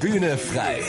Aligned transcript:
Bühne 0.00 0.38
frei. 0.38 0.80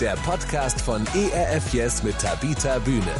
Der 0.00 0.16
Podcast 0.24 0.80
von 0.80 1.04
ERF 1.14 1.74
Yes 1.74 2.02
mit 2.02 2.18
Tabita 2.18 2.78
Bühne. 2.78 3.14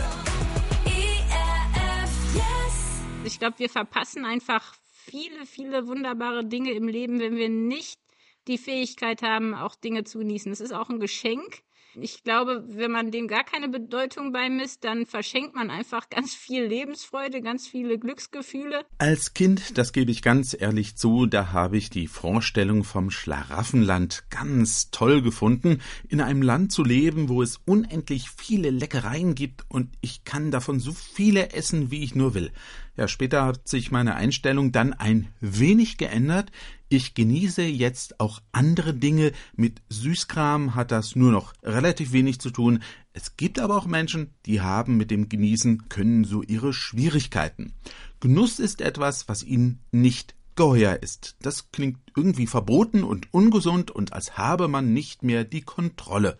Ich 3.25 3.39
glaube, 3.39 3.59
wir 3.59 3.69
verpassen 3.69 4.25
einfach 4.25 4.75
viele, 4.91 5.45
viele 5.45 5.87
wunderbare 5.87 6.47
Dinge 6.47 6.73
im 6.73 6.89
Leben, 6.89 7.20
wenn 7.20 7.36
wir 7.36 7.50
nicht 7.50 8.00
die 8.48 8.56
Fähigkeit 8.56 9.20
haben, 9.20 9.54
auch 9.54 9.74
Dinge 9.74 10.04
zu 10.04 10.20
genießen. 10.20 10.50
Es 10.50 10.61
ist 10.61 10.72
auch 10.72 10.88
ein 10.88 10.98
Geschenk. 10.98 11.62
Ich 12.00 12.24
glaube, 12.24 12.64
wenn 12.68 12.90
man 12.90 13.11
dem 13.11 13.29
gar 13.29 13.45
keine 13.45 13.68
Bedeutung 13.68 14.32
beimisst, 14.32 14.84
dann 14.84 15.04
verschenkt 15.04 15.54
man 15.54 15.70
einfach 15.70 16.09
ganz 16.11 16.34
viel 16.34 16.64
Lebensfreude, 16.64 17.42
ganz 17.42 17.66
viele 17.66 17.98
Glücksgefühle. 17.98 18.84
Als 18.98 19.34
Kind, 19.34 19.77
das 19.79 19.92
gebe 19.92 20.10
ich 20.10 20.23
ganz 20.23 20.56
ehrlich 20.59 20.96
zu, 20.96 21.27
da 21.27 21.52
habe 21.52 21.77
ich 21.77 21.91
die 21.91 22.06
Vorstellung 22.06 22.84
vom 22.84 23.10
Schlaraffenland 23.10 24.24
ganz 24.30 24.91
toll 24.91 25.23
gefunden, 25.23 25.80
in 26.09 26.20
einem 26.20 26.42
Land 26.42 26.73
zu 26.73 26.83
leben, 26.84 27.28
wo 27.28 27.42
es 27.42 27.60
unendlich 27.64 28.30
viele 28.30 28.70
Leckereien 28.70 29.34
gibt 29.34 29.64
und 29.69 29.91
ich 30.00 30.24
kann 30.24 30.50
davon 30.50 30.80
so 30.80 30.92
viele 30.92 31.52
essen, 31.52 31.91
wie 31.91 32.02
ich 32.02 32.14
nur 32.14 32.34
will. 32.34 32.52
Ja, 32.97 33.09
später 33.09 33.47
hat 33.47 33.69
sich 33.69 33.91
meine 33.91 34.16
Einstellung 34.16 34.70
dann 34.70 34.92
ein 34.92 35.28
wenig 35.41 35.97
geändert. 35.97 36.52
Ich 36.92 37.14
genieße 37.14 37.62
jetzt 37.62 38.20
auch 38.20 38.42
andere 38.52 38.92
Dinge. 38.92 39.33
Mit 39.56 39.80
Süßkram 39.88 40.74
hat 40.74 40.91
das 40.91 41.16
nur 41.16 41.33
noch 41.33 41.55
relativ 41.62 42.12
wenig 42.12 42.38
zu 42.38 42.50
tun. 42.50 42.83
Es 43.14 43.38
gibt 43.38 43.59
aber 43.59 43.78
auch 43.78 43.87
Menschen, 43.87 44.34
die 44.45 44.60
haben 44.60 44.98
mit 44.98 45.10
dem 45.10 45.30
Genießen 45.30 45.88
können 45.88 46.24
so 46.24 46.42
ihre 46.42 46.74
Schwierigkeiten. 46.74 47.73
Genuss 48.20 48.59
ist 48.59 48.83
etwas, 48.83 49.27
was 49.27 49.42
ihnen 49.42 49.80
nicht 49.91 50.34
geheuer 50.55 50.98
ist. 51.00 51.36
Das 51.41 51.70
klingt 51.70 51.98
irgendwie 52.14 52.47
verboten 52.47 53.05
und 53.05 53.33
ungesund 53.33 53.91
und 53.91 54.12
als 54.12 54.36
habe 54.36 54.69
man 54.69 54.92
nicht 54.92 55.22
mehr 55.22 55.45
die 55.45 55.62
Kontrolle 55.62 56.36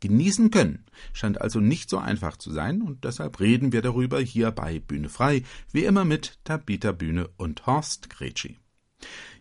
genießen 0.00 0.50
können. 0.50 0.84
Scheint 1.12 1.40
also 1.40 1.60
nicht 1.60 1.90
so 1.90 1.98
einfach 1.98 2.36
zu 2.36 2.50
sein 2.52 2.82
und 2.82 3.04
deshalb 3.04 3.38
reden 3.38 3.70
wir 3.70 3.82
darüber 3.82 4.18
hier 4.18 4.50
bei 4.50 4.80
Bühne 4.80 5.08
frei, 5.08 5.44
wie 5.70 5.84
immer 5.84 6.04
mit 6.04 6.40
Tabita 6.42 6.90
Bühne 6.90 7.28
und 7.36 7.66
Horst 7.66 8.10
Gretschi. 8.10 8.58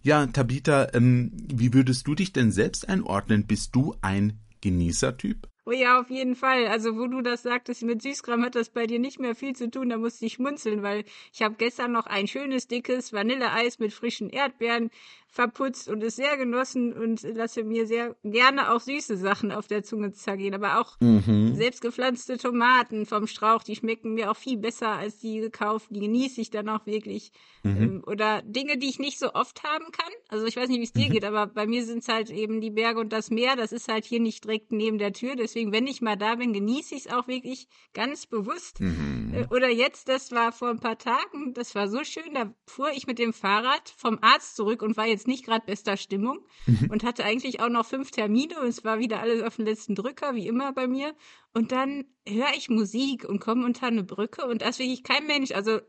Ja, 0.06 0.28
Tabita, 0.28 0.90
ähm, 0.94 1.32
wie 1.34 1.74
würdest 1.74 2.06
du 2.06 2.14
dich 2.14 2.32
denn 2.32 2.52
selbst 2.52 2.88
einordnen? 2.88 3.48
Bist 3.48 3.76
du 3.76 3.96
ein 4.04 4.38
Genießertyp? 4.62 5.48
Oh 5.66 5.72
ja, 5.72 6.00
auf 6.00 6.12
jeden 6.12 6.36
Fall. 6.36 6.68
Also 6.68 6.96
wo 6.96 7.08
du 7.08 7.24
das 7.24 7.42
sagtest, 7.42 7.82
mit 7.82 8.04
Süßkram 8.04 8.44
hat 8.44 8.54
das 8.54 8.70
bei 8.70 8.86
dir 8.86 9.00
nicht 9.00 9.20
mehr 9.20 9.34
viel 9.34 9.56
zu 9.56 9.68
tun, 9.68 9.90
da 9.90 9.98
musste 9.98 10.28
ich 10.28 10.34
schmunzeln, 10.34 10.84
weil 10.84 11.06
ich 11.34 11.42
habe 11.42 11.56
gestern 11.58 11.92
noch 11.92 12.06
ein 12.06 12.28
schönes, 12.28 12.68
dickes 12.68 13.14
Vanilleeis 13.14 13.80
mit 13.80 13.94
frischen 13.94 14.30
Erdbeeren 14.30 14.92
verputzt 15.36 15.90
und 15.90 16.02
es 16.02 16.16
sehr 16.16 16.38
genossen 16.38 16.94
und 16.94 17.22
lasse 17.24 17.66
mir 17.66 17.86
sehr 17.88 18.16
gerne 18.24 18.74
auch 18.74 18.80
süße 18.80 19.18
Sachen 19.18 19.52
auf 19.52 19.68
der 19.68 19.84
Zunge 19.84 20.14
zergehen. 20.14 20.54
Aber 20.54 20.80
auch 20.80 20.96
mhm. 21.02 21.54
selbstgepflanzte 21.56 22.38
Tomaten 22.38 23.06
vom 23.06 23.28
Strauch, 23.28 23.62
die 23.62 23.76
schmecken 23.76 24.14
mir 24.14 24.32
auch 24.32 24.38
viel 24.38 24.58
besser 24.58 24.94
als 24.94 25.18
die 25.18 25.42
gekauft. 25.42 25.88
Die 25.90 26.00
genieße 26.00 26.40
ich 26.40 26.52
dann 26.52 26.70
auch 26.70 26.86
wirklich. 26.86 27.34
Mhm. 27.64 27.82
Ähm, 27.82 28.04
oder 28.08 28.44
Dinge, 28.44 28.78
die 28.78 28.88
ich 28.88 28.98
nicht 28.98 29.20
so 29.20 29.34
oft 29.34 29.64
haben 29.64 29.92
kann. 29.92 30.12
Also 30.30 30.46
ich 30.46 30.56
weiß 30.56 30.70
nicht, 30.70 30.80
wie 30.80 30.86
es 30.86 30.94
dir 30.94 31.10
mhm. 31.10 31.14
geht, 31.14 31.26
aber 31.26 31.48
bei 31.48 31.68
mir 31.68 31.86
sind 31.86 32.00
es 32.00 32.08
halt 32.08 32.30
eben 32.30 32.62
die 32.62 32.72
Berge 32.72 33.02
und 33.02 33.12
das 33.12 33.30
Meer. 33.30 33.58
Das 33.58 33.74
ist 33.74 33.90
halt 33.90 34.06
hier 34.06 34.22
nicht 34.22 34.46
direkt 34.46 34.72
neben 34.72 35.00
der 35.00 35.12
Tür. 35.12 35.36
Deswegen, 35.36 35.74
wenn 35.74 35.86
ich 35.86 36.02
mal 36.02 36.16
da 36.16 36.36
bin, 36.36 36.54
genieße 36.54 36.96
ich 36.96 37.08
es 37.08 37.12
auch 37.12 37.28
wirklich 37.28 37.68
ganz 37.94 38.26
bewusst. 38.26 38.80
Mhm. 38.80 39.34
Äh, 39.34 39.48
oder 39.54 39.70
jetzt, 39.70 40.08
das 40.08 40.32
war 40.32 40.54
vor 40.54 40.70
ein 40.70 40.80
paar 40.80 40.98
Tagen, 40.98 41.54
das 41.54 41.76
war 41.76 41.90
so 41.90 42.06
schön, 42.06 42.34
da 42.34 42.54
fuhr 42.68 42.92
ich 42.92 43.06
mit 43.06 43.20
dem 43.20 43.34
Fahrrad 43.34 43.94
vom 43.98 44.18
Arzt 44.22 44.56
zurück 44.56 44.82
und 44.82 44.96
war 44.96 45.08
jetzt 45.08 45.25
jetzt 45.26 45.28
nicht 45.28 45.46
gerade 45.46 45.66
bester 45.66 45.98
Stimmung 45.98 46.40
mhm. 46.66 46.90
und 46.90 47.04
hatte 47.04 47.26
eigentlich 47.26 47.60
auch 47.60 47.70
noch 47.70 47.86
fünf 47.86 48.12
Termine 48.12 48.60
und 48.60 48.68
es 48.68 48.84
war 48.84 49.00
wieder 49.00 49.20
alles 49.20 49.42
auf 49.42 49.56
den 49.56 49.66
letzten 49.66 49.96
Drücker, 49.96 50.36
wie 50.36 50.48
immer 50.48 50.74
bei 50.74 50.88
mir. 50.88 51.16
Und 51.54 51.72
dann 51.72 52.06
höre 52.28 52.54
ich 52.56 52.70
Musik 52.70 53.26
und 53.26 53.40
komme 53.40 53.66
unter 53.66 53.88
eine 53.88 54.04
Brücke 54.04 54.46
und 54.46 54.62
das 54.62 54.80
wirklich 54.80 55.04
kein 55.04 55.26
Mensch, 55.26 55.52
also 55.52 55.80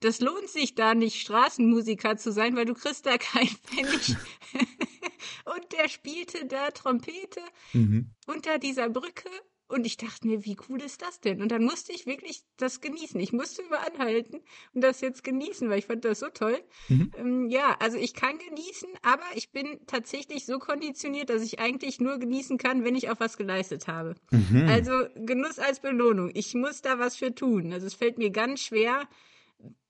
das 0.00 0.20
lohnt 0.20 0.48
sich 0.48 0.74
da 0.76 0.94
nicht, 0.94 1.20
Straßenmusiker 1.20 2.16
zu 2.16 2.30
sein, 2.30 2.54
weil 2.54 2.66
du 2.66 2.74
kriegst 2.74 3.06
da 3.06 3.18
kein 3.18 3.48
Pfennig. 3.64 4.16
und 5.44 5.72
der 5.72 5.88
spielte 5.88 6.46
da 6.46 6.70
Trompete 6.70 7.40
mhm. 7.72 8.10
unter 8.26 8.58
dieser 8.58 8.88
Brücke 8.88 9.30
und 9.68 9.86
ich 9.86 9.98
dachte 9.98 10.26
mir, 10.26 10.44
wie 10.44 10.56
cool 10.68 10.80
ist 10.80 11.02
das 11.02 11.20
denn? 11.20 11.42
Und 11.42 11.52
dann 11.52 11.62
musste 11.62 11.92
ich 11.92 12.06
wirklich 12.06 12.42
das 12.56 12.80
genießen. 12.80 13.20
Ich 13.20 13.32
musste 13.32 13.62
über 13.62 13.80
anhalten 13.86 14.40
und 14.72 14.82
das 14.82 15.00
jetzt 15.02 15.22
genießen, 15.22 15.68
weil 15.68 15.78
ich 15.78 15.86
fand 15.86 16.04
das 16.04 16.20
so 16.20 16.28
toll. 16.28 16.58
Mhm. 16.88 17.12
Ähm, 17.16 17.48
ja, 17.50 17.76
also 17.78 17.98
ich 17.98 18.14
kann 18.14 18.38
genießen, 18.38 18.88
aber 19.02 19.24
ich 19.34 19.50
bin 19.52 19.78
tatsächlich 19.86 20.46
so 20.46 20.58
konditioniert, 20.58 21.28
dass 21.28 21.42
ich 21.42 21.60
eigentlich 21.60 22.00
nur 22.00 22.18
genießen 22.18 22.56
kann, 22.56 22.82
wenn 22.84 22.94
ich 22.94 23.10
auch 23.10 23.20
was 23.20 23.36
geleistet 23.36 23.88
habe. 23.88 24.14
Mhm. 24.30 24.66
Also 24.68 24.92
Genuss 25.14 25.58
als 25.58 25.80
Belohnung. 25.80 26.30
Ich 26.34 26.54
muss 26.54 26.80
da 26.80 26.98
was 26.98 27.16
für 27.16 27.34
tun. 27.34 27.72
Also 27.72 27.86
es 27.86 27.94
fällt 27.94 28.16
mir 28.16 28.30
ganz 28.30 28.60
schwer, 28.60 29.06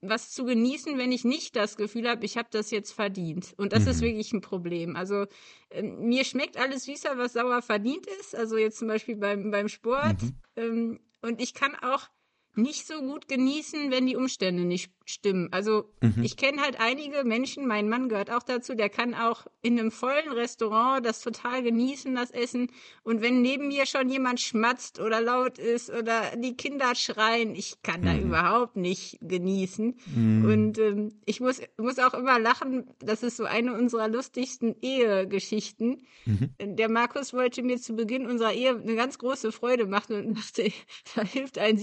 was 0.00 0.30
zu 0.30 0.44
genießen, 0.44 0.96
wenn 0.96 1.12
ich 1.12 1.24
nicht 1.24 1.56
das 1.56 1.76
Gefühl 1.76 2.08
habe, 2.08 2.24
ich 2.24 2.36
habe 2.36 2.48
das 2.50 2.70
jetzt 2.70 2.92
verdient. 2.92 3.54
Und 3.56 3.72
das 3.72 3.84
mhm. 3.84 3.90
ist 3.90 4.00
wirklich 4.00 4.32
ein 4.32 4.40
Problem. 4.40 4.96
Also 4.96 5.26
äh, 5.70 5.82
mir 5.82 6.24
schmeckt 6.24 6.56
alles 6.56 6.84
süßer, 6.84 7.18
was 7.18 7.32
sauer 7.32 7.62
verdient 7.62 8.06
ist. 8.20 8.34
Also 8.34 8.56
jetzt 8.56 8.78
zum 8.78 8.88
Beispiel 8.88 9.16
beim, 9.16 9.50
beim 9.50 9.68
Sport. 9.68 10.22
Mhm. 10.22 10.36
Ähm, 10.56 11.00
und 11.20 11.40
ich 11.40 11.52
kann 11.52 11.74
auch 11.74 12.08
nicht 12.54 12.86
so 12.86 13.00
gut 13.00 13.28
genießen, 13.28 13.90
wenn 13.90 14.06
die 14.06 14.16
Umstände 14.16 14.64
nicht 14.64 14.90
stimmen. 15.08 15.48
Also 15.52 15.90
mhm. 16.00 16.22
ich 16.22 16.36
kenne 16.36 16.60
halt 16.60 16.78
einige 16.78 17.24
Menschen, 17.24 17.66
mein 17.66 17.88
Mann 17.88 18.08
gehört 18.08 18.30
auch 18.30 18.42
dazu, 18.42 18.74
der 18.74 18.90
kann 18.90 19.14
auch 19.14 19.46
in 19.62 19.78
einem 19.78 19.90
vollen 19.90 20.30
Restaurant 20.30 21.04
das 21.04 21.22
total 21.22 21.62
genießen, 21.62 22.14
das 22.14 22.30
Essen. 22.30 22.70
Und 23.04 23.22
wenn 23.22 23.40
neben 23.40 23.68
mir 23.68 23.86
schon 23.86 24.10
jemand 24.10 24.40
schmatzt 24.40 25.00
oder 25.00 25.20
laut 25.20 25.58
ist 25.58 25.88
oder 25.88 26.36
die 26.36 26.56
Kinder 26.56 26.94
schreien, 26.94 27.54
ich 27.54 27.82
kann 27.82 28.02
mhm. 28.02 28.04
da 28.04 28.18
überhaupt 28.18 28.76
nicht 28.76 29.18
genießen. 29.22 29.96
Mhm. 30.14 30.44
Und 30.44 30.78
ähm, 30.78 31.20
ich 31.24 31.40
muss, 31.40 31.62
muss 31.78 31.98
auch 31.98 32.14
immer 32.14 32.38
lachen, 32.38 32.90
das 33.00 33.22
ist 33.22 33.38
so 33.38 33.44
eine 33.44 33.72
unserer 33.74 34.08
lustigsten 34.08 34.76
Ehegeschichten. 34.82 36.02
Mhm. 36.26 36.50
Der 36.76 36.90
Markus 36.90 37.32
wollte 37.32 37.62
mir 37.62 37.78
zu 37.78 37.94
Beginn 37.94 38.26
unserer 38.26 38.52
Ehe 38.52 38.76
eine 38.76 38.94
ganz 38.94 39.18
große 39.18 39.52
Freude 39.52 39.86
machen 39.86 40.16
und 40.16 40.34
dachte, 40.38 40.70
da 41.14 41.22
hilft 41.22 41.56
ein 41.56 41.78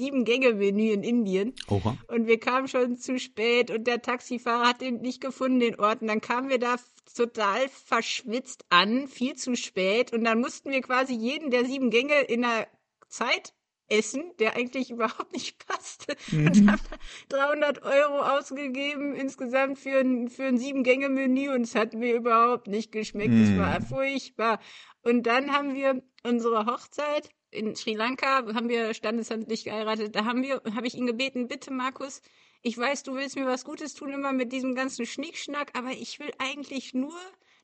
Sieben-Gänge-Menü 0.60 0.92
in 0.92 1.04
Indien. 1.04 1.54
Oha. 1.68 1.98
Und 2.08 2.28
wir 2.28 2.40
kamen 2.40 2.68
schon 2.68 2.98
zu 2.98 3.20
spät 3.20 3.72
und 3.72 3.86
der 3.86 4.02
Taxifahrer 4.02 4.68
hat 4.68 4.82
ihn 4.82 5.02
nicht 5.02 5.22
gefunden, 5.22 5.60
den 5.60 5.80
Ort. 5.80 6.02
Und 6.02 6.08
dann 6.08 6.22
kamen 6.22 6.50
wir 6.50 6.60
da 6.60 6.76
total 7.16 7.68
verschwitzt 7.70 8.66
an, 8.70 9.08
viel 9.08 9.36
zu 9.36 9.56
spät. 9.56 10.14
Und 10.14 10.24
dann 10.24 10.40
mussten 10.40 10.72
wir 10.72 10.82
quasi 10.82 11.14
jeden 11.14 11.52
der 11.52 11.66
sieben 11.66 11.90
Gänge 11.90 12.22
in 12.22 12.42
der 12.42 12.68
Zeit 13.08 13.54
essen, 13.88 14.32
der 14.40 14.56
eigentlich 14.56 14.92
überhaupt 14.92 15.34
nicht 15.34 15.66
passte. 15.66 16.16
Mhm. 16.32 16.48
Und 16.48 16.72
haben 16.72 16.82
300 17.30 17.84
Euro 17.84 18.20
ausgegeben 18.20 19.16
insgesamt 19.16 19.80
für 19.80 20.00
ein, 20.00 20.30
für 20.30 20.46
ein 20.46 20.58
Sieben-Gänge-Menü 20.58 21.54
und 21.54 21.62
es 21.62 21.76
hat 21.76 21.94
mir 21.94 22.16
überhaupt 22.16 22.68
nicht 22.68 22.92
geschmeckt. 22.92 23.34
Es 23.34 23.50
mhm. 23.50 23.60
war 23.60 23.82
furchtbar. 23.82 24.60
Und 25.02 25.24
dann 25.28 25.52
haben 25.52 25.76
wir 25.76 26.02
unsere 26.24 26.66
Hochzeit 26.66 27.30
in 27.56 27.76
Sri 27.76 27.94
Lanka, 27.96 28.54
haben 28.54 28.70
wir 28.70 28.94
standesamtlich 28.94 29.64
geheiratet. 29.64 30.16
Da 30.16 30.26
haben 30.26 30.44
wir, 30.44 30.62
habe 30.76 30.88
ich 30.88 30.96
ihn 30.96 31.08
gebeten, 31.08 31.48
bitte 31.48 31.72
Markus, 31.72 32.22
ich 32.62 32.78
weiß, 32.78 33.04
du 33.04 33.14
willst 33.14 33.36
mir 33.36 33.46
was 33.46 33.64
Gutes 33.64 33.94
tun 33.94 34.12
immer 34.12 34.34
mit 34.34 34.52
diesem 34.52 34.74
ganzen 34.74 35.06
Schnickschnack, 35.06 35.72
aber 35.78 35.92
ich 35.92 36.20
will 36.20 36.32
eigentlich 36.40 36.94
nur 36.94 37.20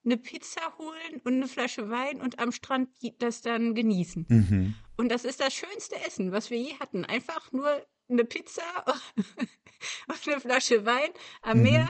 eine 0.05 0.17
Pizza 0.17 0.61
holen 0.77 1.21
und 1.23 1.33
eine 1.33 1.47
Flasche 1.47 1.89
Wein 1.89 2.21
und 2.21 2.39
am 2.39 2.51
Strand 2.51 2.89
das 3.19 3.41
dann 3.41 3.73
genießen. 3.75 4.25
Mhm. 4.27 4.75
Und 4.97 5.09
das 5.09 5.25
ist 5.25 5.39
das 5.39 5.53
schönste 5.53 5.95
Essen, 6.05 6.31
was 6.31 6.49
wir 6.49 6.59
je 6.59 6.75
hatten. 6.79 7.05
Einfach 7.05 7.51
nur 7.51 7.83
eine 8.09 8.25
Pizza 8.25 8.61
und 10.07 10.27
eine 10.27 10.39
Flasche 10.39 10.85
Wein 10.85 11.09
am 11.41 11.57
mhm. 11.57 11.63
Meer 11.63 11.89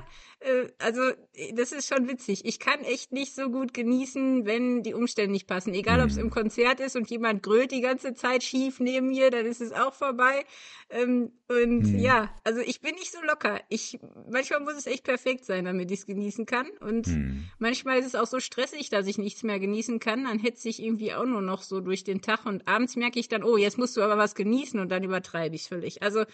also 0.79 1.01
das 1.53 1.71
ist 1.71 1.87
schon 1.87 2.07
witzig. 2.07 2.45
Ich 2.45 2.59
kann 2.59 2.79
echt 2.79 3.11
nicht 3.11 3.35
so 3.35 3.49
gut 3.49 3.73
genießen, 3.73 4.45
wenn 4.45 4.81
die 4.81 4.95
Umstände 4.95 5.31
nicht 5.31 5.47
passen. 5.47 5.73
Egal, 5.73 5.97
mhm. 5.97 6.03
ob 6.03 6.09
es 6.09 6.17
im 6.17 6.29
Konzert 6.31 6.79
ist 6.79 6.95
und 6.95 7.09
jemand 7.09 7.43
grölt 7.43 7.71
die 7.71 7.81
ganze 7.81 8.15
Zeit 8.15 8.43
schief 8.43 8.79
neben 8.79 9.09
mir, 9.09 9.29
dann 9.29 9.45
ist 9.45 9.61
es 9.61 9.71
auch 9.71 9.93
vorbei. 9.93 10.43
Ähm, 10.89 11.31
und 11.47 11.93
mhm. 11.93 11.99
ja, 11.99 12.33
also 12.43 12.59
ich 12.59 12.81
bin 12.81 12.95
nicht 12.95 13.11
so 13.11 13.21
locker. 13.21 13.61
Ich 13.69 13.99
manchmal 14.29 14.61
muss 14.61 14.73
es 14.73 14.87
echt 14.87 15.03
perfekt 15.03 15.45
sein, 15.45 15.65
damit 15.65 15.91
ich 15.91 15.99
es 15.99 16.05
genießen 16.07 16.47
kann. 16.47 16.67
Und 16.79 17.07
mhm. 17.07 17.45
manchmal 17.59 17.99
ist 17.99 18.07
es 18.07 18.15
auch 18.15 18.27
so 18.27 18.39
stressig, 18.39 18.89
dass 18.89 19.05
ich 19.05 19.19
nichts 19.19 19.43
mehr 19.43 19.59
genießen 19.59 19.99
kann. 19.99 20.23
Dann 20.23 20.39
hetze 20.39 20.69
ich 20.69 20.81
irgendwie 20.81 21.13
auch 21.13 21.25
nur 21.25 21.41
noch 21.41 21.61
so 21.61 21.81
durch 21.81 22.03
den 22.03 22.21
Tag 22.21 22.47
und 22.47 22.67
abends 22.67 22.95
merke 22.95 23.19
ich 23.19 23.29
dann, 23.29 23.43
oh, 23.43 23.57
jetzt 23.57 23.77
musst 23.77 23.95
du 23.95 24.01
aber 24.01 24.17
was 24.17 24.33
genießen 24.33 24.79
und 24.79 24.89
dann 24.89 25.03
übertreibe 25.03 25.55
ich 25.55 25.61
es 25.61 25.67
völlig. 25.67 26.01
Also 26.01 26.25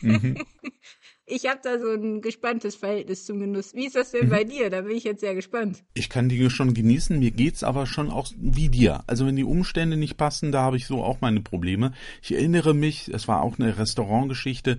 mhm. 0.00 0.36
ich 1.26 1.46
habe 1.46 1.60
da 1.62 1.78
so 1.78 1.92
ein 1.92 2.20
gespanntes 2.20 2.76
Verhältnis 2.76 3.24
zum 3.24 3.40
Genuss. 3.40 3.74
Wie 3.74 3.86
ist 3.86 3.96
das 3.96 4.12
denn 4.12 4.26
mhm. 4.26 4.30
bei 4.30 4.44
dir? 4.44 4.70
Da 4.70 4.82
bin 4.82 4.96
ich 4.96 5.04
jetzt 5.04 5.20
sehr 5.20 5.34
gespannt. 5.34 5.82
Ich 5.94 6.08
kann 6.08 6.28
die 6.28 6.48
schon 6.50 6.74
genießen, 6.74 7.18
mir 7.18 7.32
geht's 7.32 7.64
aber 7.64 7.86
schon 7.86 8.10
auch 8.10 8.28
wie 8.38 8.68
dir. 8.68 9.02
Also 9.06 9.26
wenn 9.26 9.36
die 9.36 9.44
Umstände 9.44 9.96
nicht 9.96 10.16
passen, 10.16 10.52
da 10.52 10.62
habe 10.62 10.76
ich 10.76 10.86
so 10.86 11.02
auch 11.02 11.20
meine 11.20 11.40
Probleme. 11.40 11.92
Ich 12.22 12.32
erinnere 12.32 12.74
mich, 12.74 13.08
es 13.12 13.26
war 13.26 13.42
auch 13.42 13.58
eine 13.58 13.76
Restaurantgeschichte, 13.76 14.78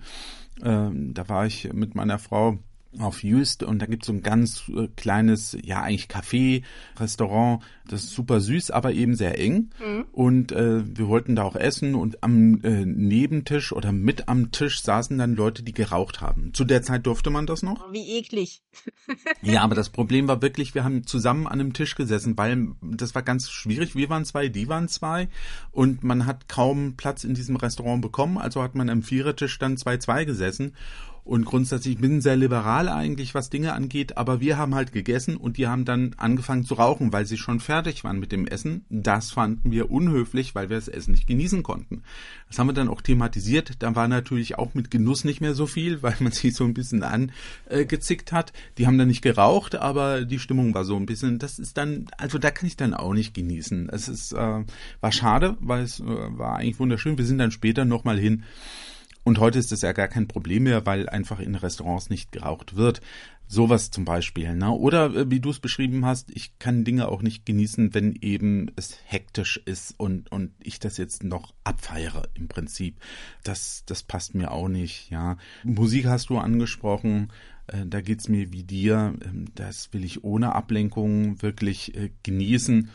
ähm, 0.63 1.13
da 1.13 1.27
war 1.27 1.45
ich 1.45 1.71
mit 1.73 1.95
meiner 1.95 2.19
Frau 2.19 2.57
auf 2.99 3.23
Jüst 3.23 3.63
und 3.63 3.79
da 3.79 3.85
gibt's 3.85 4.07
so 4.07 4.13
ein 4.13 4.23
ganz 4.23 4.69
äh, 4.69 4.87
kleines, 4.95 5.57
ja 5.61 5.81
eigentlich 5.81 6.07
Café, 6.07 6.63
Restaurant, 6.99 7.63
das 7.87 8.03
ist 8.03 8.11
super 8.11 8.41
süß, 8.41 8.71
aber 8.71 8.91
eben 8.93 9.15
sehr 9.15 9.39
eng. 9.39 9.69
Mhm. 9.79 10.05
Und 10.11 10.51
äh, 10.51 10.83
wir 10.97 11.07
wollten 11.07 11.35
da 11.35 11.43
auch 11.43 11.55
essen 11.55 11.95
und 11.95 12.23
am 12.23 12.61
äh, 12.63 12.85
Nebentisch 12.85 13.71
oder 13.71 13.91
mit 13.91 14.27
am 14.27 14.51
Tisch 14.51 14.81
saßen 14.81 15.17
dann 15.17 15.35
Leute, 15.35 15.63
die 15.63 15.73
geraucht 15.73 16.21
haben. 16.21 16.53
Zu 16.53 16.65
der 16.65 16.81
Zeit 16.81 17.05
durfte 17.05 17.29
man 17.29 17.45
das 17.45 17.63
noch. 17.63 17.91
Wie 17.91 18.17
eklig. 18.17 18.61
ja, 19.41 19.61
aber 19.61 19.75
das 19.75 19.89
Problem 19.89 20.27
war 20.27 20.41
wirklich, 20.41 20.75
wir 20.75 20.83
haben 20.83 21.05
zusammen 21.05 21.47
an 21.47 21.59
einem 21.59 21.73
Tisch 21.73 21.95
gesessen, 21.95 22.37
weil 22.37 22.69
das 22.81 23.15
war 23.15 23.21
ganz 23.21 23.49
schwierig. 23.49 23.95
Wir 23.95 24.09
waren 24.09 24.25
zwei, 24.25 24.49
die 24.49 24.67
waren 24.67 24.87
zwei 24.87 25.29
und 25.71 26.03
man 26.03 26.25
hat 26.25 26.49
kaum 26.49 26.95
Platz 26.95 27.23
in 27.23 27.33
diesem 27.33 27.55
Restaurant 27.55 28.01
bekommen, 28.01 28.37
also 28.37 28.61
hat 28.61 28.75
man 28.75 28.89
am 28.89 29.03
Vierertisch 29.03 29.57
dann 29.59 29.77
zwei, 29.77 29.97
zwei 29.97 30.25
gesessen. 30.25 30.73
Und 31.27 31.43
grundsätzlich 31.43 31.97
bin 31.97 32.21
sehr 32.21 32.37
liberal 32.37 32.87
eigentlich, 32.87 33.35
was 33.35 33.49
Dinge 33.49 33.73
angeht, 33.73 34.15
aber 34.15 34.39
wir 34.39 34.57
haben 34.57 34.75
halt 34.75 34.93
gegessen 34.93 35.35
und 35.35 35.57
die 35.57 35.67
haben 35.67 35.83
dann 35.83 36.13
angefangen 36.15 36.63
zu 36.63 36.75
rauchen, 36.75 37.11
weil 37.11 37.25
sie 37.25 37.35
schon 37.35 37.59
fertig 37.59 38.05
waren 38.05 38.21
mit 38.21 38.31
dem 38.31 38.47
Essen. 38.47 38.85
Das 38.89 39.31
fanden 39.31 39.69
wir 39.69 39.91
unhöflich, 39.91 40.55
weil 40.55 40.69
wir 40.69 40.77
das 40.77 40.87
Essen 40.87 41.11
nicht 41.11 41.27
genießen 41.27 41.63
konnten. 41.63 42.03
Das 42.47 42.59
haben 42.59 42.67
wir 42.67 42.73
dann 42.73 42.87
auch 42.87 43.01
thematisiert. 43.01 43.73
Da 43.79 43.93
war 43.93 44.07
natürlich 44.07 44.57
auch 44.57 44.73
mit 44.73 44.89
Genuss 44.89 45.25
nicht 45.25 45.41
mehr 45.41 45.53
so 45.53 45.67
viel, 45.67 46.01
weil 46.01 46.15
man 46.21 46.31
sich 46.31 46.55
so 46.55 46.63
ein 46.63 46.73
bisschen 46.73 47.03
angezickt 47.03 48.31
hat. 48.31 48.53
Die 48.77 48.87
haben 48.87 48.97
dann 48.97 49.09
nicht 49.09 49.21
geraucht, 49.21 49.75
aber 49.75 50.23
die 50.23 50.39
Stimmung 50.39 50.73
war 50.73 50.85
so 50.85 50.95
ein 50.95 51.05
bisschen, 51.05 51.39
das 51.39 51.59
ist 51.59 51.77
dann, 51.77 52.07
also 52.17 52.37
da 52.37 52.51
kann 52.51 52.67
ich 52.67 52.77
dann 52.77 52.93
auch 52.93 53.13
nicht 53.13 53.33
genießen. 53.33 53.89
Es 53.89 54.07
ist, 54.07 54.31
äh, 54.31 54.63
war 55.01 55.11
schade, 55.11 55.57
weil 55.59 55.83
es 55.83 55.99
äh, 55.99 56.05
war 56.05 56.55
eigentlich 56.55 56.79
wunderschön. 56.79 57.17
Wir 57.17 57.25
sind 57.25 57.39
dann 57.39 57.51
später 57.51 57.83
nochmal 57.83 58.17
hin 58.17 58.45
und 59.27 59.39
heute 59.39 59.59
ist 59.59 59.73
es 59.73 59.81
ja 59.81 59.91
gar 59.91 60.07
kein 60.07 60.29
Problem 60.29 60.63
mehr, 60.63 60.85
weil 60.85 61.09
einfach 61.09 61.41
in 61.41 61.55
Restaurants 61.55 62.09
nicht 62.09 62.31
geraucht 62.31 62.77
wird. 62.77 63.01
Sowas 63.45 63.91
zum 63.91 64.05
Beispiel. 64.05 64.55
Ne? 64.55 64.71
Oder 64.71 65.13
äh, 65.13 65.29
wie 65.29 65.41
du 65.41 65.49
es 65.49 65.59
beschrieben 65.59 66.05
hast, 66.05 66.31
ich 66.31 66.57
kann 66.59 66.85
Dinge 66.85 67.09
auch 67.09 67.21
nicht 67.21 67.45
genießen, 67.45 67.93
wenn 67.93 68.17
eben 68.21 68.71
es 68.77 68.97
hektisch 69.03 69.61
ist 69.65 69.99
und, 69.99 70.31
und 70.31 70.53
ich 70.63 70.79
das 70.79 70.95
jetzt 70.95 71.25
noch 71.25 71.53
abfeiere 71.65 72.29
im 72.35 72.47
Prinzip. 72.47 73.01
Das, 73.43 73.83
das 73.85 74.01
passt 74.01 74.33
mir 74.33 74.51
auch 74.51 74.69
nicht. 74.69 75.09
Ja, 75.09 75.35
Musik 75.65 76.05
hast 76.05 76.29
du 76.29 76.37
angesprochen. 76.37 77.33
Äh, 77.67 77.85
da 77.85 77.99
geht's 77.99 78.29
mir 78.29 78.53
wie 78.53 78.63
dir. 78.63 79.13
Ähm, 79.25 79.47
das 79.55 79.91
will 79.91 80.05
ich 80.05 80.23
ohne 80.23 80.55
Ablenkung 80.55 81.41
wirklich 81.41 81.97
äh, 81.97 82.11
genießen. 82.23 82.91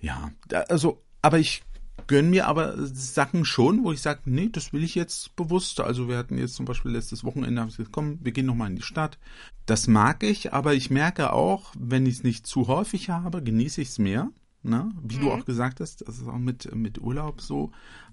Ja, 0.00 0.32
also, 0.68 1.04
aber 1.22 1.38
ich 1.38 1.62
gönn 2.06 2.30
mir 2.30 2.46
aber 2.46 2.74
Sachen 2.86 3.44
schon, 3.44 3.84
wo 3.84 3.92
ich 3.92 4.00
sage, 4.00 4.20
nee, 4.26 4.48
das 4.50 4.72
will 4.72 4.84
ich 4.84 4.94
jetzt 4.94 5.34
bewusst. 5.36 5.80
Also 5.80 6.08
wir 6.08 6.18
hatten 6.18 6.38
jetzt 6.38 6.54
zum 6.54 6.66
Beispiel 6.66 6.92
letztes 6.92 7.24
Wochenende, 7.24 7.60
haben 7.60 7.68
gesagt, 7.68 7.92
komm, 7.92 8.18
wir 8.22 8.32
gehen 8.32 8.46
nochmal 8.46 8.70
in 8.70 8.76
die 8.76 8.82
Stadt. 8.82 9.18
Das 9.66 9.88
mag 9.88 10.22
ich, 10.22 10.52
aber 10.52 10.74
ich 10.74 10.90
merke 10.90 11.32
auch, 11.32 11.72
wenn 11.78 12.06
ich 12.06 12.18
es 12.18 12.22
nicht 12.22 12.46
zu 12.46 12.68
häufig 12.68 13.10
habe, 13.10 13.42
genieße 13.42 13.80
ich 13.80 13.88
es 13.88 13.98
mehr. 13.98 14.30
Ne? 14.62 14.90
Wie 15.02 15.16
mhm. 15.16 15.20
du 15.20 15.32
auch 15.32 15.44
gesagt 15.44 15.80
hast, 15.80 16.06
das 16.06 16.18
ist 16.18 16.28
auch 16.28 16.38
mit, 16.38 16.74
mit 16.74 17.00
Urlaub 17.00 17.40
so. 17.40 17.72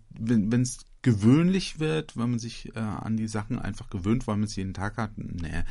Wenn 0.10 0.52
es 0.62 0.86
gewöhnlich 1.02 1.80
wird, 1.80 2.16
wenn 2.18 2.32
man 2.32 2.40
sich 2.40 2.76
äh, 2.76 2.80
an 2.80 3.18
die 3.18 3.28
Sachen 3.28 3.60
einfach 3.60 3.90
gewöhnt, 3.90 4.28
weil 4.28 4.38
man 4.38 4.46
es 4.46 4.56
jeden 4.56 4.74
Tag 4.74 4.98
hat, 4.98 5.12
nee, 5.18 5.64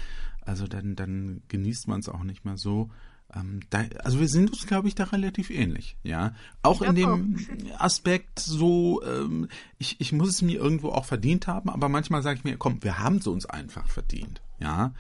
also 0.43 0.67
dann, 0.67 0.97
dann 0.97 1.43
genießt 1.49 1.89
man 1.89 2.01
es 2.01 2.09
auch 2.09 2.25
nicht 2.25 2.45
mehr 2.45 2.57
so. 2.57 2.91
Ähm, 3.35 3.61
da, 3.71 3.85
also 4.05 4.21
wir 4.21 4.29
sind 4.29 4.51
uns, 4.51 4.67
glaube 4.67 4.89
ich, 4.89 4.95
da 4.95 5.05
relativ 5.05 5.51
ähnlich, 5.51 5.97
ja. 6.03 6.35
Auch 6.63 6.83
in 6.83 6.95
dem 6.95 7.37
auch. 7.75 7.81
Aspekt 7.81 8.39
so, 8.39 9.03
ähm, 9.03 9.49
ich, 9.79 10.01
ich 10.01 10.13
muss 10.13 10.29
es 10.29 10.43
mir 10.43 10.59
irgendwo 10.59 10.91
auch 10.91 11.05
verdient 11.05 11.47
haben, 11.47 11.71
aber 11.71 11.89
manchmal 11.89 12.23
sage 12.23 12.39
ich 12.39 12.45
mir, 12.45 12.57
komm, 12.57 12.83
wir 12.83 12.99
haben 12.99 13.17
es 13.17 13.27
uns 13.27 13.47
einfach 13.47 13.89
verdient, 13.89 14.43
ja. 14.61 14.93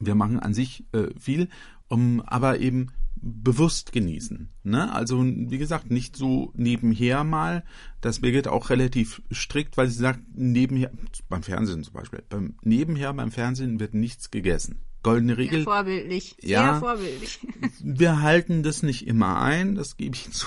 Wir 0.00 0.14
machen 0.14 0.38
an 0.38 0.54
sich 0.54 0.84
äh, 0.92 1.08
viel, 1.18 1.48
um, 1.88 2.20
aber 2.20 2.60
eben 2.60 2.92
bewusst 3.20 3.90
genießen. 3.90 4.48
Ne? 4.62 4.92
Also 4.92 5.24
wie 5.24 5.58
gesagt, 5.58 5.90
nicht 5.90 6.14
so 6.14 6.52
nebenher 6.54 7.24
mal. 7.24 7.64
Das 8.00 8.20
Birgit 8.20 8.46
auch 8.46 8.70
relativ 8.70 9.22
strikt, 9.32 9.76
weil 9.76 9.88
sie 9.88 9.98
sagt, 9.98 10.20
nebenher, 10.36 10.92
beim 11.28 11.42
Fernsehen 11.42 11.82
zum 11.82 11.94
Beispiel, 11.94 12.22
beim 12.28 12.54
nebenher 12.62 13.12
beim 13.12 13.32
Fernsehen 13.32 13.80
wird 13.80 13.94
nichts 13.94 14.30
gegessen 14.30 14.78
goldene 15.08 15.38
Regel. 15.38 15.58
Sehr 15.60 15.64
vorbildlich. 15.64 16.36
Sehr 16.40 16.50
ja, 16.50 16.78
vorbildlich. 16.78 17.40
Wir 17.82 18.20
halten 18.22 18.62
das 18.62 18.82
nicht 18.82 19.06
immer 19.06 19.40
ein, 19.40 19.74
das 19.74 19.96
gebe 19.96 20.14
ich 20.14 20.30
zu. 20.30 20.46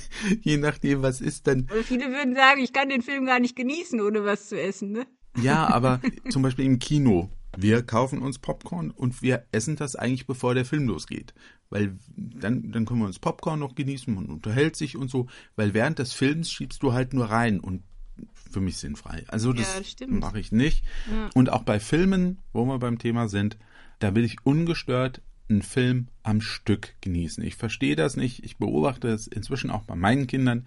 Je 0.42 0.56
nachdem, 0.56 1.02
was 1.02 1.20
ist 1.20 1.46
dann. 1.46 1.66
Also 1.70 1.82
viele 1.84 2.10
würden 2.10 2.34
sagen, 2.34 2.60
ich 2.60 2.72
kann 2.72 2.88
den 2.88 3.02
Film 3.02 3.26
gar 3.26 3.40
nicht 3.40 3.56
genießen, 3.56 4.00
ohne 4.00 4.24
was 4.24 4.48
zu 4.48 4.60
essen, 4.60 4.92
ne? 4.92 5.06
Ja, 5.40 5.66
aber 5.72 6.00
zum 6.28 6.42
Beispiel 6.42 6.64
im 6.64 6.78
Kino. 6.78 7.30
Wir 7.56 7.82
kaufen 7.82 8.22
uns 8.22 8.38
Popcorn 8.38 8.92
und 8.92 9.22
wir 9.22 9.44
essen 9.50 9.74
das 9.74 9.96
eigentlich, 9.96 10.26
bevor 10.26 10.54
der 10.54 10.64
Film 10.64 10.86
losgeht. 10.86 11.34
Weil 11.68 11.96
dann, 12.16 12.70
dann 12.70 12.86
können 12.86 13.00
wir 13.00 13.06
uns 13.06 13.18
Popcorn 13.18 13.58
noch 13.58 13.74
genießen, 13.74 14.14
man 14.14 14.26
unterhält 14.26 14.76
sich 14.76 14.96
und 14.96 15.10
so. 15.10 15.26
Weil 15.56 15.74
während 15.74 15.98
des 15.98 16.12
Films 16.12 16.50
schiebst 16.50 16.82
du 16.82 16.92
halt 16.92 17.12
nur 17.12 17.26
rein 17.26 17.58
und 17.58 17.82
für 18.50 18.60
mich 18.60 18.76
sinnfrei. 18.76 19.24
Also 19.28 19.52
das, 19.52 19.74
ja, 19.74 20.06
das 20.06 20.08
mache 20.08 20.40
ich 20.40 20.52
nicht. 20.52 20.84
Ja. 21.10 21.30
Und 21.34 21.50
auch 21.50 21.62
bei 21.62 21.80
Filmen, 21.80 22.38
wo 22.52 22.64
wir 22.64 22.78
beim 22.78 22.98
Thema 22.98 23.28
sind, 23.28 23.56
da 24.00 24.14
will 24.14 24.24
ich 24.24 24.44
ungestört 24.44 25.22
einen 25.48 25.62
Film 25.62 26.08
am 26.22 26.40
Stück 26.40 26.94
genießen. 27.00 27.42
Ich 27.44 27.56
verstehe 27.56 27.96
das 27.96 28.16
nicht. 28.16 28.44
Ich 28.44 28.56
beobachte 28.56 29.08
es 29.08 29.26
inzwischen 29.26 29.70
auch 29.70 29.82
bei 29.82 29.96
meinen 29.96 30.26
Kindern. 30.26 30.66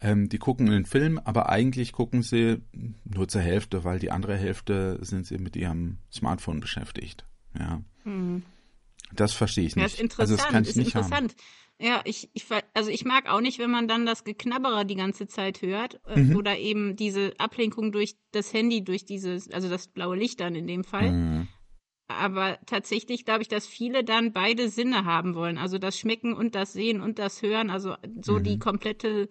Ähm, 0.00 0.28
die 0.28 0.38
gucken 0.38 0.68
einen 0.68 0.86
Film, 0.86 1.18
aber 1.18 1.48
eigentlich 1.48 1.92
gucken 1.92 2.22
sie 2.22 2.62
nur 3.04 3.28
zur 3.28 3.42
Hälfte, 3.42 3.84
weil 3.84 3.98
die 3.98 4.10
andere 4.10 4.36
Hälfte 4.36 4.98
sind 5.02 5.26
sie 5.26 5.38
mit 5.38 5.54
ihrem 5.54 5.98
Smartphone 6.10 6.60
beschäftigt. 6.60 7.24
Ja. 7.58 7.82
Mhm. 8.04 8.42
Das 9.12 9.32
verstehe 9.32 9.66
ich 9.66 9.76
nicht. 9.76 9.84
Das 9.84 9.94
ist 9.94 10.00
interessant. 10.00 10.30
Also 10.30 10.36
das 10.36 10.52
kann 10.52 10.62
ich 10.62 10.70
ist 10.70 10.76
nicht 10.76 10.94
interessant. 10.94 11.32
Haben. 11.32 11.40
Ja, 11.78 12.00
ich, 12.04 12.30
ich, 12.32 12.46
also 12.74 12.90
ich 12.90 13.04
mag 13.04 13.28
auch 13.28 13.40
nicht, 13.40 13.58
wenn 13.58 13.70
man 13.70 13.88
dann 13.88 14.06
das 14.06 14.24
Geknabberer 14.24 14.84
die 14.84 14.94
ganze 14.94 15.26
Zeit 15.26 15.62
hört 15.62 16.00
äh, 16.06 16.20
mhm. 16.20 16.36
oder 16.36 16.56
eben 16.58 16.96
diese 16.96 17.34
Ablenkung 17.38 17.92
durch 17.92 18.16
das 18.30 18.52
Handy, 18.52 18.84
durch 18.84 19.04
dieses, 19.04 19.50
also 19.50 19.68
das 19.68 19.88
blaue 19.88 20.16
Licht 20.16 20.40
dann 20.40 20.54
in 20.54 20.66
dem 20.66 20.84
Fall. 20.84 21.12
Mhm. 21.12 21.48
Aber 22.18 22.58
tatsächlich 22.66 23.24
glaube 23.24 23.42
ich, 23.42 23.48
dass 23.48 23.66
viele 23.66 24.04
dann 24.04 24.32
beide 24.32 24.68
Sinne 24.68 25.04
haben 25.04 25.34
wollen. 25.34 25.58
Also 25.58 25.78
das 25.78 25.98
Schmecken 25.98 26.32
und 26.34 26.54
das 26.54 26.72
Sehen 26.72 27.00
und 27.00 27.18
das 27.18 27.42
Hören. 27.42 27.70
Also 27.70 27.94
so 28.20 28.38
mhm. 28.38 28.44
die 28.44 28.58
komplette 28.58 29.28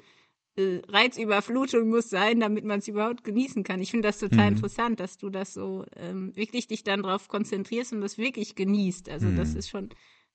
äh, 0.56 0.82
Reizüberflutung 0.88 1.90
muss 1.90 2.10
sein, 2.10 2.40
damit 2.40 2.66
man 2.66 2.80
es 2.80 2.88
überhaupt 2.88 3.24
genießen 3.24 3.64
kann. 3.64 3.82
Ich 3.82 3.92
finde 3.92 4.10
das 4.10 4.20
total 4.20 4.52
mhm. 4.52 4.58
interessant, 4.58 5.00
dass 5.00 5.18
du 5.18 5.30
das 5.30 5.54
so 5.54 5.86
ähm, 5.96 6.36
wirklich 6.36 6.68
dich 6.68 6.84
dann 6.84 7.04
darauf 7.04 7.28
konzentrierst 7.28 7.94
und 7.94 8.02
das 8.02 8.18
wirklich 8.18 8.56
genießt. 8.56 9.10
Also 9.10 9.28
mhm. 9.28 9.38
das 9.38 9.56
ist 9.56 9.70
schon 9.70 9.90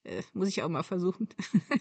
äh, 0.06 0.22
muss 0.34 0.48
ich 0.48 0.62
auch 0.62 0.68
mal 0.68 0.82
versuchen. 0.82 1.28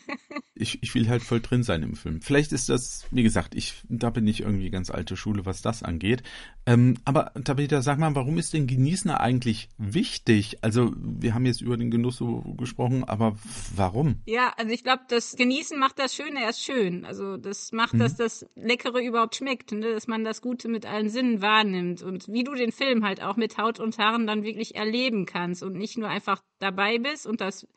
ich, 0.55 0.81
ich 0.81 0.95
will 0.95 1.07
halt 1.07 1.21
voll 1.21 1.41
drin 1.41 1.63
sein 1.63 1.83
im 1.83 1.95
Film. 1.95 2.21
Vielleicht 2.21 2.51
ist 2.51 2.69
das, 2.69 3.05
wie 3.11 3.23
gesagt, 3.23 3.53
ich, 3.55 3.83
da 3.87 4.09
bin 4.09 4.25
ich 4.25 4.41
irgendwie 4.41 4.69
ganz 4.69 4.89
alte 4.89 5.15
Schule, 5.15 5.45
was 5.45 5.61
das 5.61 5.83
angeht. 5.83 6.23
Ähm, 6.65 6.97
aber 7.05 7.33
Tabitha, 7.43 7.81
sag 7.81 7.99
mal, 7.99 8.15
warum 8.15 8.37
ist 8.37 8.53
denn 8.53 8.65
Genießen 8.65 9.11
eigentlich 9.11 9.69
wichtig? 9.77 10.63
Also, 10.63 10.93
wir 10.95 11.33
haben 11.33 11.45
jetzt 11.45 11.61
über 11.61 11.77
den 11.77 11.91
Genuss 11.91 12.17
so 12.17 12.41
gesprochen, 12.57 13.03
aber 13.03 13.37
warum? 13.75 14.21
Ja, 14.25 14.53
also 14.57 14.71
ich 14.71 14.83
glaube, 14.83 15.03
das 15.07 15.35
Genießen 15.35 15.77
macht 15.77 15.99
das 15.99 16.15
Schöne 16.15 16.41
erst 16.41 16.63
schön. 16.63 17.05
Also, 17.05 17.37
das 17.37 17.71
macht, 17.71 17.93
mhm. 17.93 17.99
dass 17.99 18.15
das 18.15 18.45
Leckere 18.55 19.01
überhaupt 19.01 19.35
schmeckt, 19.35 19.71
ne? 19.71 19.93
dass 19.93 20.07
man 20.07 20.23
das 20.23 20.41
Gute 20.41 20.67
mit 20.67 20.85
allen 20.85 21.09
Sinnen 21.09 21.41
wahrnimmt 21.41 22.01
und 22.01 22.27
wie 22.27 22.43
du 22.43 22.55
den 22.55 22.71
Film 22.71 23.05
halt 23.05 23.21
auch 23.21 23.35
mit 23.35 23.57
Haut 23.57 23.79
und 23.79 23.97
Haaren 23.99 24.25
dann 24.25 24.43
wirklich 24.43 24.75
erleben 24.75 25.25
kannst 25.25 25.61
und 25.61 25.73
nicht 25.73 25.97
nur 25.97 26.09
einfach 26.09 26.41
dabei 26.59 26.97
bist 26.97 27.27
und 27.27 27.41
das 27.41 27.67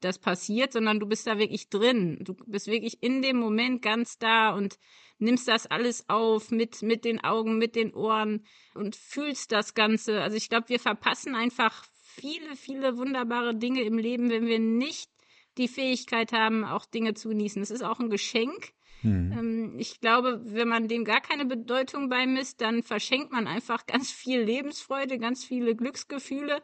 das 0.00 0.18
passiert, 0.18 0.72
sondern 0.72 1.00
du 1.00 1.06
bist 1.06 1.26
da 1.26 1.38
wirklich 1.38 1.68
drin. 1.68 2.18
Du 2.20 2.34
bist 2.46 2.66
wirklich 2.66 3.02
in 3.02 3.22
dem 3.22 3.36
Moment 3.36 3.82
ganz 3.82 4.18
da 4.18 4.50
und 4.50 4.78
nimmst 5.18 5.48
das 5.48 5.66
alles 5.66 6.08
auf 6.08 6.50
mit, 6.50 6.82
mit 6.82 7.04
den 7.04 7.22
Augen, 7.22 7.58
mit 7.58 7.76
den 7.76 7.94
Ohren 7.94 8.44
und 8.74 8.96
fühlst 8.96 9.52
das 9.52 9.74
Ganze. 9.74 10.22
Also 10.22 10.36
ich 10.36 10.48
glaube, 10.48 10.68
wir 10.68 10.80
verpassen 10.80 11.34
einfach 11.34 11.84
viele, 11.92 12.56
viele 12.56 12.96
wunderbare 12.96 13.54
Dinge 13.54 13.82
im 13.82 13.98
Leben, 13.98 14.30
wenn 14.30 14.46
wir 14.46 14.58
nicht 14.58 15.10
die 15.58 15.68
Fähigkeit 15.68 16.32
haben, 16.32 16.64
auch 16.64 16.86
Dinge 16.86 17.14
zu 17.14 17.28
genießen. 17.28 17.62
Es 17.62 17.70
ist 17.70 17.82
auch 17.82 18.00
ein 18.00 18.10
Geschenk. 18.10 18.72
Hm. 19.02 19.76
Ich 19.78 20.00
glaube, 20.00 20.40
wenn 20.44 20.68
man 20.68 20.88
dem 20.88 21.04
gar 21.04 21.20
keine 21.20 21.46
Bedeutung 21.46 22.08
beimisst, 22.08 22.60
dann 22.60 22.82
verschenkt 22.82 23.32
man 23.32 23.46
einfach 23.46 23.86
ganz 23.86 24.10
viel 24.10 24.40
Lebensfreude, 24.40 25.18
ganz 25.18 25.44
viele 25.44 25.74
Glücksgefühle 25.74 26.62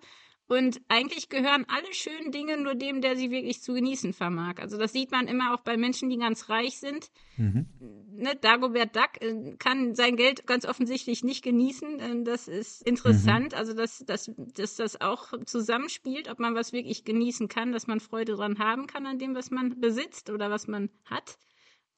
und 0.48 0.80
eigentlich 0.86 1.28
gehören 1.28 1.66
alle 1.68 1.92
schönen 1.92 2.30
Dinge 2.30 2.56
nur 2.56 2.76
dem, 2.76 3.00
der 3.00 3.16
sie 3.16 3.32
wirklich 3.32 3.62
zu 3.62 3.74
genießen 3.74 4.12
vermag. 4.12 4.58
Also 4.58 4.78
das 4.78 4.92
sieht 4.92 5.10
man 5.10 5.26
immer 5.26 5.52
auch 5.52 5.62
bei 5.62 5.76
Menschen, 5.76 6.08
die 6.08 6.18
ganz 6.18 6.48
reich 6.48 6.78
sind. 6.78 7.10
Mhm. 7.36 7.66
Ne, 8.12 8.36
Dagobert 8.36 8.94
Duck 8.94 9.20
äh, 9.20 9.56
kann 9.58 9.96
sein 9.96 10.16
Geld 10.16 10.46
ganz 10.46 10.64
offensichtlich 10.64 11.24
nicht 11.24 11.42
genießen. 11.42 11.98
Äh, 11.98 12.22
das 12.22 12.46
ist 12.46 12.82
interessant. 12.86 13.52
Mhm. 13.52 13.58
Also 13.58 13.74
dass, 13.74 13.98
dass, 14.06 14.30
dass 14.36 14.76
das 14.76 15.00
auch 15.00 15.32
zusammenspielt, 15.44 16.30
ob 16.30 16.38
man 16.38 16.54
was 16.54 16.72
wirklich 16.72 17.04
genießen 17.04 17.48
kann, 17.48 17.72
dass 17.72 17.88
man 17.88 17.98
Freude 17.98 18.36
dran 18.36 18.60
haben 18.60 18.86
kann 18.86 19.04
an 19.04 19.18
dem, 19.18 19.34
was 19.34 19.50
man 19.50 19.80
besitzt 19.80 20.30
oder 20.30 20.48
was 20.48 20.68
man 20.68 20.90
hat. 21.06 21.38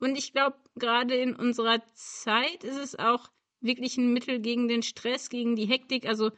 Und 0.01 0.17
ich 0.17 0.33
glaube, 0.33 0.57
gerade 0.77 1.15
in 1.17 1.35
unserer 1.37 1.83
Zeit 1.93 2.65
ist 2.65 2.79
es 2.79 2.99
auch 2.99 3.29
wirklich 3.61 3.99
ein 3.99 4.13
Mittel 4.13 4.41
gegen 4.41 4.69
den 4.69 4.83
Stress, 4.83 5.29
gegen 5.29 5.55
die 5.55 5.67
Hektik. 5.67 6.07
Also 6.07 6.31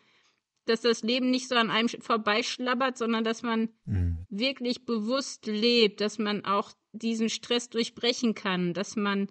dass 0.71 0.81
das 0.81 1.03
Leben 1.03 1.31
nicht 1.31 1.49
so 1.49 1.57
an 1.57 1.71
einem 1.71 1.89
vorbeischlabbert, 1.89 2.97
sondern 2.97 3.25
dass 3.25 3.43
man 3.43 3.69
mhm. 3.85 4.25
wirklich 4.29 4.87
bewusst 4.87 5.47
lebt, 5.47 6.00
dass 6.00 6.19
man 6.19 6.45
auch 6.45 6.73
diesen 6.93 7.29
Stress 7.29 7.69
durchbrechen 7.69 8.35
kann, 8.35 8.73
dass 8.73 8.97
man 8.97 9.29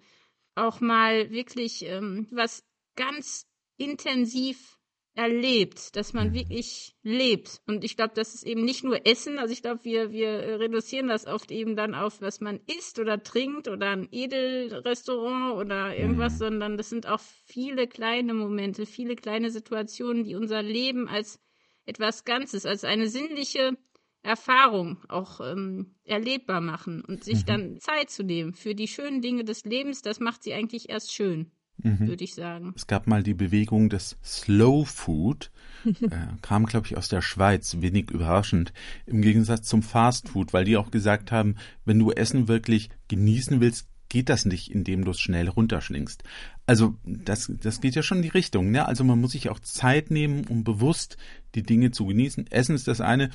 auch 0.56 0.82
mal 0.82 1.32
wirklich 1.32 1.86
ähm, 1.86 2.28
was 2.32 2.64
ganz 2.96 3.48
intensiv 3.78 4.79
erlebt, 5.16 5.96
dass 5.96 6.14
man 6.14 6.34
wirklich 6.34 6.96
lebt. 7.04 7.62
Und 7.68 7.84
ich 7.84 7.98
glaube, 7.98 8.14
das 8.16 8.36
ist 8.36 8.44
eben 8.44 8.64
nicht 8.64 8.84
nur 8.84 9.06
Essen. 9.06 9.38
Also 9.38 9.52
ich 9.52 9.62
glaube, 9.62 9.84
wir, 9.84 10.12
wir 10.12 10.60
reduzieren 10.60 11.08
das 11.08 11.26
oft 11.26 11.52
eben 11.52 11.76
dann 11.76 11.94
auf, 11.94 12.22
was 12.22 12.40
man 12.40 12.60
isst 12.68 13.00
oder 13.00 13.22
trinkt 13.22 13.68
oder 13.68 13.90
ein 13.90 14.08
Edelrestaurant 14.12 15.58
oder 15.58 15.98
irgendwas, 15.98 16.34
mhm. 16.34 16.38
sondern 16.38 16.78
das 16.78 16.90
sind 16.90 17.08
auch 17.08 17.20
viele 17.20 17.88
kleine 17.88 18.34
Momente, 18.34 18.86
viele 18.86 19.16
kleine 19.16 19.52
Situationen, 19.52 20.24
die 20.24 20.36
unser 20.36 20.62
Leben 20.62 21.08
als 21.08 21.42
etwas 21.86 22.24
Ganzes, 22.24 22.66
als 22.66 22.84
eine 22.84 23.10
sinnliche 23.10 23.78
Erfahrung 24.22 25.04
auch 25.10 25.40
ähm, 25.42 25.96
erlebbar 26.04 26.62
machen 26.62 27.04
und 27.06 27.24
sich 27.24 27.42
mhm. 27.42 27.46
dann 27.46 27.80
Zeit 27.80 28.10
zu 28.10 28.24
nehmen 28.24 28.54
für 28.54 28.76
die 28.76 28.88
schönen 28.88 29.22
Dinge 29.22 29.44
des 29.44 29.64
Lebens, 29.66 30.02
das 30.02 30.20
macht 30.20 30.44
sie 30.44 30.54
eigentlich 30.54 30.90
erst 30.90 31.14
schön 31.14 31.52
mhm. 31.82 32.08
würde 32.08 32.24
ich 32.24 32.36
sagen. 32.36 32.74
Es 32.76 32.88
gab 32.88 33.08
mal 33.08 33.24
die 33.24 33.34
Bewegung 33.34 33.90
des 33.90 34.18
Slow 34.24 34.86
Food, 34.86 35.52
äh, 35.86 36.10
kam, 36.42 36.66
glaube 36.66 36.88
ich, 36.88 36.98
aus 36.98 37.10
der 37.10 37.22
Schweiz, 37.22 37.78
wenig 37.80 38.12
überraschend, 38.12 38.74
im 39.06 39.22
Gegensatz 39.22 39.68
zum 39.68 39.84
Fast 39.84 40.30
Food, 40.30 40.54
weil 40.54 40.66
die 40.66 40.78
auch 40.78 40.92
gesagt 40.92 41.32
haben, 41.32 41.56
wenn 41.86 42.00
du 42.00 42.12
Essen 42.12 42.48
wirklich 42.48 42.90
genießen 43.08 43.60
willst, 43.62 43.88
geht 44.10 44.30
das 44.30 44.46
nicht, 44.46 44.72
indem 44.72 45.06
du 45.06 45.12
es 45.12 45.20
schnell 45.20 45.48
runterschlingst. 45.48 46.24
Also 46.66 46.96
das, 47.06 47.52
das 47.62 47.80
geht 47.80 47.96
ja 47.96 48.04
schon 48.04 48.18
in 48.18 48.24
die 48.24 48.30
Richtung. 48.30 48.72
Ne? 48.72 48.86
Also 48.86 49.04
man 49.04 49.22
muss 49.22 49.32
sich 49.32 49.50
auch 49.50 49.60
Zeit 49.60 50.12
nehmen, 50.12 50.46
um 50.48 50.64
bewusst 50.64 51.18
die 51.56 51.64
Dinge 51.64 51.92
zu 51.92 52.08
genießen. 52.08 52.48
Essen 52.48 52.76
ist 52.76 52.88
das 52.88 53.02
eine, 53.02 53.30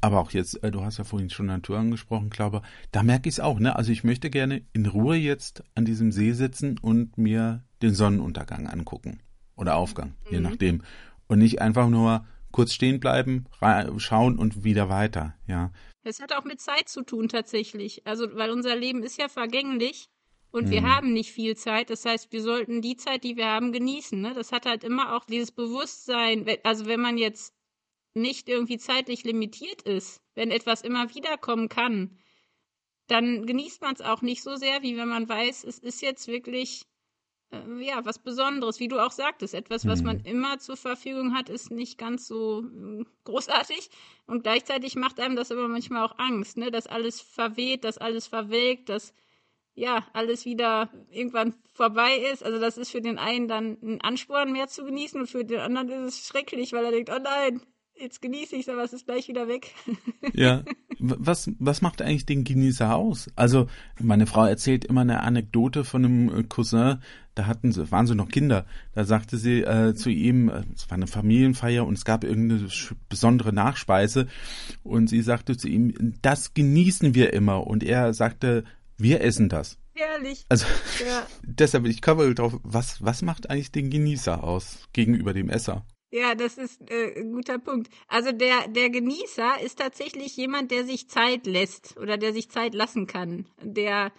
aber 0.00 0.20
auch 0.20 0.30
jetzt, 0.30 0.62
äh, 0.62 0.70
du 0.70 0.82
hast 0.82 0.98
ja 0.98 1.04
vorhin 1.04 1.30
schon 1.30 1.46
Natur 1.46 1.78
angesprochen, 1.78 2.30
Klauber, 2.30 2.62
da 2.92 3.02
merke 3.02 3.28
ich 3.28 3.36
es 3.36 3.40
auch, 3.40 3.58
ne? 3.58 3.76
Also 3.76 3.92
ich 3.92 4.04
möchte 4.04 4.30
gerne 4.30 4.62
in 4.72 4.86
Ruhe 4.86 5.16
jetzt 5.16 5.64
an 5.74 5.84
diesem 5.84 6.12
See 6.12 6.32
sitzen 6.32 6.78
und 6.78 7.18
mir 7.18 7.64
den 7.82 7.94
Sonnenuntergang 7.94 8.66
angucken. 8.66 9.20
Oder 9.56 9.76
Aufgang, 9.76 10.14
mhm. 10.26 10.32
je 10.32 10.40
nachdem. 10.40 10.82
Und 11.28 11.38
nicht 11.38 11.60
einfach 11.60 11.88
nur 11.88 12.24
kurz 12.52 12.72
stehen 12.72 13.00
bleiben, 13.00 13.46
schauen 13.98 14.38
und 14.38 14.64
wieder 14.64 14.88
weiter, 14.88 15.34
ja. 15.46 15.72
Es 16.04 16.20
hat 16.20 16.32
auch 16.32 16.44
mit 16.44 16.60
Zeit 16.60 16.88
zu 16.88 17.02
tun 17.02 17.28
tatsächlich. 17.28 18.06
Also, 18.06 18.34
weil 18.36 18.50
unser 18.50 18.76
Leben 18.76 19.02
ist 19.02 19.18
ja 19.18 19.28
vergänglich 19.28 20.08
und 20.52 20.66
mhm. 20.66 20.70
wir 20.70 20.82
haben 20.84 21.12
nicht 21.12 21.32
viel 21.32 21.56
Zeit. 21.56 21.90
Das 21.90 22.04
heißt, 22.04 22.32
wir 22.32 22.42
sollten 22.42 22.80
die 22.80 22.96
Zeit, 22.96 23.24
die 23.24 23.36
wir 23.36 23.46
haben, 23.46 23.72
genießen. 23.72 24.20
Ne? 24.20 24.32
Das 24.34 24.52
hat 24.52 24.66
halt 24.66 24.84
immer 24.84 25.16
auch 25.16 25.24
dieses 25.24 25.50
Bewusstsein. 25.50 26.46
Also, 26.62 26.86
wenn 26.86 27.00
man 27.00 27.18
jetzt 27.18 27.55
nicht 28.16 28.48
irgendwie 28.48 28.78
zeitlich 28.78 29.24
limitiert 29.24 29.82
ist, 29.82 30.20
wenn 30.34 30.50
etwas 30.50 30.82
immer 30.82 31.14
wieder 31.14 31.36
kommen 31.36 31.68
kann, 31.68 32.18
dann 33.06 33.46
genießt 33.46 33.82
man 33.82 33.94
es 33.94 34.00
auch 34.00 34.22
nicht 34.22 34.42
so 34.42 34.56
sehr, 34.56 34.82
wie 34.82 34.96
wenn 34.96 35.08
man 35.08 35.28
weiß, 35.28 35.64
es 35.64 35.78
ist 35.78 36.02
jetzt 36.02 36.26
wirklich 36.26 36.86
äh, 37.50 37.84
ja 37.84 38.04
was 38.04 38.18
Besonderes, 38.18 38.80
wie 38.80 38.88
du 38.88 38.98
auch 38.98 39.12
sagtest, 39.12 39.54
etwas, 39.54 39.86
was 39.86 40.02
man 40.02 40.18
mhm. 40.18 40.24
immer 40.24 40.58
zur 40.58 40.76
Verfügung 40.76 41.34
hat, 41.34 41.48
ist 41.48 41.70
nicht 41.70 41.98
ganz 41.98 42.26
so 42.26 42.62
äh, 42.62 43.04
großartig 43.24 43.90
und 44.26 44.42
gleichzeitig 44.42 44.96
macht 44.96 45.20
einem 45.20 45.36
das 45.36 45.52
aber 45.52 45.68
manchmal 45.68 46.04
auch 46.04 46.18
Angst, 46.18 46.56
ne, 46.56 46.70
dass 46.70 46.86
alles 46.86 47.20
verweht, 47.20 47.84
dass 47.84 47.98
alles 47.98 48.26
verwelkt, 48.26 48.88
dass 48.88 49.14
ja, 49.76 50.06
alles 50.14 50.46
wieder 50.46 50.90
irgendwann 51.10 51.54
vorbei 51.74 52.16
ist. 52.32 52.42
Also 52.42 52.58
das 52.58 52.78
ist 52.78 52.90
für 52.90 53.02
den 53.02 53.18
einen 53.18 53.46
dann 53.46 53.76
ein 53.82 54.00
Ansporn 54.00 54.50
mehr 54.50 54.68
zu 54.68 54.84
genießen 54.84 55.20
und 55.20 55.26
für 55.26 55.44
den 55.44 55.60
anderen 55.60 56.06
ist 56.06 56.20
es 56.20 56.28
schrecklich, 56.28 56.72
weil 56.72 56.86
er 56.86 56.92
denkt, 56.92 57.10
oh 57.10 57.18
nein, 57.22 57.60
jetzt 57.98 58.22
genieße 58.22 58.56
ich 58.56 58.62
es, 58.62 58.68
aber 58.68 58.84
es 58.84 58.92
ist 58.92 59.06
gleich 59.06 59.28
wieder 59.28 59.48
weg. 59.48 59.72
ja. 60.32 60.62
Was, 60.98 61.50
was 61.58 61.82
macht 61.82 62.00
eigentlich 62.02 62.26
den 62.26 62.44
Genießer 62.44 62.94
aus? 62.94 63.30
Also, 63.36 63.66
meine 64.00 64.26
Frau 64.26 64.46
erzählt 64.46 64.84
immer 64.84 65.02
eine 65.02 65.22
Anekdote 65.22 65.84
von 65.84 66.04
einem 66.04 66.28
äh, 66.28 66.42
Cousin, 66.44 67.00
da 67.34 67.46
hatten 67.46 67.70
sie, 67.70 67.90
waren 67.90 68.06
sie 68.06 68.14
noch 68.14 68.28
Kinder, 68.28 68.64
da 68.94 69.04
sagte 69.04 69.36
sie 69.36 69.60
äh, 69.60 69.94
zu 69.94 70.08
ihm, 70.08 70.48
äh, 70.48 70.62
es 70.74 70.88
war 70.88 70.96
eine 70.96 71.06
Familienfeier 71.06 71.86
und 71.86 71.98
es 71.98 72.04
gab 72.04 72.24
irgendeine 72.24 72.68
besondere 73.08 73.52
Nachspeise 73.52 74.26
und 74.82 75.08
sie 75.08 75.20
sagte 75.20 75.56
zu 75.56 75.68
ihm, 75.68 76.14
das 76.22 76.54
genießen 76.54 77.14
wir 77.14 77.32
immer 77.34 77.66
und 77.66 77.84
er 77.84 78.14
sagte, 78.14 78.64
wir 78.96 79.20
essen 79.20 79.48
das. 79.50 79.78
Herrlich. 79.94 80.44
Also 80.48 80.66
ja. 81.06 81.26
deshalb, 81.42 81.86
ich 81.86 82.02
komme 82.02 82.34
drauf, 82.34 82.58
was, 82.62 83.02
was 83.02 83.22
macht 83.22 83.50
eigentlich 83.50 83.72
den 83.72 83.90
Genießer 83.90 84.42
aus 84.42 84.88
gegenüber 84.92 85.32
dem 85.32 85.50
Esser? 85.50 85.86
Ja, 86.16 86.34
das 86.34 86.56
ist 86.56 86.80
äh, 86.90 87.20
ein 87.20 87.34
guter 87.34 87.58
Punkt. 87.58 87.90
Also 88.08 88.32
der, 88.32 88.68
der 88.68 88.88
Genießer 88.88 89.60
ist 89.60 89.78
tatsächlich 89.78 90.34
jemand, 90.34 90.70
der 90.70 90.86
sich 90.86 91.10
Zeit 91.10 91.46
lässt 91.46 91.98
oder 91.98 92.16
der 92.16 92.32
sich 92.32 92.48
Zeit 92.50 92.72
lassen 92.72 93.06
kann, 93.06 93.44
der 93.60 94.12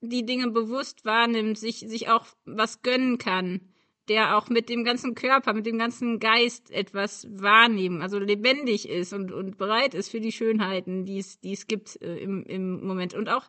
die 0.00 0.24
Dinge 0.24 0.50
bewusst 0.50 1.04
wahrnimmt, 1.04 1.58
sich, 1.58 1.80
sich 1.80 2.08
auch 2.08 2.24
was 2.46 2.80
gönnen 2.80 3.18
kann, 3.18 3.68
der 4.08 4.38
auch 4.38 4.48
mit 4.48 4.70
dem 4.70 4.82
ganzen 4.82 5.14
Körper, 5.14 5.52
mit 5.52 5.66
dem 5.66 5.76
ganzen 5.76 6.20
Geist 6.20 6.70
etwas 6.70 7.26
wahrnehmen, 7.30 8.00
also 8.00 8.18
lebendig 8.18 8.88
ist 8.88 9.12
und, 9.12 9.30
und 9.30 9.58
bereit 9.58 9.92
ist 9.92 10.10
für 10.10 10.20
die 10.20 10.32
Schönheiten, 10.32 11.04
die 11.04 11.18
es, 11.18 11.38
die 11.38 11.52
es 11.52 11.66
gibt 11.66 12.00
äh, 12.00 12.16
im, 12.16 12.44
im 12.44 12.82
Moment. 12.82 13.12
Und 13.12 13.28
auch 13.28 13.44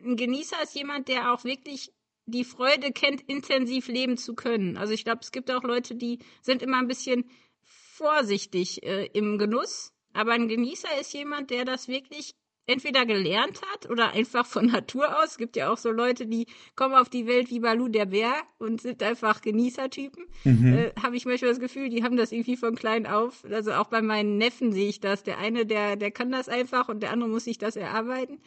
ein 0.00 0.14
Genießer 0.14 0.62
ist 0.62 0.76
jemand, 0.76 1.08
der 1.08 1.32
auch 1.32 1.42
wirklich 1.42 1.92
die 2.26 2.44
Freude 2.44 2.92
kennt, 2.92 3.22
intensiv 3.22 3.88
leben 3.88 4.16
zu 4.16 4.34
können. 4.34 4.76
Also 4.76 4.92
ich 4.92 5.04
glaube, 5.04 5.20
es 5.22 5.32
gibt 5.32 5.50
auch 5.50 5.62
Leute, 5.62 5.94
die 5.94 6.18
sind 6.42 6.62
immer 6.62 6.78
ein 6.78 6.88
bisschen 6.88 7.30
vorsichtig 7.64 8.82
äh, 8.82 9.06
im 9.12 9.38
Genuss. 9.38 9.92
Aber 10.12 10.32
ein 10.32 10.48
Genießer 10.48 11.00
ist 11.00 11.12
jemand, 11.12 11.50
der 11.50 11.64
das 11.64 11.88
wirklich 11.88 12.34
entweder 12.66 13.06
gelernt 13.06 13.60
hat 13.70 13.88
oder 13.88 14.12
einfach 14.12 14.44
von 14.44 14.66
Natur 14.72 15.18
aus. 15.18 15.32
Es 15.32 15.38
gibt 15.38 15.56
ja 15.56 15.70
auch 15.70 15.78
so 15.78 15.90
Leute, 15.90 16.26
die 16.26 16.46
kommen 16.74 16.94
auf 16.94 17.08
die 17.08 17.26
Welt 17.26 17.50
wie 17.50 17.60
Balu 17.60 17.88
der 17.88 18.06
Bär 18.06 18.34
und 18.58 18.80
sind 18.80 19.02
einfach 19.02 19.40
Genießertypen. 19.40 20.24
Mhm. 20.44 20.72
Äh, 20.72 20.92
Habe 21.00 21.16
ich 21.16 21.26
manchmal 21.26 21.50
das 21.50 21.60
Gefühl, 21.60 21.88
die 21.88 22.02
haben 22.02 22.16
das 22.16 22.32
irgendwie 22.32 22.56
von 22.56 22.74
klein 22.74 23.06
auf. 23.06 23.44
Also 23.50 23.72
auch 23.72 23.88
bei 23.88 24.02
meinen 24.02 24.36
Neffen 24.36 24.72
sehe 24.72 24.88
ich 24.88 25.00
das. 25.00 25.22
Der 25.22 25.38
eine, 25.38 25.64
der, 25.64 25.96
der 25.96 26.10
kann 26.10 26.32
das 26.32 26.48
einfach 26.48 26.88
und 26.88 27.02
der 27.02 27.12
andere 27.12 27.30
muss 27.30 27.44
sich 27.44 27.58
das 27.58 27.76
erarbeiten. 27.76 28.40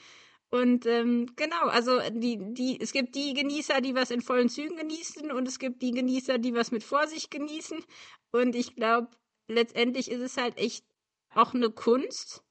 Und 0.52 0.88
ähm, 0.88 1.28
genau, 1.36 1.68
also 1.68 2.00
die, 2.10 2.40
die, 2.54 2.80
es 2.82 2.92
gibt 2.92 3.16
die 3.16 3.34
Genießer, 3.34 3.82
die 3.82 3.94
was 3.94 4.10
in 4.10 4.22
vollen 4.22 4.50
Zügen 4.50 4.78
genießen 4.78 5.32
und 5.32 5.48
es 5.48 5.60
gibt 5.60 5.82
die 5.82 5.92
Genießer, 5.92 6.40
die 6.40 6.56
was 6.56 6.72
mit 6.72 6.84
Vorsicht 6.84 7.30
genießen. 7.30 7.78
Und 8.32 8.56
ich 8.56 8.76
glaube, 8.76 9.10
letztendlich 9.48 10.10
ist 10.10 10.22
es 10.22 10.38
halt 10.38 10.58
echt 10.58 10.84
auch 11.36 11.54
eine 11.54 11.70
Kunst, 11.70 12.44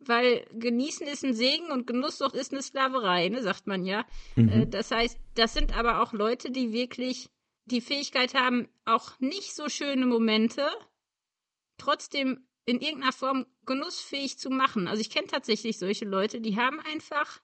weil 0.00 0.46
genießen 0.52 1.06
ist 1.06 1.24
ein 1.24 1.34
Segen 1.34 1.70
und 1.70 1.86
Genusssucht 1.86 2.34
ist 2.34 2.52
eine 2.52 2.62
Sklaverei, 2.62 3.28
ne, 3.28 3.42
sagt 3.42 3.68
man 3.68 3.84
ja. 3.84 4.04
Mhm. 4.34 4.48
Äh, 4.48 4.66
das 4.66 4.90
heißt, 4.90 5.18
das 5.34 5.54
sind 5.54 5.76
aber 5.76 6.02
auch 6.02 6.12
Leute, 6.12 6.50
die 6.50 6.72
wirklich 6.72 7.30
die 7.66 7.80
Fähigkeit 7.80 8.34
haben, 8.34 8.68
auch 8.84 9.18
nicht 9.20 9.54
so 9.54 9.68
schöne 9.68 10.06
Momente 10.06 10.68
trotzdem 11.76 12.47
in 12.68 12.82
irgendeiner 12.82 13.12
Form 13.12 13.46
genussfähig 13.64 14.38
zu 14.38 14.50
machen. 14.50 14.88
Also 14.88 15.00
ich 15.00 15.08
kenne 15.08 15.26
tatsächlich 15.26 15.78
solche 15.78 16.04
Leute, 16.04 16.42
die 16.42 16.56
haben 16.56 16.80
einfach 16.80 17.40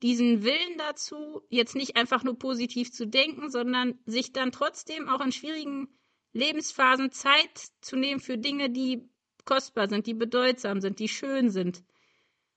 diesen 0.00 0.44
Willen 0.44 0.78
dazu, 0.78 1.42
jetzt 1.48 1.74
nicht 1.74 1.96
einfach 1.96 2.22
nur 2.22 2.38
positiv 2.38 2.92
zu 2.92 3.08
denken, 3.08 3.50
sondern 3.50 3.98
sich 4.06 4.32
dann 4.32 4.52
trotzdem 4.52 5.08
auch 5.08 5.20
in 5.20 5.32
schwierigen 5.32 5.88
Lebensphasen 6.34 7.10
Zeit 7.10 7.68
zu 7.80 7.96
nehmen 7.96 8.20
für 8.20 8.38
Dinge, 8.38 8.70
die 8.70 9.08
kostbar 9.44 9.88
sind, 9.88 10.06
die 10.06 10.14
bedeutsam 10.14 10.80
sind, 10.80 11.00
die 11.00 11.08
schön 11.08 11.50
sind. 11.50 11.82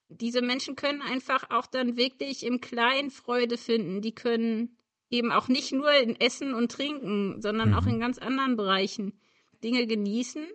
Diese 0.08 0.44
Menschen 0.44 0.76
können 0.76 1.02
einfach 1.02 1.50
auch 1.50 1.66
dann 1.66 1.98
wirklich 1.98 2.46
im 2.46 2.62
Kleinen 2.62 3.10
Freude 3.10 3.58
finden. 3.58 4.04
Die 4.04 4.14
können 4.14 4.78
eben 5.10 5.32
auch 5.32 5.48
nicht 5.48 5.72
nur 5.72 5.92
in 5.94 6.16
Essen 6.20 6.54
und 6.54 6.72
Trinken, 6.72 7.42
sondern 7.42 7.70
mhm. 7.70 7.76
auch 7.76 7.88
in 7.88 8.00
ganz 8.00 8.20
anderen 8.20 8.56
Bereichen 8.56 9.20
Dinge 9.64 9.88
genießen 9.88 10.46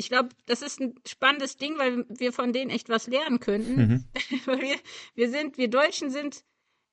ich 0.00 0.08
glaube, 0.08 0.30
das 0.46 0.62
ist 0.62 0.80
ein 0.80 0.94
spannendes 1.06 1.58
Ding, 1.58 1.76
weil 1.76 2.06
wir 2.08 2.32
von 2.32 2.54
denen 2.54 2.70
echt 2.70 2.88
was 2.88 3.06
lernen 3.06 3.38
könnten. 3.38 3.76
Mhm. 3.76 4.04
weil 4.46 4.62
wir, 4.62 4.76
wir 5.14 5.30
sind, 5.30 5.58
wir 5.58 5.68
Deutschen 5.68 6.10
sind 6.10 6.42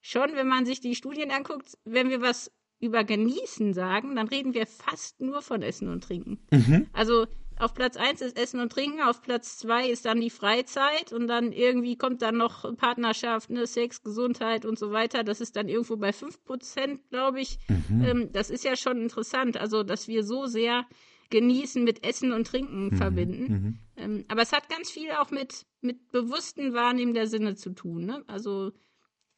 schon, 0.01 0.35
wenn 0.35 0.47
man 0.47 0.65
sich 0.65 0.81
die 0.81 0.93
Studien 0.93 1.31
anguckt, 1.31 1.77
wenn 1.85 2.09
wir 2.09 2.21
was 2.21 2.51
über 2.79 3.05
Genießen 3.05 3.73
sagen, 3.73 4.15
dann 4.17 4.27
reden 4.27 4.53
wir 4.53 4.67
fast 4.67 5.21
nur 5.21 5.41
von 5.41 5.61
Essen 5.61 5.87
und 5.87 6.03
Trinken. 6.03 6.45
Mhm. 6.51 6.87
Also 6.91 7.27
auf 7.59 7.73
Platz 7.73 7.95
1 7.95 8.21
ist 8.21 8.37
Essen 8.37 8.59
und 8.59 8.71
Trinken, 8.71 9.01
auf 9.01 9.21
Platz 9.21 9.57
2 9.57 9.89
ist 9.89 10.05
dann 10.05 10.19
die 10.19 10.29
Freizeit 10.29 11.11
und 11.11 11.27
dann 11.27 11.53
irgendwie 11.53 11.95
kommt 11.95 12.21
dann 12.21 12.37
noch 12.37 12.75
Partnerschaft, 12.75 13.49
ne, 13.49 13.65
Sex, 13.65 14.03
Gesundheit 14.03 14.65
und 14.65 14.77
so 14.77 14.91
weiter. 14.91 15.23
Das 15.23 15.41
ist 15.41 15.55
dann 15.55 15.69
irgendwo 15.69 15.95
bei 15.95 16.09
5%, 16.09 16.99
glaube 17.09 17.39
ich. 17.39 17.57
Mhm. 17.69 18.03
Ähm, 18.03 18.29
das 18.33 18.49
ist 18.49 18.65
ja 18.65 18.75
schon 18.75 19.01
interessant, 19.01 19.57
also 19.57 19.83
dass 19.83 20.07
wir 20.07 20.23
so 20.23 20.45
sehr 20.45 20.85
Genießen 21.29 21.83
mit 21.83 22.05
Essen 22.05 22.31
und 22.31 22.47
Trinken 22.47 22.89
mhm. 22.89 22.97
verbinden. 22.97 23.51
Mhm. 23.51 23.79
Ähm, 23.97 24.25
aber 24.27 24.41
es 24.41 24.51
hat 24.51 24.69
ganz 24.69 24.89
viel 24.89 25.11
auch 25.11 25.31
mit, 25.31 25.65
mit 25.81 26.11
bewussten 26.11 26.73
Wahrnehmen 26.73 27.13
der 27.13 27.27
Sinne 27.27 27.55
zu 27.55 27.71
tun. 27.71 28.05
Ne? 28.05 28.23
Also 28.27 28.71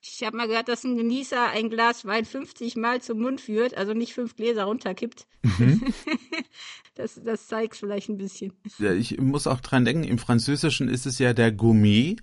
Ich 0.02 0.24
habe 0.24 0.38
mal 0.38 0.48
gehört, 0.48 0.70
dass 0.70 0.84
ein 0.84 0.96
Genießer 0.96 1.50
ein 1.50 1.70
Glas 1.70 2.06
Wein 2.06 2.26
50 2.26 2.78
Mal 2.78 3.02
zum 3.02 3.20
Mund 3.20 3.42
führt, 3.42 3.76
also 3.76 3.94
nicht 3.94 4.14
fünf 4.14 4.36
Gläser 4.36 4.64
runterkippt. 4.64 5.28
Mhm. 5.44 5.94
das, 6.96 7.20
das 7.24 7.48
zeigt 7.48 7.76
vielleicht 7.76 8.10
ein 8.10 8.18
bisschen. 8.18 8.54
Ja, 8.78 8.94
ich 8.94 9.20
muss 9.20 9.48
auch 9.48 9.60
dran 9.60 9.86
denken, 9.86 10.04
im 10.04 10.18
Französischen 10.18 10.88
ist 10.88 11.06
es 11.06 11.20
ja 11.20 11.34
der 11.34 11.52
Gourmet, 11.52 12.18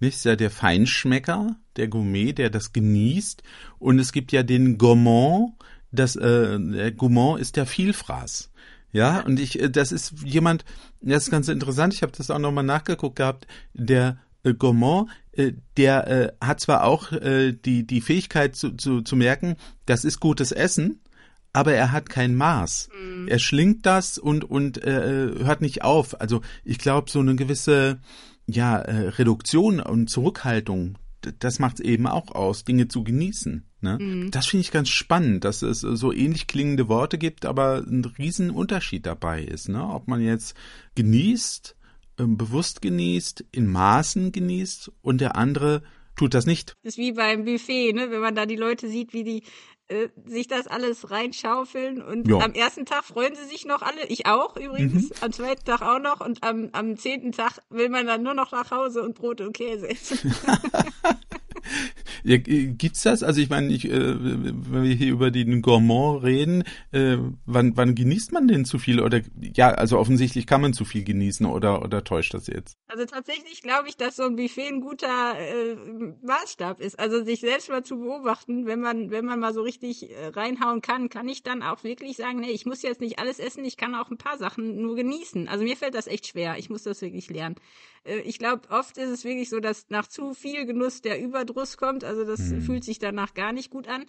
nicht 0.00 0.16
ist 0.16 0.24
ja 0.24 0.36
der 0.36 0.50
Feinschmecker, 0.50 1.56
der 1.76 1.88
Gourmet, 1.88 2.32
der 2.32 2.50
das 2.50 2.72
genießt. 2.72 3.42
Und 3.78 3.98
es 3.98 4.12
gibt 4.12 4.32
ja 4.32 4.42
den 4.42 4.76
Gourmand, 4.76 5.54
das 5.92 6.16
äh, 6.16 6.58
der 6.58 6.92
Gourmand 6.92 7.40
ist 7.40 7.56
der 7.56 7.66
Vielfraß. 7.66 8.50
Ja, 8.94 9.20
und 9.20 9.40
ich, 9.40 9.60
äh, 9.60 9.68
das 9.68 9.90
ist 9.90 10.14
jemand, 10.24 10.64
das 11.00 11.24
ist 11.24 11.30
ganz 11.30 11.48
interessant, 11.48 11.92
ich 11.92 12.02
habe 12.02 12.12
das 12.16 12.30
auch 12.30 12.38
nochmal 12.38 12.64
nachgeguckt 12.64 13.16
gehabt, 13.16 13.46
der 13.74 14.18
äh, 14.44 14.54
Gourmand, 14.54 15.10
äh, 15.32 15.52
der 15.76 16.06
äh, 16.06 16.32
hat 16.40 16.60
zwar 16.60 16.84
auch 16.84 17.10
äh, 17.10 17.52
die, 17.52 17.84
die 17.86 18.00
Fähigkeit 18.00 18.54
zu, 18.54 18.70
zu, 18.76 19.02
zu 19.02 19.16
merken, 19.16 19.56
das 19.84 20.04
ist 20.04 20.20
gutes 20.20 20.52
Essen, 20.52 21.00
aber 21.52 21.74
er 21.74 21.90
hat 21.90 22.08
kein 22.08 22.36
Maß. 22.36 22.88
Mhm. 22.96 23.26
Er 23.26 23.40
schlingt 23.40 23.84
das 23.84 24.16
und, 24.16 24.44
und 24.44 24.82
äh, 24.84 25.32
hört 25.38 25.60
nicht 25.60 25.82
auf. 25.82 26.20
Also 26.20 26.40
ich 26.64 26.78
glaube, 26.78 27.10
so 27.10 27.18
eine 27.18 27.34
gewisse 27.34 27.98
ja, 28.46 28.78
äh, 28.78 29.08
Reduktion 29.08 29.80
und 29.80 30.08
Zurückhaltung, 30.08 30.98
das 31.40 31.58
macht 31.58 31.80
es 31.80 31.84
eben 31.84 32.06
auch 32.06 32.30
aus, 32.30 32.64
Dinge 32.64 32.86
zu 32.86 33.02
genießen. 33.02 33.64
Ne? 33.84 33.98
Mhm. 34.00 34.30
Das 34.30 34.46
finde 34.46 34.62
ich 34.62 34.72
ganz 34.72 34.88
spannend, 34.88 35.44
dass 35.44 35.62
es 35.62 35.80
so 35.80 36.10
ähnlich 36.10 36.46
klingende 36.46 36.88
Worte 36.88 37.18
gibt, 37.18 37.44
aber 37.44 37.84
ein 37.86 38.04
riesen 38.18 38.50
Unterschied 38.50 39.06
dabei 39.06 39.42
ist. 39.42 39.68
Ne? 39.68 39.86
Ob 39.86 40.08
man 40.08 40.20
jetzt 40.20 40.56
genießt, 40.94 41.76
äh, 42.18 42.24
bewusst 42.26 42.80
genießt, 42.82 43.44
in 43.52 43.70
Maßen 43.70 44.32
genießt 44.32 44.90
und 45.02 45.20
der 45.20 45.36
andere 45.36 45.82
tut 46.16 46.32
das 46.32 46.46
nicht. 46.46 46.74
Das 46.82 46.94
ist 46.94 46.98
wie 46.98 47.12
beim 47.12 47.44
Buffet, 47.44 47.92
ne? 47.92 48.10
wenn 48.10 48.20
man 48.20 48.34
da 48.34 48.46
die 48.46 48.56
Leute 48.56 48.88
sieht, 48.88 49.12
wie 49.12 49.22
die 49.22 49.42
äh, 49.88 50.08
sich 50.24 50.48
das 50.48 50.66
alles 50.66 51.10
reinschaufeln 51.10 52.00
und 52.00 52.26
ja. 52.26 52.38
am 52.38 52.54
ersten 52.54 52.86
Tag 52.86 53.04
freuen 53.04 53.34
sie 53.34 53.44
sich 53.44 53.66
noch 53.66 53.82
alle, 53.82 54.06
ich 54.08 54.24
auch 54.24 54.56
übrigens, 54.56 55.10
mhm. 55.10 55.16
am 55.20 55.32
zweiten 55.32 55.64
Tag 55.66 55.82
auch 55.82 55.98
noch 55.98 56.20
und 56.20 56.42
am, 56.42 56.70
am 56.72 56.96
zehnten 56.96 57.32
Tag 57.32 57.58
will 57.68 57.90
man 57.90 58.06
dann 58.06 58.22
nur 58.22 58.32
noch 58.32 58.50
nach 58.50 58.70
Hause 58.70 59.02
und 59.02 59.14
Brot 59.14 59.42
und 59.42 59.52
Käse 59.52 59.90
essen. 59.90 60.34
Ja, 62.22 62.36
äh, 62.36 62.68
gibt's 62.68 63.02
das? 63.02 63.22
Also 63.22 63.40
ich 63.40 63.50
meine, 63.50 63.72
ich, 63.72 63.84
äh, 63.84 63.92
wenn 63.92 64.82
wir 64.82 64.94
hier 64.94 65.12
über 65.12 65.30
den 65.30 65.62
Gourmand 65.62 66.22
reden, 66.22 66.64
äh, 66.90 67.18
wann, 67.44 67.76
wann 67.76 67.94
genießt 67.94 68.32
man 68.32 68.48
denn 68.48 68.64
zu 68.64 68.78
viel? 68.78 69.00
Oder 69.00 69.20
ja, 69.40 69.68
also 69.70 69.98
offensichtlich 69.98 70.46
kann 70.46 70.60
man 70.60 70.72
zu 70.72 70.84
viel 70.84 71.04
genießen 71.04 71.46
oder, 71.46 71.82
oder 71.82 72.02
täuscht 72.02 72.34
das 72.34 72.46
jetzt? 72.46 72.76
Also 72.88 73.04
tatsächlich 73.04 73.62
glaube 73.62 73.88
ich, 73.88 73.96
dass 73.96 74.16
so 74.16 74.24
ein 74.24 74.36
Buffet 74.36 74.68
ein 74.68 74.80
guter 74.80 75.38
äh, 75.38 75.76
Maßstab 76.22 76.80
ist. 76.80 76.98
Also 76.98 77.24
sich 77.24 77.40
selbst 77.40 77.68
mal 77.68 77.84
zu 77.84 77.98
beobachten, 77.98 78.66
wenn 78.66 78.80
man, 78.80 79.10
wenn 79.10 79.24
man 79.24 79.40
mal 79.40 79.52
so 79.52 79.62
richtig 79.62 80.10
äh, 80.10 80.28
reinhauen 80.28 80.80
kann, 80.80 81.08
kann 81.08 81.28
ich 81.28 81.42
dann 81.42 81.62
auch 81.62 81.84
wirklich 81.84 82.16
sagen, 82.16 82.40
nee, 82.40 82.50
ich 82.50 82.66
muss 82.66 82.82
jetzt 82.82 83.00
nicht 83.00 83.18
alles 83.18 83.38
essen, 83.38 83.64
ich 83.64 83.76
kann 83.76 83.94
auch 83.94 84.10
ein 84.10 84.18
paar 84.18 84.38
Sachen 84.38 84.80
nur 84.80 84.96
genießen. 84.96 85.48
Also 85.48 85.64
mir 85.64 85.76
fällt 85.76 85.94
das 85.94 86.06
echt 86.06 86.26
schwer. 86.26 86.56
Ich 86.58 86.70
muss 86.70 86.84
das 86.84 87.02
wirklich 87.02 87.28
lernen. 87.28 87.56
Äh, 88.04 88.20
ich 88.20 88.38
glaube, 88.38 88.68
oft 88.70 88.96
ist 88.98 89.10
es 89.10 89.24
wirklich 89.24 89.48
so, 89.48 89.60
dass 89.60 89.88
nach 89.88 90.06
zu 90.06 90.34
viel 90.34 90.66
Genuss 90.66 91.02
der 91.02 91.20
Überdruss 91.20 91.76
kommt. 91.76 92.04
Also 92.04 92.24
das 92.24 92.40
mhm. 92.40 92.62
fühlt 92.62 92.84
sich 92.84 92.98
danach 92.98 93.34
gar 93.34 93.52
nicht 93.52 93.70
gut 93.70 93.88
an. 93.88 94.06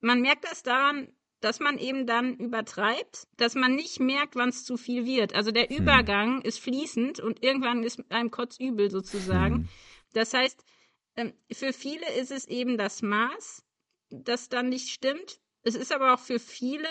Man 0.00 0.20
merkt 0.20 0.44
das 0.44 0.62
daran, 0.62 1.08
dass 1.40 1.60
man 1.60 1.78
eben 1.78 2.06
dann 2.06 2.36
übertreibt, 2.36 3.28
dass 3.36 3.54
man 3.54 3.74
nicht 3.74 4.00
merkt, 4.00 4.34
wann 4.34 4.48
es 4.48 4.64
zu 4.64 4.76
viel 4.76 5.06
wird. 5.06 5.34
Also 5.34 5.50
der 5.50 5.66
mhm. 5.70 5.76
Übergang 5.76 6.36
mhm. 6.36 6.42
ist 6.42 6.60
fließend 6.60 7.20
und 7.20 7.42
irgendwann 7.42 7.82
ist 7.82 8.02
einem 8.10 8.30
Kotzübel 8.30 8.90
sozusagen. 8.90 9.54
Mhm. 9.54 9.68
Das 10.14 10.34
heißt, 10.34 10.64
ähm, 11.16 11.32
für 11.52 11.72
viele 11.72 12.12
ist 12.14 12.30
es 12.30 12.46
eben 12.46 12.76
das 12.76 13.02
Maß, 13.02 13.64
das 14.10 14.48
dann 14.48 14.68
nicht 14.68 14.88
stimmt. 14.88 15.40
Es 15.62 15.74
ist 15.74 15.92
aber 15.92 16.14
auch 16.14 16.20
für 16.20 16.38
viele 16.38 16.88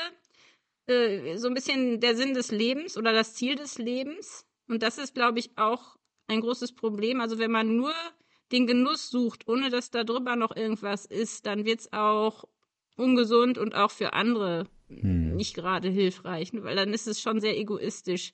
äh, 0.88 1.38
so 1.38 1.48
ein 1.48 1.54
bisschen 1.54 2.00
der 2.00 2.16
Sinn 2.16 2.34
des 2.34 2.52
Lebens 2.52 2.98
oder 2.98 3.12
das 3.12 3.34
Ziel 3.34 3.56
des 3.56 3.78
Lebens. 3.78 4.46
Und 4.68 4.84
das 4.84 4.98
ist, 4.98 5.14
glaube 5.14 5.40
ich, 5.40 5.58
auch 5.58 5.97
ein 6.28 6.42
großes 6.42 6.74
Problem. 6.74 7.22
Also 7.22 7.40
wenn 7.40 7.52
man 7.52 7.76
nur 7.76 7.94
den 8.52 8.68
Genuss 8.68 9.10
sucht, 9.10 9.48
ohne 9.48 9.70
dass 9.70 9.92
da 9.92 10.04
drüber 10.04 10.36
noch 10.36 10.56
irgendwas 10.56 11.06
ist, 11.06 11.46
dann 11.46 11.66
wird 11.66 11.82
es 11.82 11.94
auch 11.94 12.46
ungesund 12.96 13.58
und 13.58 13.76
auch 13.76 13.92
für 13.92 14.13
andere 14.13 14.68
hm. 14.88 15.36
nicht 15.36 15.54
gerade 15.54 15.90
hilfreich, 15.90 16.52
weil 16.54 16.76
dann 16.76 16.94
ist 16.94 17.08
es 17.08 17.22
schon 17.22 17.40
sehr 17.40 17.58
egoistisch. 17.58 18.34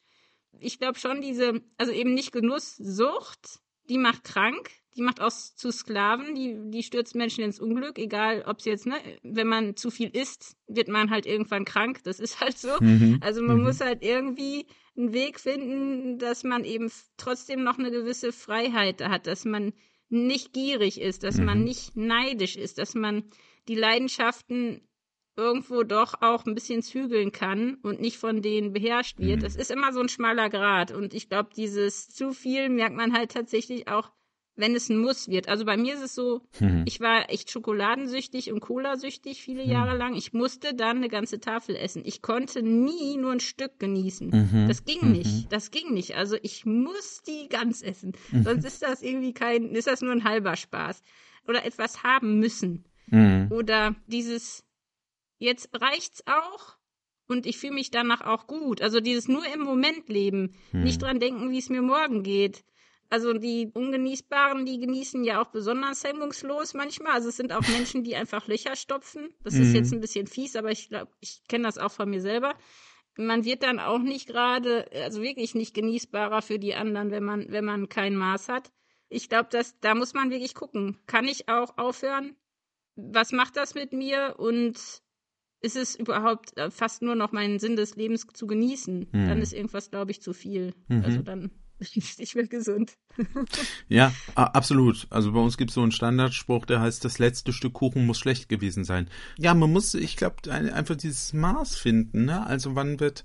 Ich 0.60 0.80
glaube 0.80 1.00
schon, 1.00 1.22
diese, 1.22 1.62
also 1.78 1.92
eben 1.92 2.14
nicht 2.14 2.32
Genusssucht, 2.32 3.60
die 3.90 3.98
macht 3.98 4.24
krank, 4.24 4.70
die 4.96 5.02
macht 5.02 5.20
auch 5.20 5.32
zu 5.32 5.72
Sklaven, 5.72 6.36
die, 6.36 6.56
die 6.70 6.84
stürzt 6.84 7.16
Menschen 7.16 7.44
ins 7.44 7.60
Unglück, 7.60 7.98
egal 7.98 8.44
ob 8.48 8.60
es 8.60 8.66
jetzt, 8.66 8.86
ne, 8.86 8.96
wenn 9.24 9.48
man 9.48 9.76
zu 9.76 9.90
viel 9.90 10.10
isst, 10.10 10.56
wird 10.68 10.88
man 10.88 11.10
halt 11.10 11.26
irgendwann 11.26 11.66
krank, 11.66 12.04
das 12.04 12.20
ist 12.20 12.40
halt 12.40 12.58
so. 12.58 12.70
Mhm. 12.80 13.20
Also 13.22 13.42
man 13.42 13.58
mhm. 13.58 13.64
muss 13.64 13.82
halt 13.82 14.04
irgendwie 14.04 14.68
einen 14.96 15.14
Weg 15.14 15.40
finden, 15.40 16.20
dass 16.20 16.44
man 16.44 16.66
eben 16.66 16.92
trotzdem 17.18 17.64
noch 17.64 17.80
eine 17.80 17.92
gewisse 17.92 18.32
Freiheit 18.32 19.02
hat, 19.02 19.28
dass 19.28 19.46
man 19.46 19.74
nicht 20.10 20.54
gierig 20.54 21.02
ist, 21.02 21.24
dass 21.24 21.38
mhm. 21.38 21.46
man 21.46 21.64
nicht 21.64 21.96
neidisch 21.96 22.56
ist, 22.56 22.78
dass 22.78 22.94
man 22.94 23.24
die 23.68 23.76
Leidenschaften 23.76 24.88
irgendwo 25.36 25.82
doch 25.84 26.22
auch 26.22 26.46
ein 26.46 26.54
bisschen 26.54 26.84
zügeln 26.84 27.32
kann 27.32 27.76
und 27.82 28.00
nicht 28.00 28.18
von 28.18 28.44
denen 28.44 28.74
beherrscht 28.74 29.18
wird. 29.20 29.40
Mhm. 29.40 29.44
Das 29.44 29.56
ist 29.56 29.72
immer 29.72 29.92
so 29.92 30.00
ein 30.00 30.10
schmaler 30.10 30.50
Grad 30.50 30.92
und 30.92 31.14
ich 31.14 31.30
glaube, 31.30 31.50
dieses 31.56 32.10
zu 32.10 32.34
viel 32.34 32.70
merkt 32.70 32.96
man 32.96 33.14
halt 33.14 33.32
tatsächlich 33.32 33.88
auch 33.88 34.12
wenn 34.56 34.76
es 34.76 34.90
ein 34.90 34.98
Muss 34.98 35.30
wird. 35.30 35.48
Also 35.48 35.66
bei 35.66 35.78
mir 35.78 35.96
ist 35.96 36.04
es 36.04 36.16
so, 36.16 36.42
mhm. 36.60 36.84
ich 36.86 37.00
war 37.00 37.30
echt 37.30 37.50
schokoladensüchtig 37.50 38.52
und 38.52 38.60
colasüchtig 38.60 39.42
viele 39.42 39.64
mhm. 39.64 39.72
Jahre 39.72 39.98
lang. 39.98 40.16
Ich 40.16 40.34
musste 40.34 40.76
dann 40.76 40.98
eine 40.98 41.10
ganze 41.10 41.40
Tafel 41.40 41.76
essen. 41.76 42.04
Ich 42.06 42.22
konnte 42.22 42.62
nie 42.62 43.18
nur 43.18 43.32
ein 43.32 43.40
Stück 43.40 43.80
genießen. 43.80 44.30
Mhm. 44.30 44.68
Das 44.68 44.86
ging 44.86 45.00
mhm. 45.02 45.12
nicht. 45.12 45.52
Das 45.52 45.72
ging 45.72 45.94
nicht. 45.94 46.16
Also 46.16 46.38
ich 46.42 46.66
muss 46.66 47.24
die 47.24 47.48
ganz 47.50 47.82
essen. 47.82 48.14
Mhm. 48.32 48.44
Sonst 48.44 48.66
ist 48.66 48.84
das 48.84 49.02
irgendwie 49.02 49.34
kein, 49.34 49.72
ist 49.72 49.88
das 49.88 50.02
nur 50.02 50.12
ein 50.12 50.24
halber 50.24 50.56
Spaß. 50.56 51.02
Oder 51.48 51.66
etwas 51.66 52.04
haben 52.04 52.40
müssen. 52.40 52.86
Mhm. 53.08 53.48
Oder 53.52 53.96
dieses, 54.06 54.64
jetzt 55.40 55.70
reicht's 55.74 56.24
auch 56.28 56.78
und 57.28 57.48
ich 57.48 57.58
fühle 57.58 57.74
mich 57.74 57.90
danach 57.90 58.22
auch 58.22 58.46
gut. 58.46 58.82
Also 58.82 59.00
dieses 59.00 59.28
nur 59.28 59.44
im 59.54 59.62
Moment 59.62 60.10
leben, 60.10 60.54
nicht 60.72 61.02
dran 61.02 61.20
denken, 61.20 61.50
wie 61.52 61.58
es 61.58 61.70
mir 61.70 61.82
morgen 61.82 62.22
geht 62.22 62.64
also 63.10 63.34
die 63.34 63.70
Ungenießbaren, 63.74 64.66
die 64.66 64.80
genießen 64.80 65.24
ja 65.24 65.42
auch 65.42 65.48
besonders 65.48 66.04
hemmungslos 66.04 66.74
manchmal. 66.74 67.14
Also 67.14 67.30
es 67.30 67.38
sind 67.38 67.54
auch 67.54 67.68
Menschen, 67.70 68.04
die 68.04 68.16
einfach 68.16 68.48
Löcher 68.48 68.76
stopfen. 68.76 69.30
Das 69.44 69.54
mhm. 69.54 69.62
ist 69.62 69.74
jetzt 69.74 69.94
ein 69.94 70.02
bisschen 70.02 70.28
fies, 70.28 70.56
aber 70.56 70.72
ich 70.72 70.90
glaube, 70.90 71.12
ich 71.20 71.44
kenne 71.48 71.66
das 71.66 71.78
auch 71.78 71.92
von 71.92 72.10
mir 72.10 72.22
selber. 72.22 72.56
Man 73.16 73.46
wird 73.46 73.62
dann 73.62 73.80
auch 73.80 74.00
nicht 74.00 74.28
gerade, 74.28 74.90
also 74.94 75.22
wirklich 75.22 75.54
nicht 75.54 75.76
genießbarer 75.76 76.42
für 76.42 76.58
die 76.58 76.74
anderen, 76.74 77.12
wenn 77.12 77.24
man, 77.24 77.46
wenn 77.50 77.66
man 77.66 77.88
kein 77.88 78.16
Maß 78.16 78.50
hat. 78.50 78.72
Ich 79.10 79.30
glaube, 79.30 79.50
dass 79.52 79.80
da 79.80 79.94
muss 79.94 80.16
man 80.16 80.32
wirklich 80.32 80.56
gucken. 80.56 81.00
Kann 81.06 81.26
ich 81.26 81.48
auch 81.48 81.78
aufhören? 81.78 82.36
Was 82.96 83.32
macht 83.32 83.58
das 83.58 83.76
mit 83.76 83.94
mir? 83.94 84.36
Und 84.40 84.80
ist 85.62 85.76
es 85.76 85.96
überhaupt 85.96 86.58
äh, 86.58 86.72
fast 86.72 87.02
nur 87.02 87.16
noch 87.16 87.32
mein 87.32 87.60
Sinn 87.60 87.76
des 87.76 87.96
Lebens 87.96 88.26
zu 88.34 88.48
genießen? 88.48 89.08
Mhm. 89.12 89.28
Dann 89.28 89.42
ist 89.42 89.54
irgendwas, 89.54 89.92
glaube 89.92 90.12
ich, 90.12 90.22
zu 90.22 90.34
viel. 90.34 90.74
Mhm. 90.88 91.04
Also 91.06 91.22
dann 91.22 91.52
ich 91.94 92.36
will 92.36 92.48
gesund. 92.48 92.98
ja, 93.88 94.14
absolut. 94.36 95.08
Also 95.10 95.32
bei 95.34 95.40
uns 95.40 95.58
gibt 95.58 95.72
es 95.72 95.76
so 95.76 95.82
einen 95.82 95.92
Standardspruch, 95.92 96.66
der 96.66 96.80
heißt, 96.82 97.04
das 97.06 97.20
letzte 97.20 97.54
Stück 97.54 97.74
Kuchen 97.74 98.06
muss 98.06 98.20
schlecht 98.20 98.50
gewesen 98.50 98.84
sein. 98.84 99.10
Ja, 99.38 99.54
man 99.54 99.72
muss, 99.72 99.94
ich 99.94 100.16
glaube, 100.16 100.52
einfach 100.52 100.96
dieses 100.96 101.34
Maß 101.34 101.76
finden. 101.76 102.26
Ne? 102.26 102.46
Also 102.46 102.76
wann 102.76 103.00
wird 103.00 103.24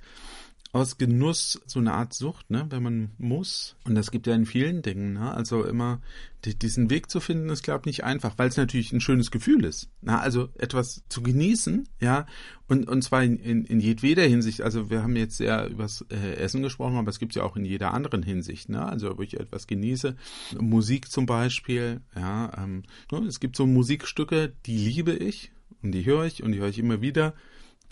aus 0.73 0.99
Genuss 0.99 1.61
so 1.67 1.79
eine 1.79 1.95
Art 1.95 2.13
Sucht, 2.13 2.51
ne, 2.51 2.67
wenn 2.69 2.83
man 2.83 3.11
muss. 3.17 3.77
Und 3.85 3.95
das 3.95 4.11
gibt 4.11 4.27
ja 4.27 4.35
in 4.35 4.45
vielen 4.45 4.83
Dingen, 4.83 5.15
ne? 5.15 5.33
Also 5.33 5.65
immer 5.65 6.01
die, 6.45 6.59
diesen 6.59 6.91
Weg 6.91 7.11
zu 7.11 7.21
finden, 7.21 7.49
ist, 7.49 7.63
glaube 7.63 7.81
ich, 7.83 7.87
nicht 7.87 8.05
einfach, 8.05 8.35
weil 8.37 8.49
es 8.49 8.59
natürlich 8.59 8.93
ein 8.93 9.01
schönes 9.01 9.31
Gefühl 9.31 9.65
ist. 9.65 9.89
Na, 10.03 10.21
also 10.21 10.51
etwas 10.59 11.03
zu 11.09 11.23
genießen, 11.23 11.89
ja, 12.01 12.27
und, 12.67 12.87
und 12.87 13.03
zwar 13.03 13.25
in, 13.25 13.39
in, 13.39 13.65
in 13.65 13.81
jedweder 13.81 14.25
Hinsicht. 14.25 14.61
Also 14.61 14.91
wir 14.91 15.03
haben 15.03 15.17
jetzt 15.17 15.39
sehr 15.39 15.69
übers 15.69 16.05
äh, 16.11 16.35
Essen 16.35 16.63
gesprochen, 16.63 16.97
aber 16.97 17.09
es 17.09 17.19
gibt 17.19 17.35
ja 17.35 17.45
auch 17.45 17.57
in 17.57 17.65
jeder 17.65 17.95
anderen 17.95 18.23
Hinsicht, 18.23 18.69
ne? 18.69 18.85
Also 18.85 19.11
ob 19.11 19.21
ich 19.21 19.41
etwas 19.41 19.67
genieße, 19.67 20.17
Musik 20.61 21.11
zum 21.11 21.25
Beispiel, 21.25 22.03
ja, 22.15 22.53
ähm, 22.63 22.83
ne? 23.11 23.27
es 23.27 23.41
gibt 23.41 23.57
so 23.57 23.67
Musikstücke, 23.67 24.53
die 24.67 24.77
liebe 24.77 25.13
ich 25.13 25.51
und 25.83 25.93
die 25.93 26.05
höre 26.05 26.25
ich 26.25 26.43
und 26.43 26.53
die 26.53 26.59
höre 26.59 26.69
ich 26.69 26.79
immer 26.79 27.01
wieder. 27.01 27.33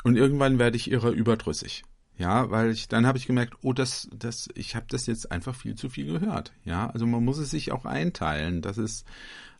Und 0.05 0.17
irgendwann 0.17 0.59
werde 0.59 0.77
ich 0.77 0.91
ihrer 0.91 1.11
überdrüssig. 1.11 1.83
Ja, 2.19 2.51
weil 2.51 2.71
ich 2.71 2.89
dann 2.89 3.07
habe 3.07 3.19
ich 3.19 3.27
gemerkt, 3.27 3.55
oh, 3.63 3.73
das, 3.73 4.09
das, 4.15 4.49
ich 4.55 4.75
habe 4.75 4.87
das 4.89 5.07
jetzt 5.07 5.31
einfach 5.31 5.55
viel 5.55 5.75
zu 5.75 5.91
viel 5.91 6.07
gehört. 6.07 6.53
Ja, 6.65 6.89
also 6.89 7.07
man 7.07 7.25
muss 7.25 7.39
es 7.39 7.51
sich 7.51 7.73
auch 7.73 7.85
einteilen. 7.85 8.63
Das 8.63 8.79
ist 8.79 9.07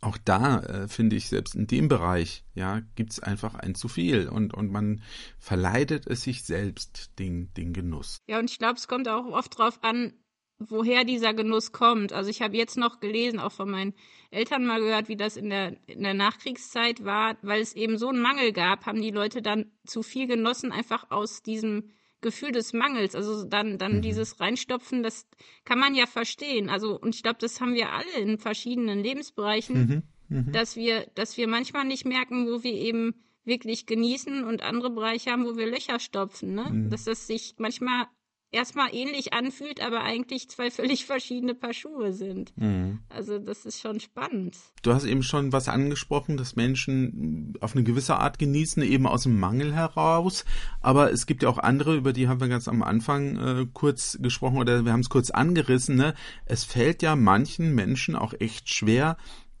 auch 0.01 0.17
da 0.23 0.59
äh, 0.61 0.87
finde 0.87 1.15
ich 1.15 1.27
selbst 1.27 1.55
in 1.55 1.67
dem 1.67 1.87
Bereich, 1.87 2.43
ja, 2.53 2.81
gibt's 2.95 3.19
einfach 3.19 3.55
ein 3.55 3.75
zu 3.75 3.87
viel 3.87 4.27
und 4.27 4.53
und 4.53 4.71
man 4.71 5.01
verleidet 5.39 6.07
es 6.07 6.23
sich 6.23 6.43
selbst 6.43 7.11
den 7.19 7.53
den 7.53 7.73
Genuss. 7.73 8.17
Ja, 8.27 8.39
und 8.39 8.49
ich 8.49 8.57
glaube, 8.57 8.75
es 8.75 8.87
kommt 8.87 9.07
auch 9.07 9.25
oft 9.25 9.57
drauf 9.57 9.79
an, 9.83 10.13
woher 10.59 11.03
dieser 11.03 11.33
Genuss 11.33 11.71
kommt. 11.71 12.13
Also 12.13 12.29
ich 12.29 12.41
habe 12.41 12.57
jetzt 12.57 12.77
noch 12.77 12.99
gelesen, 12.99 13.39
auch 13.39 13.51
von 13.51 13.69
meinen 13.69 13.93
Eltern 14.31 14.65
mal 14.65 14.79
gehört, 14.79 15.07
wie 15.07 15.15
das 15.15 15.37
in 15.37 15.49
der, 15.49 15.77
in 15.87 16.03
der 16.03 16.13
Nachkriegszeit 16.13 17.05
war, 17.05 17.37
weil 17.41 17.61
es 17.61 17.73
eben 17.73 17.97
so 17.97 18.09
einen 18.09 18.21
Mangel 18.21 18.51
gab, 18.51 18.85
haben 18.85 19.01
die 19.01 19.11
Leute 19.11 19.41
dann 19.41 19.71
zu 19.85 20.01
viel 20.03 20.27
genossen, 20.27 20.71
einfach 20.71 21.11
aus 21.11 21.43
diesem 21.43 21.91
Gefühl 22.21 22.51
des 22.51 22.73
Mangels. 22.73 23.15
Also 23.15 23.43
dann, 23.43 23.77
dann 23.77 23.97
mhm. 23.97 24.01
dieses 24.01 24.39
Reinstopfen, 24.39 25.03
das 25.03 25.27
kann 25.65 25.79
man 25.79 25.95
ja 25.95 26.05
verstehen. 26.05 26.69
Also, 26.69 26.99
und 26.99 27.15
ich 27.15 27.23
glaube, 27.23 27.37
das 27.39 27.61
haben 27.61 27.73
wir 27.73 27.91
alle 27.91 28.11
in 28.19 28.37
verschiedenen 28.37 28.99
Lebensbereichen, 29.03 30.03
mhm. 30.29 30.37
Mhm. 30.37 30.51
dass 30.51 30.75
wir, 30.75 31.07
dass 31.15 31.37
wir 31.37 31.47
manchmal 31.47 31.85
nicht 31.85 32.05
merken, 32.05 32.47
wo 32.47 32.63
wir 32.63 32.73
eben 32.73 33.15
wirklich 33.43 33.85
genießen 33.85 34.43
und 34.43 34.61
andere 34.61 34.89
Bereiche 34.89 35.31
haben, 35.31 35.45
wo 35.45 35.55
wir 35.55 35.67
Löcher 35.67 35.99
stopfen, 35.99 36.53
ne? 36.53 36.69
Mhm. 36.69 36.89
Dass 36.89 37.05
das 37.05 37.27
sich 37.27 37.55
manchmal 37.57 38.07
erstmal 38.51 38.93
ähnlich 38.93 39.33
anfühlt, 39.33 39.81
aber 39.81 40.03
eigentlich 40.03 40.49
zwei 40.49 40.71
völlig 40.71 41.05
verschiedene 41.05 41.53
Paar 41.53 41.73
Schuhe 41.73 42.13
sind. 42.13 42.53
Mhm. 42.57 42.99
Also 43.09 43.39
das 43.39 43.65
ist 43.65 43.81
schon 43.81 43.99
spannend. 43.99 44.55
Du 44.81 44.93
hast 44.93 45.05
eben 45.05 45.23
schon 45.23 45.51
was 45.51 45.67
angesprochen, 45.67 46.37
dass 46.37 46.55
Menschen 46.55 47.53
auf 47.59 47.75
eine 47.75 47.83
gewisse 47.83 48.17
Art 48.17 48.39
genießen, 48.39 48.83
eben 48.83 49.07
aus 49.07 49.23
dem 49.23 49.39
Mangel 49.39 49.73
heraus. 49.73 50.45
Aber 50.81 51.11
es 51.11 51.25
gibt 51.25 51.43
ja 51.43 51.49
auch 51.49 51.57
andere, 51.57 51.95
über 51.95 52.13
die 52.13 52.27
haben 52.27 52.39
wir 52.39 52.47
ganz 52.47 52.67
am 52.67 52.83
Anfang 52.83 53.37
äh, 53.37 53.67
kurz 53.73 54.17
gesprochen 54.21 54.57
oder 54.57 54.85
wir 54.85 54.93
haben 54.93 55.01
es 55.01 55.09
kurz 55.09 55.29
angerissen. 55.29 55.95
Ne? 55.95 56.13
Es 56.45 56.63
fällt 56.63 57.01
ja 57.01 57.15
manchen 57.15 57.75
Menschen 57.75 58.15
auch 58.15 58.33
echt 58.39 58.69
schwer, 58.69 59.17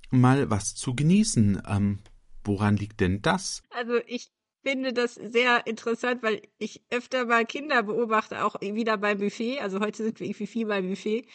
mal 0.09 0.49
was 0.49 0.75
zu 0.75 0.95
genießen. 0.95 1.61
Ähm, 1.67 1.99
woran 2.43 2.77
liegt 2.77 3.01
denn 3.01 3.21
das? 3.21 3.61
Also 3.69 3.97
ich 4.07 4.29
finde 4.67 4.91
das 4.91 5.15
sehr 5.15 5.65
interessant, 5.65 6.21
weil 6.23 6.41
ich 6.57 6.81
öfter 6.89 7.25
mal 7.25 7.45
Kinder 7.45 7.83
beobachte, 7.83 8.43
auch 8.43 8.59
wieder 8.59 8.97
beim 8.97 9.17
Buffet. 9.17 9.61
Also 9.61 9.79
heute 9.79 10.03
sind 10.03 10.19
wir 10.19 10.27
irgendwie 10.27 10.45
viel 10.45 10.65
beim 10.65 10.89
Buffet. 10.89 11.25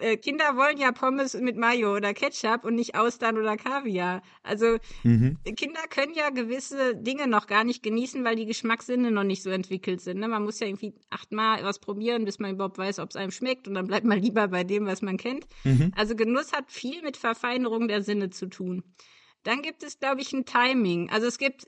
Äh, 0.00 0.18
Kinder 0.18 0.56
wollen 0.56 0.76
ja 0.76 0.92
Pommes 0.92 1.32
mit 1.32 1.56
Mayo 1.56 1.96
oder 1.96 2.12
Ketchup 2.12 2.62
und 2.64 2.74
nicht 2.74 2.94
Austern 2.94 3.38
oder 3.38 3.56
Kaviar. 3.56 4.20
Also 4.42 4.76
mhm. 5.02 5.38
Kinder 5.56 5.80
können 5.88 6.12
ja 6.12 6.28
gewisse 6.28 6.94
Dinge 6.94 7.26
noch 7.26 7.46
gar 7.46 7.64
nicht 7.64 7.82
genießen, 7.82 8.22
weil 8.22 8.36
die 8.36 8.44
Geschmackssinne 8.44 9.10
noch 9.10 9.24
nicht 9.24 9.42
so 9.42 9.48
entwickelt 9.48 10.02
sind. 10.02 10.20
Ne? 10.20 10.28
Man 10.28 10.44
muss 10.44 10.60
ja 10.60 10.66
irgendwie 10.66 10.92
achtmal 11.08 11.64
was 11.64 11.78
probieren, 11.78 12.26
bis 12.26 12.38
man 12.38 12.50
überhaupt 12.50 12.76
weiß, 12.76 12.98
ob 12.98 13.08
es 13.10 13.16
einem 13.16 13.30
schmeckt. 13.30 13.66
Und 13.66 13.74
dann 13.74 13.86
bleibt 13.86 14.04
man 14.04 14.20
lieber 14.20 14.48
bei 14.48 14.62
dem, 14.62 14.84
was 14.84 15.00
man 15.00 15.16
kennt. 15.16 15.46
Mhm. 15.64 15.90
Also 15.96 16.16
Genuss 16.16 16.52
hat 16.52 16.70
viel 16.70 17.00
mit 17.00 17.16
Verfeinerung 17.16 17.88
der 17.88 18.02
Sinne 18.02 18.28
zu 18.28 18.46
tun. 18.46 18.82
Dann 19.42 19.62
gibt 19.62 19.82
es, 19.82 19.98
glaube 19.98 20.20
ich, 20.20 20.32
ein 20.34 20.44
Timing. 20.44 21.10
Also 21.10 21.26
es 21.26 21.38
gibt 21.38 21.66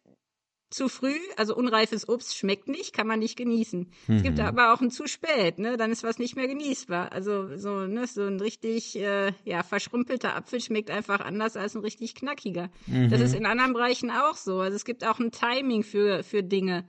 zu 0.70 0.88
früh, 0.88 1.16
also 1.36 1.54
unreifes 1.54 2.08
Obst 2.08 2.36
schmeckt 2.36 2.68
nicht, 2.68 2.92
kann 2.92 3.06
man 3.06 3.20
nicht 3.20 3.36
genießen. 3.36 3.90
Mhm. 4.06 4.16
Es 4.16 4.22
gibt 4.22 4.38
mhm. 4.38 4.44
aber 4.44 4.72
auch 4.72 4.80
ein 4.80 4.90
zu 4.90 5.06
spät, 5.06 5.58
ne, 5.58 5.76
dann 5.76 5.92
ist 5.92 6.02
was 6.02 6.18
nicht 6.18 6.36
mehr 6.36 6.48
genießbar. 6.48 7.12
Also 7.12 7.56
so, 7.56 7.86
ne, 7.86 8.06
so 8.06 8.22
ein 8.22 8.40
richtig 8.40 8.96
äh, 8.96 9.32
ja 9.44 9.62
verschrumpelter 9.62 10.34
Apfel 10.34 10.60
schmeckt 10.60 10.90
einfach 10.90 11.20
anders 11.20 11.56
als 11.56 11.76
ein 11.76 11.82
richtig 11.82 12.14
knackiger. 12.14 12.70
Mhm. 12.86 13.10
Das 13.10 13.20
ist 13.20 13.34
in 13.34 13.46
anderen 13.46 13.74
Bereichen 13.74 14.10
auch 14.10 14.36
so. 14.36 14.60
Also 14.60 14.74
es 14.74 14.84
gibt 14.84 15.06
auch 15.06 15.20
ein 15.20 15.30
Timing 15.30 15.84
für 15.84 16.22
für 16.24 16.42
Dinge. 16.42 16.88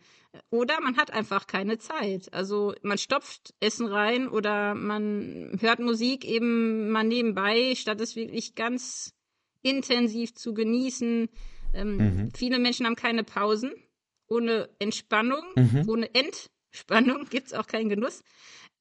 Oder 0.50 0.80
man 0.82 0.98
hat 0.98 1.12
einfach 1.12 1.48
keine 1.48 1.78
Zeit. 1.78 2.34
Also 2.34 2.74
man 2.82 2.98
stopft 2.98 3.54
Essen 3.60 3.88
rein 3.88 4.28
oder 4.28 4.76
man 4.76 5.58
hört 5.60 5.80
Musik 5.80 6.26
eben 6.26 6.90
mal 6.90 7.04
nebenbei, 7.04 7.74
statt 7.76 8.02
es 8.02 8.16
wirklich 8.16 8.56
ganz 8.56 9.14
intensiv 9.62 10.34
zu 10.34 10.54
genießen. 10.54 11.30
Ähm, 11.74 11.98
mhm. 11.98 12.32
Viele 12.36 12.60
Menschen 12.60 12.86
haben 12.86 12.96
keine 12.96 13.24
Pausen. 13.24 13.72
Ohne 14.30 14.70
Entspannung, 14.80 15.44
mhm. 15.56 15.86
ohne 15.88 16.10
Entspannung 16.14 17.26
gibt 17.30 17.48
es 17.48 17.54
auch 17.54 17.68
keinen 17.68 17.88
Genuss. 17.88 18.24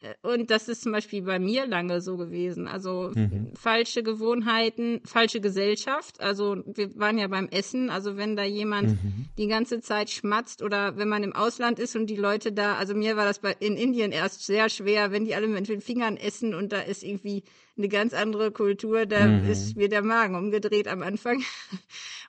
Äh, 0.00 0.14
und 0.22 0.50
das 0.50 0.68
ist 0.68 0.82
zum 0.82 0.92
Beispiel 0.92 1.22
bei 1.22 1.38
mir 1.38 1.66
lange 1.66 2.00
so 2.00 2.16
gewesen. 2.16 2.66
Also 2.66 3.12
mhm. 3.14 3.52
falsche 3.54 4.02
Gewohnheiten, 4.02 5.00
falsche 5.04 5.40
Gesellschaft. 5.40 6.20
Also 6.20 6.62
wir 6.66 6.96
waren 6.98 7.18
ja 7.18 7.28
beim 7.28 7.48
Essen. 7.48 7.90
Also 7.90 8.16
wenn 8.16 8.36
da 8.36 8.44
jemand 8.44 9.02
mhm. 9.02 9.26
die 9.38 9.46
ganze 9.46 9.80
Zeit 9.80 10.10
schmatzt 10.10 10.62
oder 10.62 10.96
wenn 10.96 11.08
man 11.08 11.22
im 11.22 11.32
Ausland 11.34 11.78
ist 11.78 11.96
und 11.96 12.06
die 12.08 12.16
Leute 12.16 12.52
da, 12.52 12.74
also 12.74 12.94
mir 12.94 13.16
war 13.16 13.24
das 13.24 13.38
bei, 13.38 13.56
in 13.60 13.76
Indien 13.76 14.12
erst 14.12 14.44
sehr 14.44 14.68
schwer, 14.68 15.12
wenn 15.12 15.24
die 15.24 15.34
alle 15.34 15.48
mit 15.48 15.68
den 15.68 15.80
Fingern 15.80 16.16
essen 16.16 16.54
und 16.54 16.72
da 16.72 16.80
ist 16.80 17.02
irgendwie 17.02 17.44
eine 17.78 17.88
ganz 17.88 18.14
andere 18.14 18.52
Kultur, 18.52 19.06
da 19.06 19.26
mhm. 19.26 19.48
ist 19.48 19.76
mir 19.76 19.88
der 19.88 20.02
Magen 20.02 20.34
umgedreht 20.34 20.88
am 20.88 21.02
Anfang. 21.02 21.42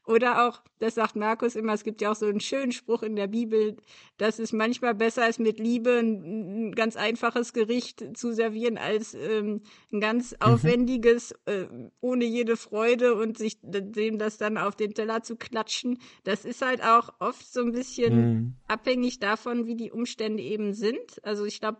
Oder 0.07 0.47
auch, 0.47 0.61
das 0.79 0.95
sagt 0.95 1.17
Markus 1.17 1.55
immer, 1.57 1.73
es 1.73 1.83
gibt 1.83 1.99
ja 1.99 2.11
auch 2.11 2.15
so 2.15 2.27
einen 2.27 2.39
schönen 2.39 2.71
Spruch 2.71 3.03
in 3.03 3.17
der 3.17 3.27
Bibel, 3.27 3.75
dass 4.17 4.39
es 4.39 4.53
manchmal 4.53 4.95
besser 4.95 5.27
ist, 5.27 5.37
mit 5.37 5.59
Liebe 5.59 5.99
ein, 5.99 6.69
ein 6.69 6.75
ganz 6.75 6.95
einfaches 6.95 7.51
Gericht 7.51 8.17
zu 8.17 8.31
servieren, 8.31 8.77
als 8.77 9.13
ähm, 9.13 9.63
ein 9.91 9.99
ganz 9.99 10.31
mhm. 10.31 10.37
aufwendiges, 10.39 11.33
äh, 11.43 11.65
ohne 11.99 12.23
jede 12.23 12.55
Freude 12.55 13.15
und 13.15 13.37
sich 13.37 13.57
dem 13.61 14.17
das 14.17 14.37
dann 14.37 14.57
auf 14.57 14.77
den 14.77 14.93
Teller 14.93 15.23
zu 15.23 15.35
klatschen. 15.35 15.99
Das 16.23 16.45
ist 16.45 16.61
halt 16.61 16.81
auch 16.81 17.09
oft 17.19 17.45
so 17.51 17.59
ein 17.59 17.73
bisschen 17.73 18.15
mhm. 18.15 18.55
abhängig 18.65 19.19
davon, 19.19 19.67
wie 19.67 19.75
die 19.75 19.91
Umstände 19.91 20.41
eben 20.41 20.73
sind. 20.73 21.21
Also 21.23 21.43
ich 21.43 21.59
glaube, 21.59 21.79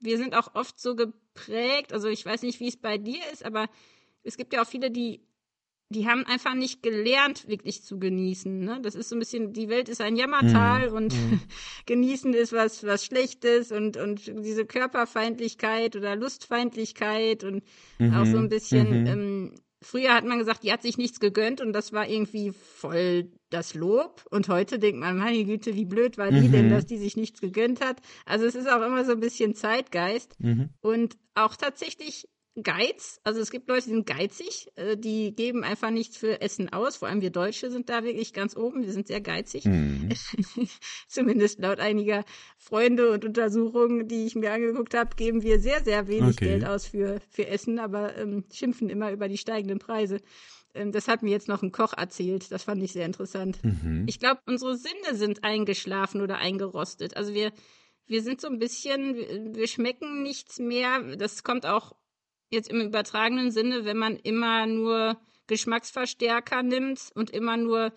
wir 0.00 0.18
sind 0.18 0.34
auch 0.34 0.56
oft 0.56 0.80
so 0.80 0.96
geprägt, 0.96 1.92
also 1.92 2.08
ich 2.08 2.26
weiß 2.26 2.42
nicht, 2.42 2.58
wie 2.58 2.68
es 2.68 2.76
bei 2.76 2.98
dir 2.98 3.20
ist, 3.32 3.44
aber 3.44 3.68
es 4.24 4.36
gibt 4.36 4.52
ja 4.52 4.62
auch 4.62 4.66
viele, 4.66 4.90
die 4.90 5.20
die 5.88 6.08
haben 6.08 6.24
einfach 6.26 6.54
nicht 6.54 6.82
gelernt, 6.82 7.46
wirklich 7.48 7.82
zu 7.82 7.98
genießen. 7.98 8.58
Ne? 8.58 8.80
Das 8.82 8.94
ist 8.94 9.08
so 9.08 9.16
ein 9.16 9.20
bisschen, 9.20 9.52
die 9.52 9.68
Welt 9.68 9.88
ist 9.88 10.00
ein 10.00 10.16
Jammertal 10.16 10.90
mhm. 10.90 10.96
und 10.96 11.14
mhm. 11.14 11.40
genießen 11.86 12.34
ist 12.34 12.52
was, 12.52 12.84
was 12.84 13.04
Schlechtes 13.04 13.70
und, 13.70 13.96
und 13.96 14.26
diese 14.26 14.66
Körperfeindlichkeit 14.66 15.94
oder 15.94 16.16
Lustfeindlichkeit 16.16 17.44
und 17.44 17.62
mhm. 17.98 18.14
auch 18.14 18.26
so 18.26 18.38
ein 18.38 18.48
bisschen, 18.48 19.02
mhm. 19.02 19.06
ähm, 19.06 19.54
früher 19.80 20.12
hat 20.12 20.24
man 20.24 20.38
gesagt, 20.38 20.64
die 20.64 20.72
hat 20.72 20.82
sich 20.82 20.98
nichts 20.98 21.20
gegönnt 21.20 21.60
und 21.60 21.72
das 21.72 21.92
war 21.92 22.08
irgendwie 22.08 22.50
voll 22.50 23.30
das 23.50 23.74
Lob. 23.74 24.26
Und 24.30 24.48
heute 24.48 24.80
denkt 24.80 24.98
man, 24.98 25.16
meine 25.16 25.44
Güte, 25.44 25.76
wie 25.76 25.84
blöd 25.84 26.18
war 26.18 26.32
die 26.32 26.48
denn, 26.48 26.66
mhm. 26.66 26.70
dass 26.70 26.86
die 26.86 26.98
sich 26.98 27.16
nichts 27.16 27.40
gegönnt 27.40 27.80
hat. 27.80 28.00
Also 28.24 28.44
es 28.44 28.56
ist 28.56 28.68
auch 28.68 28.84
immer 28.84 29.04
so 29.04 29.12
ein 29.12 29.20
bisschen 29.20 29.54
Zeitgeist. 29.54 30.34
Mhm. 30.40 30.70
Und 30.80 31.16
auch 31.36 31.54
tatsächlich 31.54 32.28
Geiz. 32.62 33.20
Also 33.22 33.40
es 33.40 33.50
gibt 33.50 33.68
Leute, 33.68 33.84
die 33.84 33.90
sind 33.90 34.06
geizig, 34.06 34.68
äh, 34.76 34.96
die 34.96 35.34
geben 35.34 35.62
einfach 35.62 35.90
nichts 35.90 36.16
für 36.16 36.40
Essen 36.40 36.72
aus. 36.72 36.96
Vor 36.96 37.08
allem 37.08 37.20
wir 37.20 37.30
Deutsche 37.30 37.70
sind 37.70 37.88
da 37.90 38.02
wirklich 38.02 38.32
ganz 38.32 38.56
oben. 38.56 38.82
Wir 38.82 38.92
sind 38.92 39.08
sehr 39.08 39.20
geizig. 39.20 39.66
Mhm. 39.66 40.08
Zumindest 41.08 41.58
laut 41.58 41.80
einiger 41.80 42.24
Freunde 42.56 43.10
und 43.10 43.24
Untersuchungen, 43.24 44.08
die 44.08 44.26
ich 44.26 44.36
mir 44.36 44.52
angeguckt 44.52 44.94
habe, 44.94 45.14
geben 45.16 45.42
wir 45.42 45.60
sehr, 45.60 45.84
sehr 45.84 46.08
wenig 46.08 46.36
okay. 46.36 46.46
Geld 46.46 46.64
aus 46.64 46.86
für, 46.86 47.20
für 47.28 47.46
Essen, 47.46 47.78
aber 47.78 48.16
ähm, 48.16 48.44
schimpfen 48.50 48.88
immer 48.88 49.12
über 49.12 49.28
die 49.28 49.38
steigenden 49.38 49.78
Preise. 49.78 50.20
Ähm, 50.72 50.92
das 50.92 51.08
hat 51.08 51.22
mir 51.22 51.30
jetzt 51.30 51.48
noch 51.48 51.62
ein 51.62 51.72
Koch 51.72 51.92
erzählt. 51.92 52.50
Das 52.52 52.64
fand 52.64 52.82
ich 52.82 52.92
sehr 52.92 53.04
interessant. 53.04 53.58
Mhm. 53.62 54.04
Ich 54.06 54.18
glaube, 54.18 54.40
unsere 54.46 54.76
Sinne 54.76 55.14
sind 55.14 55.44
eingeschlafen 55.44 56.22
oder 56.22 56.38
eingerostet. 56.38 57.18
Also 57.18 57.34
wir, 57.34 57.52
wir 58.06 58.22
sind 58.22 58.40
so 58.40 58.48
ein 58.48 58.58
bisschen, 58.58 59.16
wir 59.54 59.68
schmecken 59.68 60.22
nichts 60.22 60.58
mehr. 60.58 61.16
Das 61.16 61.42
kommt 61.42 61.66
auch 61.66 61.94
jetzt 62.50 62.70
im 62.70 62.80
übertragenen 62.80 63.50
Sinne, 63.50 63.84
wenn 63.84 63.96
man 63.96 64.16
immer 64.16 64.66
nur 64.66 65.20
Geschmacksverstärker 65.46 66.62
nimmt 66.62 67.10
und 67.14 67.30
immer 67.30 67.56
nur 67.56 67.92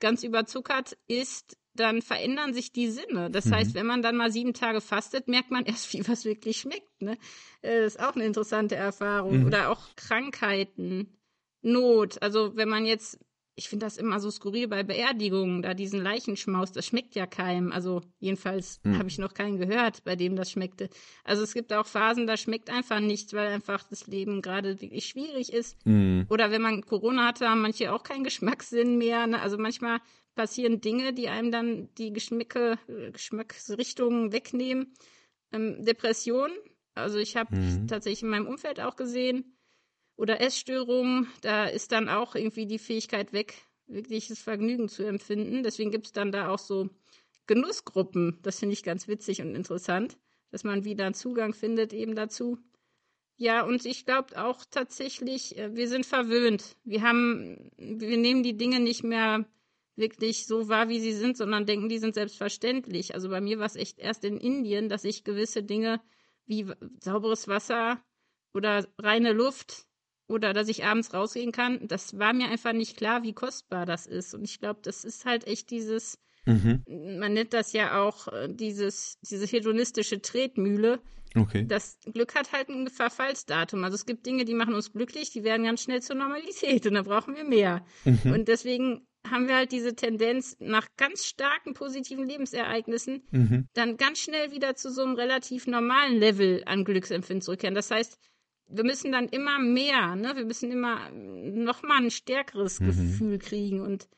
ganz 0.00 0.22
überzuckert 0.22 0.96
isst, 1.06 1.56
dann 1.74 2.02
verändern 2.02 2.54
sich 2.54 2.72
die 2.72 2.88
Sinne. 2.88 3.30
Das 3.30 3.46
mhm. 3.46 3.54
heißt, 3.54 3.74
wenn 3.74 3.86
man 3.86 4.02
dann 4.02 4.16
mal 4.16 4.30
sieben 4.30 4.54
Tage 4.54 4.80
fastet, 4.80 5.28
merkt 5.28 5.50
man 5.50 5.64
erst, 5.64 5.92
wie 5.92 6.06
was 6.08 6.24
wirklich 6.24 6.58
schmeckt. 6.58 7.02
Ne? 7.02 7.18
Äh, 7.62 7.82
das 7.82 7.94
ist 7.94 8.00
auch 8.00 8.14
eine 8.14 8.24
interessante 8.24 8.76
Erfahrung. 8.76 9.40
Mhm. 9.40 9.46
Oder 9.46 9.70
auch 9.70 9.94
Krankheiten, 9.96 11.18
Not. 11.62 12.22
Also 12.22 12.56
wenn 12.56 12.68
man 12.68 12.84
jetzt 12.84 13.18
ich 13.56 13.68
finde 13.68 13.86
das 13.86 13.98
immer 13.98 14.18
so 14.18 14.30
skurril 14.30 14.66
bei 14.66 14.82
Beerdigungen, 14.82 15.62
da 15.62 15.74
diesen 15.74 16.02
Leichenschmaus, 16.02 16.72
das 16.72 16.86
schmeckt 16.86 17.14
ja 17.14 17.26
keinem. 17.26 17.70
Also 17.70 18.02
jedenfalls 18.18 18.80
hm. 18.82 18.98
habe 18.98 19.08
ich 19.08 19.18
noch 19.18 19.32
keinen 19.32 19.58
gehört, 19.58 20.02
bei 20.04 20.16
dem 20.16 20.34
das 20.34 20.50
schmeckte. 20.50 20.88
Also 21.22 21.42
es 21.44 21.54
gibt 21.54 21.72
auch 21.72 21.86
Phasen, 21.86 22.26
da 22.26 22.36
schmeckt 22.36 22.68
einfach 22.68 22.98
nichts, 22.98 23.32
weil 23.32 23.48
einfach 23.48 23.84
das 23.88 24.08
Leben 24.08 24.42
gerade 24.42 24.80
wirklich 24.80 25.06
schwierig 25.06 25.52
ist. 25.52 25.76
Hm. 25.84 26.26
Oder 26.28 26.50
wenn 26.50 26.62
man 26.62 26.82
Corona 26.82 27.28
hatte, 27.28 27.48
haben 27.48 27.60
manche 27.60 27.92
auch 27.92 28.02
keinen 28.02 28.24
Geschmackssinn 28.24 28.98
mehr. 28.98 29.26
Ne? 29.28 29.40
Also 29.40 29.56
manchmal 29.56 30.00
passieren 30.34 30.80
Dinge, 30.80 31.12
die 31.12 31.28
einem 31.28 31.52
dann 31.52 31.88
die 31.96 32.12
Geschmäcke, 32.12 32.78
Geschmacksrichtungen 33.12 34.32
wegnehmen. 34.32 34.94
Ähm, 35.52 35.84
Depression, 35.84 36.50
also 36.94 37.18
ich 37.18 37.36
habe 37.36 37.54
hm. 37.54 37.86
tatsächlich 37.86 38.22
in 38.24 38.30
meinem 38.30 38.46
Umfeld 38.46 38.80
auch 38.80 38.96
gesehen, 38.96 39.53
oder 40.16 40.40
Essstörungen, 40.40 41.28
da 41.42 41.66
ist 41.66 41.92
dann 41.92 42.08
auch 42.08 42.34
irgendwie 42.34 42.66
die 42.66 42.78
Fähigkeit 42.78 43.32
weg, 43.32 43.54
wirkliches 43.86 44.40
Vergnügen 44.40 44.88
zu 44.88 45.04
empfinden. 45.04 45.62
Deswegen 45.62 45.90
gibt 45.90 46.06
es 46.06 46.12
dann 46.12 46.32
da 46.32 46.48
auch 46.48 46.58
so 46.58 46.88
Genussgruppen. 47.46 48.38
Das 48.42 48.58
finde 48.58 48.74
ich 48.74 48.82
ganz 48.82 49.08
witzig 49.08 49.42
und 49.42 49.54
interessant, 49.54 50.16
dass 50.50 50.64
man 50.64 50.84
wieder 50.84 51.06
einen 51.06 51.14
Zugang 51.14 51.52
findet 51.52 51.92
eben 51.92 52.14
dazu. 52.14 52.58
Ja, 53.36 53.64
und 53.64 53.84
ich 53.84 54.06
glaube 54.06 54.40
auch 54.40 54.64
tatsächlich, 54.70 55.58
äh, 55.58 55.74
wir 55.74 55.88
sind 55.88 56.06
verwöhnt. 56.06 56.76
Wir 56.84 57.02
haben, 57.02 57.70
wir 57.76 58.16
nehmen 58.16 58.44
die 58.44 58.56
Dinge 58.56 58.78
nicht 58.78 59.02
mehr 59.02 59.44
wirklich 59.96 60.46
so 60.46 60.68
wahr, 60.68 60.88
wie 60.88 61.00
sie 61.00 61.12
sind, 61.12 61.36
sondern 61.36 61.66
denken, 61.66 61.88
die 61.88 61.98
sind 61.98 62.14
selbstverständlich. 62.14 63.14
Also 63.14 63.28
bei 63.28 63.40
mir 63.40 63.58
war 63.58 63.66
es 63.66 63.76
echt 63.76 63.98
erst 63.98 64.24
in 64.24 64.38
Indien, 64.38 64.88
dass 64.88 65.04
ich 65.04 65.24
gewisse 65.24 65.62
Dinge 65.62 66.00
wie 66.46 66.66
sauberes 67.00 67.48
Wasser 67.48 68.02
oder 68.52 68.86
reine 68.98 69.32
Luft 69.32 69.86
oder 70.26 70.52
dass 70.52 70.68
ich 70.68 70.84
abends 70.84 71.12
rausgehen 71.12 71.52
kann, 71.52 71.86
das 71.86 72.18
war 72.18 72.32
mir 72.32 72.48
einfach 72.48 72.72
nicht 72.72 72.96
klar, 72.96 73.22
wie 73.22 73.34
kostbar 73.34 73.86
das 73.86 74.06
ist. 74.06 74.34
Und 74.34 74.44
ich 74.44 74.58
glaube, 74.58 74.80
das 74.82 75.04
ist 75.04 75.24
halt 75.24 75.46
echt 75.46 75.70
dieses, 75.70 76.18
mhm. 76.46 76.82
man 77.18 77.34
nennt 77.34 77.52
das 77.52 77.72
ja 77.72 78.00
auch 78.00 78.28
äh, 78.28 78.48
dieses, 78.50 79.18
diese 79.20 79.46
hedonistische 79.46 80.22
Tretmühle. 80.22 81.00
Okay. 81.36 81.66
Das 81.66 81.98
Glück 82.12 82.34
hat 82.36 82.52
halt 82.52 82.68
ein 82.68 82.88
Verfallsdatum. 82.88 83.82
Also 83.82 83.96
es 83.96 84.06
gibt 84.06 84.24
Dinge, 84.24 84.44
die 84.44 84.54
machen 84.54 84.74
uns 84.74 84.92
glücklich, 84.92 85.30
die 85.30 85.42
werden 85.42 85.64
ganz 85.64 85.82
schnell 85.82 86.00
zur 86.00 86.16
Normalität 86.16 86.86
und 86.86 86.94
da 86.94 87.02
brauchen 87.02 87.34
wir 87.34 87.44
mehr. 87.44 87.84
Mhm. 88.04 88.32
Und 88.32 88.48
deswegen 88.48 89.06
haben 89.28 89.48
wir 89.48 89.56
halt 89.56 89.72
diese 89.72 89.96
Tendenz, 89.96 90.56
nach 90.60 90.86
ganz 90.96 91.24
starken 91.24 91.72
positiven 91.72 92.26
Lebensereignissen 92.26 93.26
mhm. 93.30 93.68
dann 93.72 93.96
ganz 93.96 94.18
schnell 94.18 94.52
wieder 94.52 94.76
zu 94.76 94.92
so 94.92 95.02
einem 95.02 95.14
relativ 95.14 95.66
normalen 95.66 96.18
Level 96.18 96.62
an 96.66 96.84
Glücksempfinden 96.84 97.40
zurückkehren. 97.40 97.74
Das 97.74 97.90
heißt, 97.90 98.18
wir 98.68 98.84
müssen 98.84 99.12
dann 99.12 99.28
immer 99.28 99.58
mehr, 99.58 100.16
ne? 100.16 100.36
Wir 100.36 100.44
müssen 100.44 100.70
immer 100.70 101.10
noch 101.10 101.82
mal 101.82 102.02
ein 102.02 102.10
stärkeres 102.10 102.80
mhm. 102.80 102.86
Gefühl 102.86 103.38
kriegen 103.38 103.80
und 103.80 104.08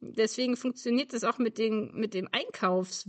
deswegen 0.00 0.56
funktioniert 0.56 1.12
das 1.12 1.24
auch 1.24 1.38
mit 1.38 1.58
den 1.58 1.92
mit 1.94 2.14
dem 2.14 2.28
Einkaufs 2.32 3.08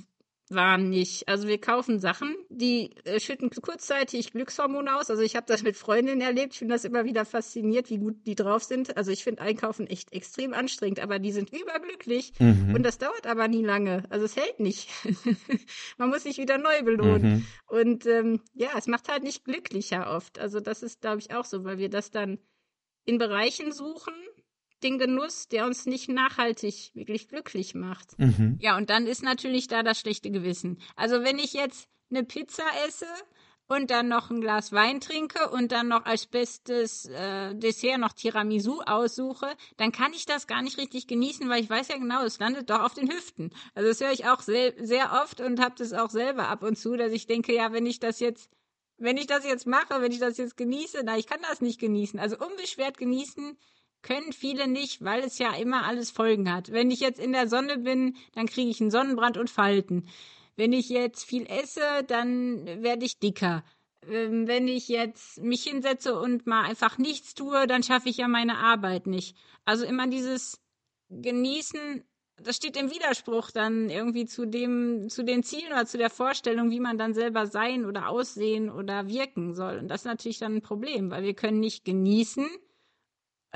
waren 0.50 0.90
nicht. 0.90 1.28
Also 1.28 1.48
wir 1.48 1.60
kaufen 1.60 2.00
Sachen, 2.00 2.36
die 2.50 2.96
äh, 3.06 3.20
schütten 3.20 3.50
kurzzeitig 3.50 4.32
Glückshormone 4.32 4.96
aus. 4.96 5.10
Also 5.10 5.22
ich 5.22 5.36
habe 5.36 5.46
das 5.48 5.64
mit 5.64 5.76
Freundinnen 5.76 6.22
erlebt. 6.22 6.54
Ich 6.54 6.60
finde 6.60 6.76
das 6.76 6.86
immer 6.86 7.06
wieder 7.06 7.26
fasziniert, 7.26 7.90
wie 7.90 7.98
gut 7.98 8.26
die 8.26 8.36
drauf 8.36 8.64
sind. 8.64 8.96
Also 8.98 9.12
ich 9.12 9.24
finde 9.24 9.42
Einkaufen 9.42 9.88
echt 9.88 10.14
extrem 10.14 10.54
anstrengend, 10.54 11.00
aber 11.00 11.20
die 11.20 11.32
sind 11.32 11.52
überglücklich 11.52 12.34
mhm. 12.40 12.74
und 12.76 12.84
das 12.84 12.98
dauert 12.98 13.28
aber 13.28 13.48
nie 13.48 13.64
lange. 13.64 14.04
Also 14.10 14.26
es 14.26 14.36
hält 14.36 14.60
nicht. 14.60 14.90
Man 15.98 16.10
muss 16.10 16.24
sich 16.24 16.38
wieder 16.38 16.58
neu 16.58 16.82
belohnen. 16.84 17.22
Mhm. 17.22 17.46
Und 17.68 18.06
ähm, 18.06 18.42
ja, 18.54 18.70
es 18.78 18.88
macht 18.88 19.10
halt 19.10 19.24
nicht 19.24 19.44
glücklicher 19.44 20.10
oft. 20.16 20.40
Also 20.40 20.60
das 20.60 20.84
ist, 20.84 21.02
glaube 21.02 21.20
ich, 21.20 21.34
auch 21.34 21.46
so, 21.46 21.64
weil 21.64 21.78
wir 21.78 21.90
das 21.90 22.12
dann 22.12 22.40
in 23.06 23.18
Bereichen 23.18 23.72
suchen, 23.72 24.14
den 24.84 24.98
Genuss, 24.98 25.48
der 25.48 25.66
uns 25.66 25.86
nicht 25.86 26.10
nachhaltig 26.10 26.92
wirklich 26.94 27.28
glücklich 27.28 27.76
macht. 27.76 28.18
Mhm. 28.20 28.58
Ja, 28.62 28.78
und 28.78 28.90
dann 28.90 29.08
ist 29.08 29.24
natürlich 29.24 29.68
da 29.68 29.84
das 29.84 30.00
schlechte 30.00 30.32
Gewissen. 30.32 30.80
Also 30.96 31.24
wenn 31.24 31.40
ich 31.40 31.54
jetzt 31.54 31.88
eine 32.10 32.24
Pizza 32.24 32.64
esse 32.88 33.08
und 33.68 33.92
dann 33.92 34.08
noch 34.08 34.30
ein 34.30 34.40
Glas 34.40 34.72
Wein 34.72 35.02
trinke 35.02 35.50
und 35.50 35.72
dann 35.72 35.90
noch 35.90 36.06
als 36.06 36.26
bestes 36.26 37.06
äh, 37.06 37.54
Dessert 37.56 38.00
noch 38.00 38.14
Tiramisu 38.14 38.82
aussuche, 38.86 39.48
dann 39.76 39.92
kann 39.92 40.14
ich 40.14 40.26
das 40.26 40.48
gar 40.48 40.62
nicht 40.62 40.78
richtig 40.78 41.08
genießen, 41.08 41.50
weil 41.50 41.62
ich 41.62 41.70
weiß 41.70 41.90
ja 41.90 41.98
genau, 41.98 42.24
es 42.24 42.40
landet 42.40 42.70
doch 42.70 42.82
auf 42.82 42.94
den 42.94 43.12
Hüften. 43.12 43.52
Also 43.76 43.90
das 43.90 44.00
höre 44.00 44.14
ich 44.14 44.26
auch 44.26 44.42
sehr, 44.42 44.74
sehr 44.80 45.22
oft 45.24 45.42
und 45.42 45.60
habe 45.60 45.76
das 45.78 45.94
auch 45.94 46.10
selber 46.10 46.48
ab 46.48 46.64
und 46.64 46.78
zu, 46.78 46.96
dass 46.96 47.12
ich 47.12 47.28
denke, 47.28 47.54
ja, 47.54 47.74
wenn 47.74 47.86
ich 47.86 48.00
das 48.00 48.20
jetzt 48.20 48.52
wenn 49.00 49.18
ich 49.18 49.28
das 49.28 49.46
jetzt 49.46 49.68
mache, 49.68 50.02
wenn 50.02 50.12
ich 50.12 50.20
das 50.20 50.38
jetzt 50.38 50.58
genieße, 50.58 51.02
na, 51.06 51.18
ich 51.18 51.28
kann 51.28 51.40
das 51.48 51.62
nicht 51.62 51.80
genießen. 51.80 52.20
Also 52.20 52.36
unbeschwert 52.38 52.98
genießen 52.98 53.56
können 54.02 54.32
viele 54.32 54.68
nicht, 54.68 55.04
weil 55.04 55.24
es 55.24 55.38
ja 55.38 55.56
immer 55.56 55.86
alles 55.86 56.12
Folgen 56.12 56.52
hat. 56.52 56.72
Wenn 56.72 56.92
ich 56.92 57.00
jetzt 57.00 57.20
in 57.20 57.34
der 57.34 57.48
Sonne 57.48 57.78
bin, 57.78 58.16
dann 58.34 58.48
kriege 58.48 58.70
ich 58.70 58.80
einen 58.80 58.92
Sonnenbrand 58.92 59.38
und 59.38 59.50
Falten. 59.50 60.08
Wenn 60.56 60.74
ich 60.74 60.90
jetzt 60.90 61.24
viel 61.26 61.46
esse, 61.48 62.04
dann 62.08 62.66
werde 62.84 63.06
ich 63.06 63.20
dicker. 63.20 63.64
Ähm, 64.08 64.48
wenn 64.48 64.68
ich 64.68 64.88
jetzt 64.88 65.40
mich 65.42 65.64
hinsetze 65.64 66.18
und 66.20 66.48
mal 66.48 66.64
einfach 66.64 66.98
nichts 66.98 67.34
tue, 67.34 67.68
dann 67.68 67.84
schaffe 67.84 68.10
ich 68.10 68.18
ja 68.18 68.28
meine 68.28 68.58
Arbeit 68.58 69.08
nicht. 69.08 69.36
Also 69.66 69.86
immer 69.86 70.08
dieses 70.08 70.60
Genießen, 71.10 72.04
das 72.42 72.56
steht 72.56 72.78
im 72.78 72.92
Widerspruch 72.92 73.52
dann 73.52 73.90
irgendwie 73.90 74.26
zu 74.26 74.46
dem, 74.46 75.10
zu 75.10 75.24
den 75.24 75.44
Zielen 75.44 75.72
oder 75.72 75.86
zu 75.86 75.98
der 75.98 76.10
Vorstellung, 76.10 76.70
wie 76.70 76.80
man 76.80 76.98
dann 76.98 77.14
selber 77.14 77.48
sein 77.48 77.86
oder 77.86 78.10
aussehen 78.10 78.70
oder 78.70 79.08
wirken 79.08 79.54
soll. 79.54 79.80
Und 79.80 79.88
das 79.88 80.02
ist 80.02 80.06
natürlich 80.06 80.40
dann 80.40 80.56
ein 80.56 80.62
Problem, 80.62 81.12
weil 81.12 81.24
wir 81.24 81.34
können 81.34 81.60
nicht 81.60 81.84
genießen, 81.86 82.48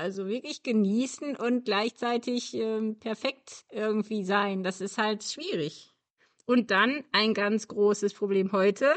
also 0.02 0.26
wirklich 0.26 0.64
genießen 0.64 1.36
und 1.36 1.64
gleichzeitig 1.64 2.54
ähm, 2.54 2.98
perfekt 2.98 3.64
irgendwie 3.70 4.24
sein. 4.24 4.64
Das 4.64 4.80
ist 4.80 4.98
halt 4.98 5.22
schwierig. 5.22 5.94
Und 6.44 6.72
dann 6.72 7.04
ein 7.12 7.34
ganz 7.34 7.68
großes 7.68 8.12
Problem 8.14 8.50
heute. 8.50 8.96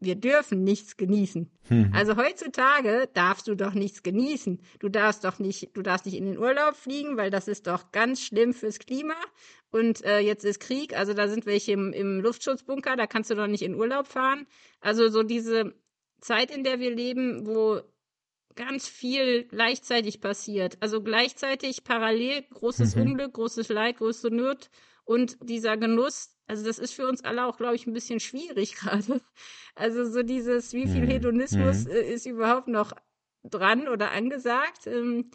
Wir 0.00 0.14
dürfen 0.14 0.64
nichts 0.64 0.96
genießen. 0.96 1.50
Hm. 1.68 1.90
Also 1.94 2.16
heutzutage 2.16 3.08
darfst 3.12 3.48
du 3.48 3.54
doch 3.54 3.74
nichts 3.74 4.02
genießen. 4.02 4.60
Du 4.78 4.88
darfst 4.88 5.24
doch 5.24 5.38
nicht, 5.38 5.76
du 5.76 5.82
darfst 5.82 6.06
nicht 6.06 6.16
in 6.16 6.24
den 6.24 6.38
Urlaub 6.38 6.74
fliegen, 6.74 7.18
weil 7.18 7.30
das 7.30 7.48
ist 7.48 7.66
doch 7.66 7.92
ganz 7.92 8.22
schlimm 8.22 8.54
fürs 8.54 8.78
Klima. 8.78 9.14
Und 9.70 10.04
äh, 10.04 10.20
jetzt 10.20 10.44
ist 10.44 10.60
Krieg, 10.60 10.96
also 10.96 11.12
da 11.12 11.28
sind 11.28 11.44
welche 11.44 11.72
im, 11.72 11.92
im 11.92 12.20
Luftschutzbunker, 12.20 12.96
da 12.96 13.06
kannst 13.06 13.30
du 13.30 13.34
doch 13.34 13.46
nicht 13.46 13.62
in 13.62 13.74
Urlaub 13.74 14.06
fahren. 14.06 14.46
Also 14.80 15.08
so 15.08 15.22
diese 15.22 15.74
Zeit, 16.20 16.50
in 16.50 16.64
der 16.64 16.80
wir 16.80 16.94
leben, 16.94 17.46
wo 17.46 17.82
ganz 18.56 18.88
viel 18.88 19.44
gleichzeitig 19.44 20.20
passiert. 20.20 20.78
Also 20.80 21.02
gleichzeitig 21.02 21.84
parallel 21.84 22.42
großes 22.52 22.96
mhm. 22.96 23.02
Unglück, 23.02 23.34
großes 23.34 23.68
Leid, 23.68 23.98
große 23.98 24.30
Not 24.30 24.70
und 25.04 25.36
dieser 25.42 25.76
Genuss. 25.76 26.36
Also 26.46 26.64
das 26.64 26.78
ist 26.78 26.94
für 26.94 27.06
uns 27.06 27.24
alle 27.24 27.46
auch, 27.46 27.56
glaube 27.56 27.76
ich, 27.76 27.86
ein 27.86 27.92
bisschen 27.92 28.20
schwierig 28.20 28.74
gerade. 28.76 29.20
Also 29.74 30.04
so 30.04 30.22
dieses, 30.22 30.72
wie 30.72 30.88
viel 30.88 31.02
mhm. 31.02 31.10
Hedonismus 31.10 31.84
mhm. 31.84 31.90
ist 31.90 32.26
überhaupt 32.26 32.68
noch 32.68 32.92
dran 33.44 33.88
oder 33.88 34.10
angesagt. 34.10 34.86
Ähm, 34.86 35.30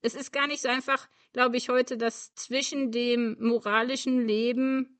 es 0.00 0.14
ist 0.14 0.32
gar 0.32 0.48
nicht 0.48 0.62
so 0.62 0.68
einfach, 0.68 1.08
glaube 1.32 1.56
ich, 1.56 1.68
heute 1.68 1.96
das 1.96 2.34
zwischen 2.34 2.90
dem 2.90 3.36
moralischen 3.38 4.26
Leben 4.26 4.98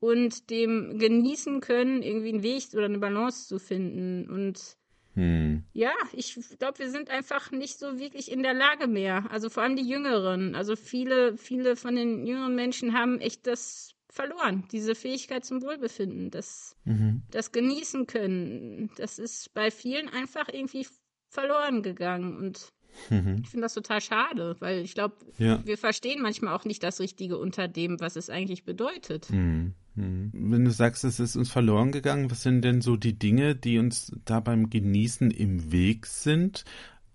und 0.00 0.50
dem 0.50 0.98
Genießen 0.98 1.60
können 1.60 2.02
irgendwie 2.02 2.30
einen 2.30 2.42
Weg 2.42 2.64
oder 2.72 2.86
eine 2.86 2.98
Balance 2.98 3.46
zu 3.46 3.58
finden. 3.58 4.28
Und 4.28 4.76
hm. 5.20 5.64
Ja, 5.74 5.92
ich 6.14 6.34
glaube, 6.58 6.78
wir 6.78 6.90
sind 6.90 7.10
einfach 7.10 7.50
nicht 7.50 7.78
so 7.78 7.98
wirklich 7.98 8.32
in 8.32 8.42
der 8.42 8.54
Lage 8.54 8.86
mehr. 8.86 9.30
Also 9.30 9.50
vor 9.50 9.62
allem 9.62 9.76
die 9.76 9.86
Jüngeren. 9.86 10.54
Also 10.54 10.76
viele, 10.76 11.36
viele 11.36 11.76
von 11.76 11.94
den 11.94 12.26
jüngeren 12.26 12.54
Menschen 12.54 12.94
haben 12.94 13.20
echt 13.20 13.46
das 13.46 13.94
verloren, 14.08 14.64
diese 14.72 14.94
Fähigkeit 14.94 15.44
zum 15.44 15.60
Wohlbefinden, 15.60 16.30
das, 16.30 16.74
mhm. 16.84 17.22
das 17.30 17.52
genießen 17.52 18.06
können. 18.06 18.90
Das 18.96 19.18
ist 19.18 19.52
bei 19.52 19.70
vielen 19.70 20.08
einfach 20.08 20.48
irgendwie 20.50 20.86
verloren 21.28 21.82
gegangen. 21.82 22.38
Und 22.38 22.72
mhm. 23.10 23.42
ich 23.42 23.50
finde 23.50 23.66
das 23.66 23.74
total 23.74 24.00
schade, 24.00 24.56
weil 24.60 24.78
ich 24.78 24.94
glaube, 24.94 25.16
ja. 25.36 25.60
wir 25.66 25.76
verstehen 25.76 26.22
manchmal 26.22 26.54
auch 26.54 26.64
nicht 26.64 26.82
das 26.82 26.98
Richtige 26.98 27.36
unter 27.36 27.68
dem, 27.68 28.00
was 28.00 28.16
es 28.16 28.30
eigentlich 28.30 28.64
bedeutet. 28.64 29.28
Mhm. 29.28 29.74
Hm. 30.00 30.30
Wenn 30.32 30.64
du 30.64 30.70
sagst, 30.70 31.04
es 31.04 31.20
ist 31.20 31.36
uns 31.36 31.50
verloren 31.50 31.92
gegangen, 31.92 32.30
was 32.30 32.42
sind 32.42 32.62
denn 32.62 32.80
so 32.80 32.96
die 32.96 33.18
Dinge, 33.18 33.54
die 33.54 33.78
uns 33.78 34.12
da 34.24 34.40
beim 34.40 34.70
Genießen 34.70 35.30
im 35.30 35.72
Weg 35.72 36.06
sind? 36.06 36.64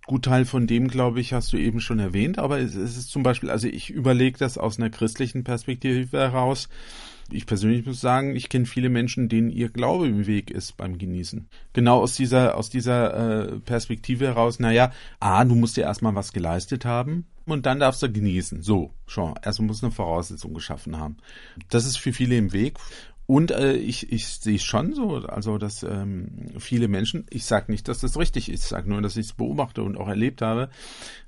Gut 0.06 0.26
Teil 0.26 0.45
von 0.45 0.67
dem, 0.67 0.88
glaube 0.88 1.19
ich, 1.19 1.34
hast 1.34 1.52
du 1.52 1.58
eben 1.58 1.82
schon 1.82 1.98
erwähnt, 1.98 2.38
aber 2.38 2.60
es, 2.60 2.76
ist 2.76 3.10
zum 3.10 3.24
Beispiel, 3.24 3.50
also 3.50 3.67
ich 3.67 3.89
überlege 3.89 4.38
das 4.38 4.60
aus 4.60 4.78
einer 4.78 4.91
christlichen 4.91 5.43
Perspektive 5.43 6.15
heraus. 6.19 6.69
Ich 7.31 7.45
persönlich 7.45 7.85
muss 7.85 8.01
sagen, 8.01 8.35
ich 8.35 8.49
kenne 8.49 8.65
viele 8.65 8.89
Menschen, 8.89 9.29
denen 9.29 9.49
ihr 9.49 9.69
Glaube 9.69 10.07
im 10.07 10.27
Weg 10.27 10.51
ist 10.51 10.77
beim 10.77 10.97
Genießen. 10.97 11.47
Genau 11.73 12.01
aus 12.01 12.15
dieser, 12.15 12.55
aus 12.55 12.69
dieser 12.69 13.53
äh, 13.53 13.59
Perspektive 13.59 14.25
heraus, 14.25 14.59
naja, 14.59 14.91
A, 15.19 15.43
du 15.43 15.55
musst 15.55 15.75
dir 15.77 15.83
erstmal 15.83 16.15
was 16.15 16.33
geleistet 16.33 16.85
haben, 16.85 17.25
und 17.47 17.65
dann 17.65 17.79
darfst 17.79 18.01
du 18.01 18.11
genießen. 18.11 18.61
So, 18.61 18.91
schon. 19.05 19.35
Erstmal 19.43 19.67
muss 19.67 19.83
eine 19.83 19.91
Voraussetzung 19.91 20.53
geschaffen 20.53 20.97
haben. 20.97 21.17
Das 21.69 21.85
ist 21.85 21.97
für 21.97 22.11
viele 22.11 22.38
im 22.38 22.53
Weg. 22.53 22.77
Und 23.27 23.51
äh, 23.51 23.75
ich, 23.75 24.11
ich 24.11 24.27
sehe 24.27 24.59
schon 24.59 24.93
so, 24.93 25.15
also 25.15 25.57
dass 25.57 25.81
ähm, 25.83 26.51
viele 26.59 26.88
Menschen, 26.88 27.25
ich 27.29 27.45
sage 27.45 27.71
nicht, 27.71 27.88
dass 27.88 27.99
das 27.99 28.19
richtig 28.19 28.49
ist, 28.49 28.63
ich 28.63 28.69
sage 28.69 28.89
nur, 28.89 29.01
dass 29.01 29.17
ich 29.17 29.27
es 29.27 29.33
beobachte 29.33 29.81
und 29.81 29.97
auch 29.97 30.07
erlebt 30.07 30.41
habe, 30.41 30.69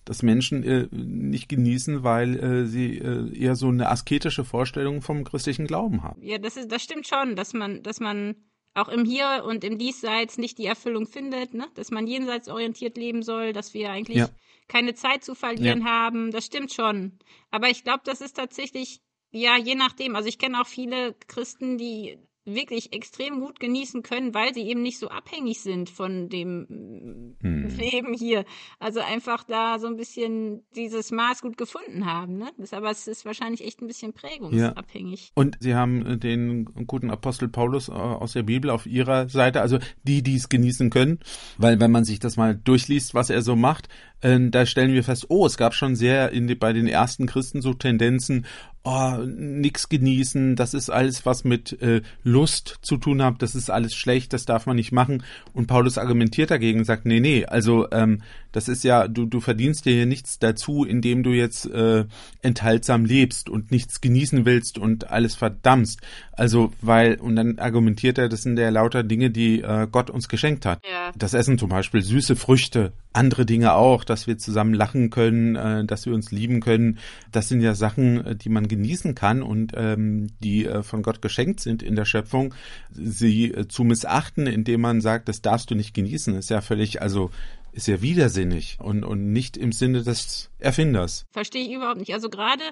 dass 0.05 0.21
Menschen 0.21 0.63
äh, 0.63 0.87
nicht 0.91 1.49
genießen, 1.49 2.03
weil 2.03 2.37
äh, 2.37 2.65
sie 2.65 2.99
äh, 2.99 3.35
eher 3.35 3.55
so 3.55 3.69
eine 3.69 3.89
asketische 3.89 4.45
Vorstellung 4.45 5.01
vom 5.01 5.23
christlichen 5.23 5.65
Glauben 5.65 6.03
haben. 6.03 6.21
Ja, 6.21 6.37
das 6.37 6.55
ist, 6.55 6.71
das 6.71 6.83
stimmt 6.83 7.07
schon, 7.07 7.35
dass 7.35 7.53
man, 7.53 7.81
dass 7.81 7.99
man 7.99 8.35
auch 8.77 8.89
im 8.89 9.05
Hier 9.05 9.43
und 9.45 9.63
im 9.63 9.79
Diesseits 9.79 10.37
nicht 10.37 10.59
die 10.59 10.67
Erfüllung 10.67 11.07
findet, 11.07 11.53
ne? 11.55 11.67
dass 11.73 11.89
man 11.89 12.05
jenseits 12.05 12.47
orientiert 12.47 12.95
leben 12.95 13.23
soll, 13.23 13.51
dass 13.51 13.73
wir 13.73 13.89
eigentlich 13.89 14.17
ja. 14.17 14.29
keine 14.67 14.93
Zeit 14.93 15.23
zu 15.23 15.33
verlieren 15.33 15.81
ja. 15.81 15.85
haben. 15.85 16.29
Das 16.31 16.45
stimmt 16.45 16.71
schon. 16.71 17.17
Aber 17.49 17.69
ich 17.69 17.83
glaube, 17.83 18.01
das 18.05 18.21
ist 18.21 18.35
tatsächlich, 18.35 19.01
ja, 19.31 19.57
je 19.57 19.75
nachdem. 19.75 20.15
Also 20.15 20.29
ich 20.29 20.39
kenne 20.39 20.61
auch 20.61 20.67
viele 20.67 21.15
Christen, 21.27 21.77
die 21.77 22.17
wirklich 22.47 22.93
extrem 22.93 23.41
gut 23.41 23.59
genießen 23.59 24.03
können, 24.03 24.33
weil 24.33 24.53
sie 24.53 24.61
eben 24.61 24.81
nicht 24.81 24.99
so 24.99 25.09
abhängig 25.09 25.61
sind 25.61 25.89
von 25.89 26.29
dem 26.29 27.35
hm. 27.41 27.67
Leben 27.77 28.13
hier. 28.13 28.45
Also 28.79 29.01
einfach 29.01 29.43
da 29.43 29.79
so 29.79 29.87
ein 29.87 29.97
bisschen 29.97 30.63
dieses 30.75 31.11
Maß 31.11 31.41
gut 31.41 31.57
gefunden 31.57 32.05
haben. 32.05 32.37
Ne? 32.37 32.49
Das, 32.57 32.73
aber 32.73 32.89
es 32.89 33.07
ist 33.07 33.25
wahrscheinlich 33.25 33.65
echt 33.65 33.81
ein 33.81 33.87
bisschen 33.87 34.13
prägungsabhängig. 34.13 35.25
Ja. 35.25 35.31
Und 35.35 35.57
Sie 35.59 35.75
haben 35.75 36.05
äh, 36.05 36.17
den 36.17 36.65
guten 36.87 37.11
Apostel 37.11 37.49
Paulus 37.49 37.89
äh, 37.89 37.91
aus 37.91 38.33
der 38.33 38.43
Bibel 38.43 38.69
auf 38.69 38.85
Ihrer 38.85 39.27
Seite, 39.27 39.61
also 39.61 39.77
die, 40.03 40.23
die 40.23 40.35
es 40.35 40.47
genießen 40.47 40.89
können, 40.89 41.19
weil 41.57 41.79
wenn 41.81 41.91
man 41.91 42.05
sich 42.05 42.19
das 42.19 42.37
mal 42.37 42.55
durchliest, 42.55 43.13
was 43.13 43.29
er 43.29 43.41
so 43.41 43.57
macht, 43.57 43.89
äh, 44.21 44.39
da 44.49 44.65
stellen 44.65 44.93
wir 44.93 45.03
fest, 45.03 45.27
oh, 45.29 45.45
es 45.45 45.57
gab 45.57 45.73
schon 45.73 45.95
sehr 45.95 46.31
in 46.31 46.47
bei 46.59 46.73
den 46.73 46.87
ersten 46.87 47.27
Christen 47.27 47.61
so 47.61 47.73
Tendenzen, 47.73 48.45
oh, 48.87 49.17
nix 49.25 49.89
genießen, 49.89 50.55
das 50.55 50.73
ist 50.73 50.89
alles, 50.89 51.25
was 51.25 51.43
mit 51.43 51.81
äh, 51.81 52.01
Lust 52.23 52.77
zu 52.81 52.95
tun 52.95 53.21
hat, 53.21 53.41
das 53.41 53.53
ist 53.53 53.69
alles 53.69 53.93
schlecht, 53.93 54.31
das 54.31 54.45
darf 54.45 54.65
man 54.65 54.77
nicht 54.77 54.93
machen. 54.93 55.23
Und 55.53 55.67
Paulus 55.67 55.97
argumentiert 55.97 56.51
dagegen, 56.51 56.85
sagt, 56.85 57.05
nee, 57.05 57.19
nee, 57.19 57.45
also 57.45 57.89
ähm, 57.91 58.21
das 58.53 58.69
ist 58.69 58.83
ja, 58.83 59.07
du, 59.07 59.25
du 59.25 59.41
verdienst 59.41 59.85
dir 59.85 59.93
hier 59.93 60.05
nichts 60.05 60.39
dazu, 60.39 60.85
indem 60.85 61.21
du 61.21 61.31
jetzt 61.31 61.69
äh, 61.69 62.05
enthaltsam 62.41 63.03
lebst 63.03 63.49
und 63.49 63.71
nichts 63.71 63.99
genießen 63.99 64.45
willst 64.45 64.77
und 64.77 65.11
alles 65.11 65.35
verdammst. 65.35 65.99
Also, 66.31 66.71
weil, 66.81 67.15
und 67.15 67.35
dann 67.35 67.59
argumentiert 67.59 68.17
er, 68.17 68.29
das 68.29 68.43
sind 68.43 68.57
ja 68.57 68.69
lauter 68.69 69.03
Dinge, 69.03 69.31
die 69.31 69.61
äh, 69.61 69.87
Gott 69.91 70.09
uns 70.09 70.29
geschenkt 70.29 70.65
hat. 70.65 70.79
Ja. 70.89 71.11
Das 71.15 71.33
Essen 71.33 71.57
zum 71.57 71.69
Beispiel, 71.69 72.01
süße 72.01 72.35
Früchte, 72.35 72.93
andere 73.11 73.45
Dinge 73.45 73.73
auch, 73.73 74.03
dass 74.09 74.27
wir 74.27 74.37
zusammen 74.37 74.73
lachen 74.73 75.09
können, 75.09 75.55
äh, 75.55 75.85
dass 75.85 76.05
wir 76.05 76.13
uns 76.13 76.31
lieben 76.31 76.59
können. 76.59 76.99
Das 77.31 77.49
sind 77.49 77.61
ja 77.61 77.75
Sachen, 77.75 78.25
äh, 78.25 78.35
die 78.35 78.49
man 78.49 78.67
genießen 78.67 79.15
kann 79.15 79.41
und 79.41 79.73
ähm, 79.75 80.27
die 80.39 80.65
äh, 80.65 80.83
von 80.83 81.01
Gott 81.01 81.21
geschenkt 81.21 81.59
sind 81.59 81.83
in 81.83 81.95
der 81.95 82.05
Schöpfung. 82.05 82.53
Sie 82.91 83.51
äh, 83.51 83.67
zu 83.67 83.83
missachten, 83.83 84.47
indem 84.47 84.81
man 84.81 85.01
sagt, 85.01 85.29
das 85.29 85.41
darfst 85.41 85.71
du 85.71 85.75
nicht 85.75 85.93
genießen, 85.93 86.35
ist 86.35 86.49
ja 86.49 86.61
völlig, 86.61 87.01
also 87.01 87.31
ist 87.77 87.87
ja 87.87 88.01
widersinnig 88.01 88.79
und, 88.81 89.03
und 89.03 89.31
nicht 89.31 89.55
im 89.55 89.71
Sinne 89.71 90.01
des 90.01 90.49
Erfinders. 90.57 91.27
Verstehe 91.29 91.63
ich 91.63 91.71
überhaupt 91.71 91.99
nicht. 91.99 92.11
Also 92.11 92.27
gerade 92.27 92.63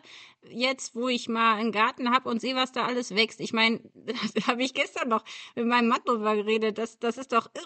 jetzt, 0.50 0.96
wo 0.96 1.08
ich 1.08 1.30
mal 1.30 1.58
einen 1.58 1.72
Garten 1.72 2.10
habe 2.10 2.28
und 2.28 2.42
sehe, 2.42 2.56
was 2.56 2.72
da 2.72 2.88
alles 2.88 3.14
wächst. 3.14 3.40
Ich 3.40 3.54
meine, 3.54 3.82
da 4.34 4.48
habe 4.48 4.64
ich 4.64 4.74
gestern 4.74 5.10
noch 5.10 5.24
mit 5.56 5.68
meinem 5.68 5.90
Mann 5.90 6.02
drüber 6.06 6.36
geredet. 6.36 6.80
Das, 6.80 6.98
das 6.98 7.20
ist 7.20 7.34
doch 7.34 7.52
irre, 7.54 7.66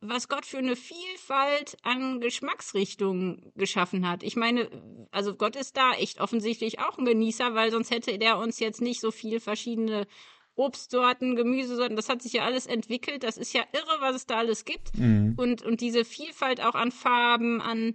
was 0.00 0.28
Gott 0.28 0.46
für 0.46 0.58
eine 0.58 0.76
Vielfalt 0.76 1.76
an 1.82 2.20
Geschmacksrichtungen 2.20 3.52
geschaffen 3.54 4.08
hat. 4.08 4.22
Ich 4.22 4.34
meine, 4.34 4.70
also 5.10 5.34
Gott 5.34 5.56
ist 5.56 5.76
da 5.76 5.92
echt 5.92 6.20
offensichtlich 6.20 6.78
auch 6.80 6.96
ein 6.96 7.04
Genießer, 7.04 7.54
weil 7.54 7.70
sonst 7.70 7.90
hätte 7.90 8.18
der 8.18 8.38
uns 8.38 8.60
jetzt 8.60 8.80
nicht 8.80 9.00
so 9.00 9.10
viel 9.10 9.40
verschiedene 9.40 10.06
Obstsorten, 10.54 11.36
Gemüsesorten, 11.36 11.96
das 11.96 12.08
hat 12.08 12.22
sich 12.22 12.34
ja 12.34 12.44
alles 12.44 12.66
entwickelt. 12.66 13.22
Das 13.22 13.36
ist 13.36 13.52
ja 13.52 13.62
irre, 13.72 14.00
was 14.00 14.16
es 14.16 14.26
da 14.26 14.38
alles 14.38 14.64
gibt. 14.64 14.96
Mhm. 14.96 15.34
Und, 15.36 15.62
und 15.62 15.80
diese 15.80 16.04
Vielfalt 16.04 16.62
auch 16.62 16.74
an 16.74 16.90
Farben, 16.90 17.60
an, 17.60 17.94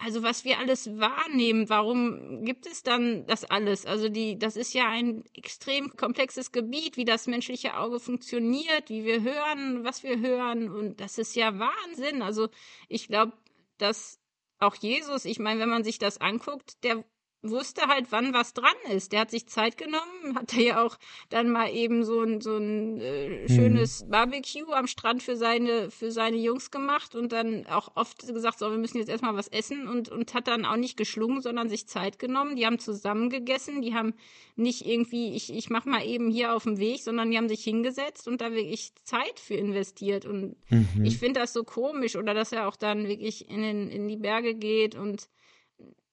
also 0.00 0.22
was 0.22 0.44
wir 0.44 0.58
alles 0.58 0.98
wahrnehmen, 0.98 1.68
warum 1.68 2.44
gibt 2.44 2.66
es 2.66 2.82
dann 2.82 3.26
das 3.26 3.44
alles? 3.44 3.86
Also 3.86 4.08
die, 4.08 4.38
das 4.38 4.56
ist 4.56 4.74
ja 4.74 4.88
ein 4.88 5.24
extrem 5.34 5.96
komplexes 5.96 6.52
Gebiet, 6.52 6.96
wie 6.96 7.04
das 7.04 7.26
menschliche 7.26 7.76
Auge 7.76 8.00
funktioniert, 8.00 8.90
wie 8.90 9.04
wir 9.04 9.22
hören, 9.22 9.84
was 9.84 10.02
wir 10.02 10.20
hören. 10.20 10.70
Und 10.70 11.00
das 11.00 11.18
ist 11.18 11.34
ja 11.36 11.58
Wahnsinn. 11.58 12.22
Also 12.22 12.48
ich 12.88 13.08
glaube, 13.08 13.32
dass 13.78 14.20
auch 14.58 14.74
Jesus, 14.74 15.24
ich 15.24 15.38
meine, 15.38 15.60
wenn 15.60 15.68
man 15.68 15.84
sich 15.84 15.98
das 15.98 16.20
anguckt, 16.20 16.82
der 16.84 17.04
wusste 17.42 17.82
halt, 17.82 18.06
wann 18.10 18.34
was 18.34 18.52
dran 18.52 18.74
ist. 18.90 19.12
Der 19.12 19.20
hat 19.20 19.30
sich 19.30 19.46
Zeit 19.46 19.76
genommen, 19.76 20.34
hat 20.34 20.52
ja 20.54 20.84
auch 20.84 20.98
dann 21.28 21.50
mal 21.50 21.72
eben 21.72 22.04
so 22.04 22.22
ein, 22.22 22.40
so 22.40 22.56
ein 22.56 23.00
äh, 23.00 23.48
schönes 23.48 24.04
mhm. 24.04 24.10
Barbecue 24.10 24.72
am 24.72 24.86
Strand 24.86 25.22
für 25.22 25.36
seine, 25.36 25.90
für 25.90 26.10
seine 26.10 26.36
Jungs 26.36 26.70
gemacht 26.70 27.14
und 27.14 27.32
dann 27.32 27.66
auch 27.66 27.92
oft 27.94 28.26
gesagt, 28.26 28.58
so, 28.58 28.70
wir 28.70 28.78
müssen 28.78 28.98
jetzt 28.98 29.08
erstmal 29.08 29.36
was 29.36 29.48
essen 29.48 29.86
und, 29.86 30.08
und 30.08 30.34
hat 30.34 30.48
dann 30.48 30.64
auch 30.64 30.76
nicht 30.76 30.96
geschlungen, 30.96 31.40
sondern 31.40 31.68
sich 31.68 31.86
Zeit 31.86 32.18
genommen. 32.18 32.56
Die 32.56 32.66
haben 32.66 32.80
zusammen 32.80 33.30
gegessen, 33.30 33.82
die 33.82 33.94
haben 33.94 34.14
nicht 34.56 34.84
irgendwie, 34.84 35.36
ich, 35.36 35.52
ich 35.54 35.70
mach 35.70 35.84
mal 35.84 36.04
eben 36.04 36.30
hier 36.30 36.54
auf 36.54 36.64
dem 36.64 36.78
Weg, 36.78 37.02
sondern 37.02 37.30
die 37.30 37.36
haben 37.36 37.48
sich 37.48 37.62
hingesetzt 37.62 38.26
und 38.26 38.40
da 38.40 38.52
wirklich 38.52 38.92
Zeit 39.04 39.38
für 39.38 39.54
investiert. 39.54 40.26
Und 40.26 40.56
mhm. 40.70 41.04
ich 41.04 41.18
finde 41.18 41.40
das 41.40 41.52
so 41.52 41.62
komisch 41.62 42.16
oder 42.16 42.34
dass 42.34 42.50
er 42.50 42.66
auch 42.66 42.76
dann 42.76 43.06
wirklich 43.06 43.48
in, 43.48 43.62
den, 43.62 43.88
in 43.88 44.08
die 44.08 44.16
Berge 44.16 44.54
geht 44.54 44.96
und 44.96 45.28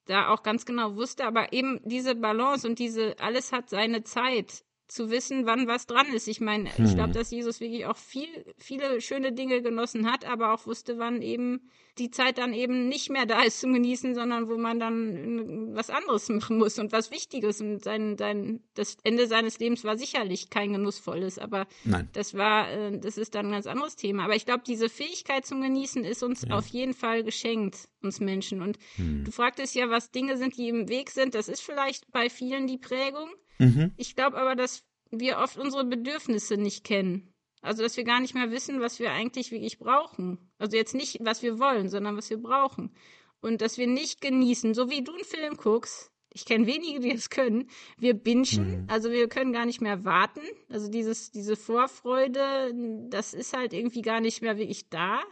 da 0.05 0.29
auch 0.29 0.43
ganz 0.43 0.65
genau 0.65 0.95
wusste, 0.95 1.25
aber 1.25 1.53
eben 1.53 1.79
diese 1.83 2.15
Balance 2.15 2.67
und 2.67 2.79
diese, 2.79 3.15
alles 3.19 3.51
hat 3.51 3.69
seine 3.69 4.03
Zeit 4.03 4.63
zu 4.87 5.09
wissen, 5.09 5.45
wann 5.45 5.67
was 5.67 5.87
dran 5.87 6.07
ist. 6.13 6.27
Ich 6.27 6.41
meine, 6.41 6.75
hm. 6.75 6.85
ich 6.85 6.95
glaube, 6.95 7.13
dass 7.13 7.31
Jesus 7.31 7.59
wirklich 7.59 7.85
auch 7.85 7.97
viel, 7.97 8.27
viele 8.57 9.01
schöne 9.01 9.31
Dinge 9.31 9.61
genossen 9.61 10.11
hat, 10.11 10.25
aber 10.25 10.53
auch 10.53 10.67
wusste, 10.67 10.97
wann 10.97 11.21
eben 11.21 11.69
die 11.97 12.11
Zeit 12.11 12.37
dann 12.37 12.53
eben 12.53 12.89
nicht 12.89 13.09
mehr 13.09 13.25
da 13.25 13.43
ist 13.43 13.61
zum 13.61 13.73
Genießen, 13.73 14.15
sondern 14.15 14.49
wo 14.49 14.57
man 14.57 14.79
dann 14.79 15.73
was 15.75 15.89
anderes 15.89 16.27
machen 16.29 16.57
muss 16.57 16.77
und 16.77 16.91
was 16.91 17.09
Wichtiges. 17.09 17.61
Und 17.61 17.81
sein, 17.83 18.17
sein, 18.17 18.61
das 18.73 18.97
Ende 19.03 19.27
seines 19.27 19.59
Lebens 19.59 19.83
war 19.85 19.97
sicherlich 19.97 20.49
kein 20.49 20.73
genussvolles, 20.73 21.39
aber 21.39 21.67
Nein. 21.85 22.09
das 22.13 22.33
war, 22.33 22.69
äh, 22.69 22.99
das 22.99 23.17
ist 23.17 23.33
dann 23.33 23.47
ein 23.47 23.51
ganz 23.53 23.65
anderes 23.65 23.95
Thema. 23.95 24.25
Aber 24.25 24.35
ich 24.35 24.45
glaube, 24.45 24.63
diese 24.67 24.89
Fähigkeit 24.89 25.45
zum 25.45 25.61
Genießen 25.61 26.03
ist 26.03 26.21
uns 26.21 26.41
ja. 26.41 26.55
auf 26.55 26.67
jeden 26.67 26.93
Fall 26.93 27.23
geschenkt, 27.23 27.87
uns 28.01 28.19
Menschen. 28.19 28.61
Und 28.61 28.77
hm. 28.97 29.23
du 29.23 29.31
fragtest 29.31 29.73
ja, 29.75 29.89
was 29.89 30.11
Dinge 30.11 30.37
sind, 30.37 30.57
die 30.57 30.67
im 30.67 30.89
Weg 30.89 31.11
sind. 31.11 31.33
Das 31.33 31.47
ist 31.47 31.61
vielleicht 31.61 32.11
bei 32.11 32.29
vielen 32.29 32.67
die 32.67 32.77
Prägung. 32.77 33.29
Mhm. 33.59 33.93
Ich 33.97 34.15
glaube 34.15 34.37
aber, 34.37 34.55
dass 34.55 34.83
wir 35.11 35.37
oft 35.37 35.57
unsere 35.57 35.85
Bedürfnisse 35.85 36.57
nicht 36.57 36.83
kennen. 36.83 37.33
Also, 37.61 37.81
dass 37.81 37.97
wir 37.97 38.03
gar 38.03 38.19
nicht 38.19 38.35
mehr 38.35 38.51
wissen, 38.51 38.79
was 38.79 38.99
wir 38.99 39.11
eigentlich 39.11 39.51
wirklich 39.51 39.79
brauchen. 39.79 40.51
Also 40.59 40.77
jetzt 40.77 40.93
nicht, 40.93 41.17
was 41.21 41.41
wir 41.41 41.57
wollen, 41.59 41.89
sondern 41.89 42.15
was 42.15 42.29
wir 42.29 42.37
brauchen. 42.37 42.95
Und 43.41 43.61
dass 43.61 43.77
wir 43.77 43.87
nicht 43.87 44.21
genießen, 44.21 44.73
so 44.73 44.89
wie 44.89 45.03
du 45.03 45.13
einen 45.13 45.23
Film 45.23 45.57
guckst. 45.57 46.11
Ich 46.31 46.45
kenne 46.45 46.67
wenige, 46.67 46.99
die 46.99 47.13
das 47.13 47.29
können. 47.29 47.69
Wir 47.97 48.13
bingen, 48.13 48.81
mhm. 48.81 48.87
also 48.87 49.09
wir 49.09 49.29
können 49.29 49.53
gar 49.53 49.65
nicht 49.65 49.81
mehr 49.81 50.03
warten. 50.03 50.41
Also 50.69 50.91
dieses, 50.91 51.31
diese 51.31 51.55
Vorfreude, 51.55 52.73
das 53.09 53.33
ist 53.33 53.55
halt 53.55 53.73
irgendwie 53.73 54.01
gar 54.01 54.19
nicht 54.19 54.41
mehr 54.41 54.57
wirklich 54.57 54.89
da. 54.89 55.23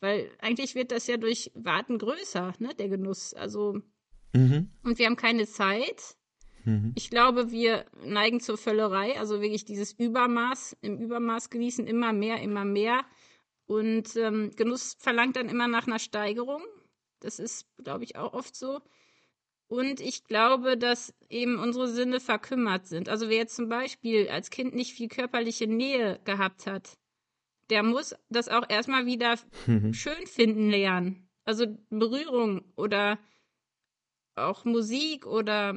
Weil 0.00 0.30
eigentlich 0.40 0.74
wird 0.74 0.92
das 0.92 1.06
ja 1.06 1.18
durch 1.18 1.50
Warten 1.54 1.98
größer, 1.98 2.54
ne, 2.58 2.74
der 2.74 2.88
Genuss. 2.88 3.32
Also, 3.34 3.80
mhm. 4.32 4.70
und 4.82 4.98
wir 4.98 5.06
haben 5.06 5.16
keine 5.16 5.46
Zeit. 5.46 6.16
Mhm. 6.66 6.92
Ich 6.96 7.10
glaube, 7.10 7.50
wir 7.52 7.86
neigen 8.04 8.40
zur 8.40 8.58
Völlerei, 8.58 9.18
also 9.18 9.40
wirklich 9.40 9.64
dieses 9.64 9.92
Übermaß, 9.92 10.76
im 10.82 10.98
Übermaß 10.98 11.48
genießen, 11.48 11.86
immer 11.86 12.12
mehr, 12.12 12.42
immer 12.42 12.64
mehr. 12.64 13.04
Und 13.66 14.16
ähm, 14.16 14.50
Genuss 14.56 14.96
verlangt 14.98 15.36
dann 15.36 15.48
immer 15.48 15.68
nach 15.68 15.86
einer 15.86 15.98
Steigerung. 15.98 16.62
Das 17.20 17.38
ist, 17.38 17.66
glaube 17.82 18.04
ich, 18.04 18.16
auch 18.16 18.34
oft 18.34 18.54
so. 18.54 18.80
Und 19.68 20.00
ich 20.00 20.24
glaube, 20.24 20.76
dass 20.76 21.14
eben 21.28 21.58
unsere 21.58 21.88
Sinne 21.88 22.20
verkümmert 22.20 22.86
sind. 22.86 23.08
Also 23.08 23.28
wer 23.28 23.38
jetzt 23.38 23.56
zum 23.56 23.68
Beispiel 23.68 24.28
als 24.28 24.50
Kind 24.50 24.74
nicht 24.74 24.92
viel 24.92 25.08
körperliche 25.08 25.66
Nähe 25.66 26.20
gehabt 26.24 26.66
hat, 26.66 26.98
der 27.70 27.82
muss 27.82 28.14
das 28.28 28.48
auch 28.48 28.68
erstmal 28.68 29.06
wieder 29.06 29.36
mhm. 29.66 29.92
schön 29.92 30.26
finden 30.26 30.70
lernen. 30.70 31.28
Also 31.44 31.66
Berührung 31.90 32.72
oder 32.76 33.18
auch 34.36 34.64
Musik 34.64 35.26
oder 35.26 35.74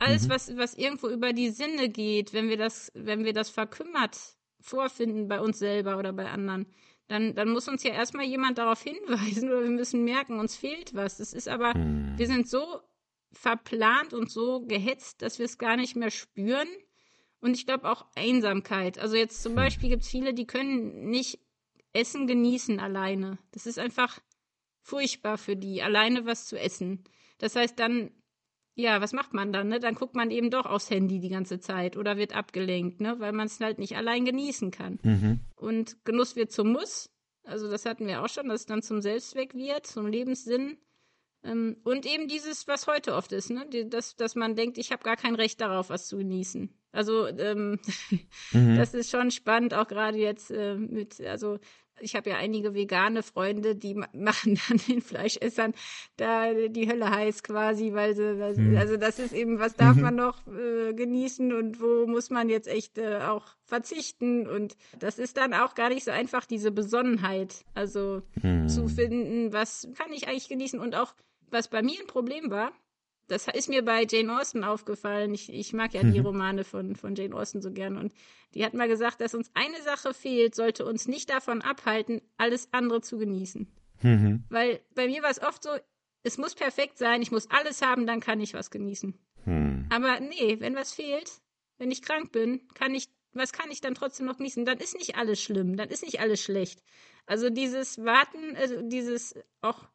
alles, 0.00 0.26
mhm. 0.26 0.30
was, 0.30 0.56
was 0.56 0.74
irgendwo 0.74 1.08
über 1.08 1.32
die 1.32 1.50
Sinne 1.50 1.88
geht, 1.88 2.32
wenn 2.32 2.48
wir 2.48 2.56
das, 2.56 2.90
wenn 2.94 3.24
wir 3.24 3.32
das 3.32 3.50
verkümmert 3.50 4.16
vorfinden 4.60 5.28
bei 5.28 5.40
uns 5.40 5.58
selber 5.58 5.98
oder 5.98 6.12
bei 6.12 6.28
anderen, 6.28 6.66
dann, 7.08 7.34
dann 7.34 7.50
muss 7.50 7.68
uns 7.68 7.82
ja 7.82 7.92
erstmal 7.92 8.24
jemand 8.24 8.58
darauf 8.58 8.82
hinweisen 8.84 9.50
oder 9.50 9.62
wir 9.62 9.70
müssen 9.70 10.04
merken, 10.04 10.40
uns 10.40 10.56
fehlt 10.56 10.94
was. 10.94 11.18
Das 11.18 11.32
ist 11.32 11.48
aber, 11.48 11.76
mhm. 11.76 12.14
wir 12.16 12.26
sind 12.26 12.48
so 12.48 12.80
verplant 13.32 14.12
und 14.12 14.30
so 14.30 14.60
gehetzt, 14.66 15.22
dass 15.22 15.38
wir 15.38 15.46
es 15.46 15.58
gar 15.58 15.76
nicht 15.76 15.96
mehr 15.96 16.10
spüren. 16.10 16.68
Und 17.40 17.56
ich 17.56 17.66
glaube 17.66 17.90
auch 17.90 18.06
Einsamkeit. 18.14 18.98
Also 18.98 19.16
jetzt 19.16 19.42
zum 19.42 19.52
hm. 19.52 19.56
Beispiel 19.56 19.88
gibt 19.88 20.02
es 20.02 20.10
viele, 20.10 20.34
die 20.34 20.46
können 20.46 21.08
nicht 21.08 21.38
Essen 21.92 22.26
genießen 22.26 22.80
alleine. 22.80 23.38
Das 23.52 23.66
ist 23.66 23.78
einfach 23.78 24.20
furchtbar 24.82 25.38
für 25.38 25.56
die, 25.56 25.82
alleine 25.82 26.26
was 26.26 26.46
zu 26.46 26.58
essen. 26.58 27.04
Das 27.38 27.56
heißt, 27.56 27.78
dann 27.78 28.10
ja, 28.80 29.00
was 29.00 29.12
macht 29.12 29.34
man 29.34 29.52
dann? 29.52 29.68
Ne? 29.68 29.80
Dann 29.80 29.94
guckt 29.94 30.14
man 30.14 30.30
eben 30.30 30.50
doch 30.50 30.66
aufs 30.66 30.90
Handy 30.90 31.20
die 31.20 31.28
ganze 31.28 31.60
Zeit 31.60 31.96
oder 31.96 32.16
wird 32.16 32.34
abgelenkt, 32.34 33.00
ne? 33.00 33.16
weil 33.18 33.32
man 33.32 33.46
es 33.46 33.60
halt 33.60 33.78
nicht 33.78 33.96
allein 33.96 34.24
genießen 34.24 34.70
kann. 34.70 34.98
Mhm. 35.02 35.40
Und 35.56 36.04
Genuss 36.04 36.36
wird 36.36 36.52
zum 36.52 36.72
Muss. 36.72 37.10
Also 37.44 37.70
das 37.70 37.86
hatten 37.86 38.06
wir 38.06 38.22
auch 38.22 38.28
schon, 38.28 38.48
dass 38.48 38.60
es 38.60 38.66
dann 38.66 38.82
zum 38.82 39.00
Selbstzweck 39.00 39.54
wird, 39.54 39.86
zum 39.86 40.06
Lebenssinn. 40.06 40.78
Ähm, 41.42 41.76
und 41.84 42.06
eben 42.06 42.28
dieses, 42.28 42.68
was 42.68 42.86
heute 42.86 43.14
oft 43.14 43.32
ist, 43.32 43.50
ne? 43.50 43.66
dass, 43.86 44.16
dass 44.16 44.34
man 44.34 44.56
denkt, 44.56 44.78
ich 44.78 44.92
habe 44.92 45.02
gar 45.02 45.16
kein 45.16 45.34
Recht 45.34 45.60
darauf, 45.60 45.90
was 45.90 46.06
zu 46.06 46.18
genießen. 46.18 46.74
Also 46.92 47.26
ähm, 47.28 47.78
mhm. 48.52 48.76
das 48.76 48.94
ist 48.94 49.10
schon 49.10 49.30
spannend, 49.30 49.74
auch 49.74 49.86
gerade 49.86 50.18
jetzt 50.18 50.50
äh, 50.50 50.74
mit, 50.74 51.20
also 51.20 51.58
ich 52.00 52.16
habe 52.16 52.30
ja 52.30 52.36
einige 52.36 52.74
vegane 52.74 53.22
Freunde, 53.22 53.76
die 53.76 53.94
machen 54.12 54.58
dann 54.68 54.78
den 54.88 55.00
Fleischessern 55.00 55.74
da 56.16 56.52
die 56.68 56.88
Hölle 56.88 57.10
heiß 57.10 57.42
quasi, 57.42 57.92
weil 57.92 58.14
sie, 58.14 58.38
weil 58.38 58.54
sie 58.54 58.62
mhm. 58.62 58.76
also 58.76 58.96
das 58.96 59.18
ist 59.18 59.32
eben, 59.32 59.58
was 59.58 59.76
darf 59.76 59.96
mhm. 59.96 60.02
man 60.02 60.14
noch 60.16 60.46
äh, 60.46 60.92
genießen 60.92 61.52
und 61.52 61.80
wo 61.80 62.06
muss 62.06 62.30
man 62.30 62.48
jetzt 62.48 62.68
echt 62.68 62.98
äh, 62.98 63.18
auch 63.18 63.46
verzichten 63.64 64.46
und 64.46 64.76
das 64.98 65.18
ist 65.18 65.36
dann 65.36 65.54
auch 65.54 65.74
gar 65.74 65.88
nicht 65.88 66.04
so 66.04 66.10
einfach, 66.10 66.44
diese 66.44 66.70
Besonnenheit, 66.70 67.64
also 67.74 68.22
mhm. 68.42 68.68
zu 68.68 68.88
finden, 68.88 69.52
was 69.52 69.88
kann 69.96 70.12
ich 70.12 70.28
eigentlich 70.28 70.48
genießen 70.48 70.80
und 70.80 70.94
auch, 70.94 71.14
was 71.50 71.68
bei 71.68 71.82
mir 71.82 72.00
ein 72.00 72.06
Problem 72.06 72.50
war, 72.50 72.72
das 73.30 73.46
ist 73.48 73.68
mir 73.68 73.84
bei 73.84 74.06
Jane 74.08 74.38
Austen 74.40 74.64
aufgefallen. 74.64 75.32
Ich, 75.34 75.52
ich 75.52 75.72
mag 75.72 75.94
ja 75.94 76.02
mhm. 76.02 76.12
die 76.12 76.18
Romane 76.18 76.64
von, 76.64 76.96
von 76.96 77.14
Jane 77.14 77.34
Austen 77.34 77.62
so 77.62 77.70
gern. 77.70 77.96
Und 77.96 78.12
die 78.54 78.64
hat 78.64 78.74
mal 78.74 78.88
gesagt, 78.88 79.20
dass 79.20 79.34
uns 79.34 79.50
eine 79.54 79.80
Sache 79.82 80.14
fehlt, 80.14 80.54
sollte 80.54 80.84
uns 80.84 81.06
nicht 81.06 81.30
davon 81.30 81.62
abhalten, 81.62 82.20
alles 82.36 82.68
andere 82.72 83.00
zu 83.00 83.18
genießen. 83.18 83.68
Mhm. 84.02 84.44
Weil 84.48 84.80
bei 84.94 85.06
mir 85.06 85.22
war 85.22 85.30
es 85.30 85.42
oft 85.42 85.62
so, 85.62 85.70
es 86.22 86.38
muss 86.38 86.54
perfekt 86.54 86.98
sein, 86.98 87.22
ich 87.22 87.30
muss 87.30 87.50
alles 87.50 87.82
haben, 87.82 88.06
dann 88.06 88.20
kann 88.20 88.40
ich 88.40 88.54
was 88.54 88.70
genießen. 88.70 89.14
Hm. 89.44 89.86
Aber 89.90 90.20
nee, 90.20 90.56
wenn 90.60 90.74
was 90.74 90.92
fehlt, 90.92 91.40
wenn 91.78 91.90
ich 91.90 92.02
krank 92.02 92.32
bin, 92.32 92.68
kann 92.74 92.94
ich, 92.94 93.08
was 93.32 93.52
kann 93.52 93.70
ich 93.70 93.80
dann 93.80 93.94
trotzdem 93.94 94.26
noch 94.26 94.36
genießen? 94.36 94.64
Dann 94.64 94.78
ist 94.78 94.96
nicht 94.96 95.16
alles 95.16 95.40
schlimm, 95.42 95.76
dann 95.76 95.88
ist 95.88 96.02
nicht 96.02 96.20
alles 96.20 96.42
schlecht. 96.42 96.82
Also 97.26 97.48
dieses 97.48 97.98
Warten, 98.04 98.56
also 98.56 98.82
dieses 98.82 99.34
auch 99.60 99.88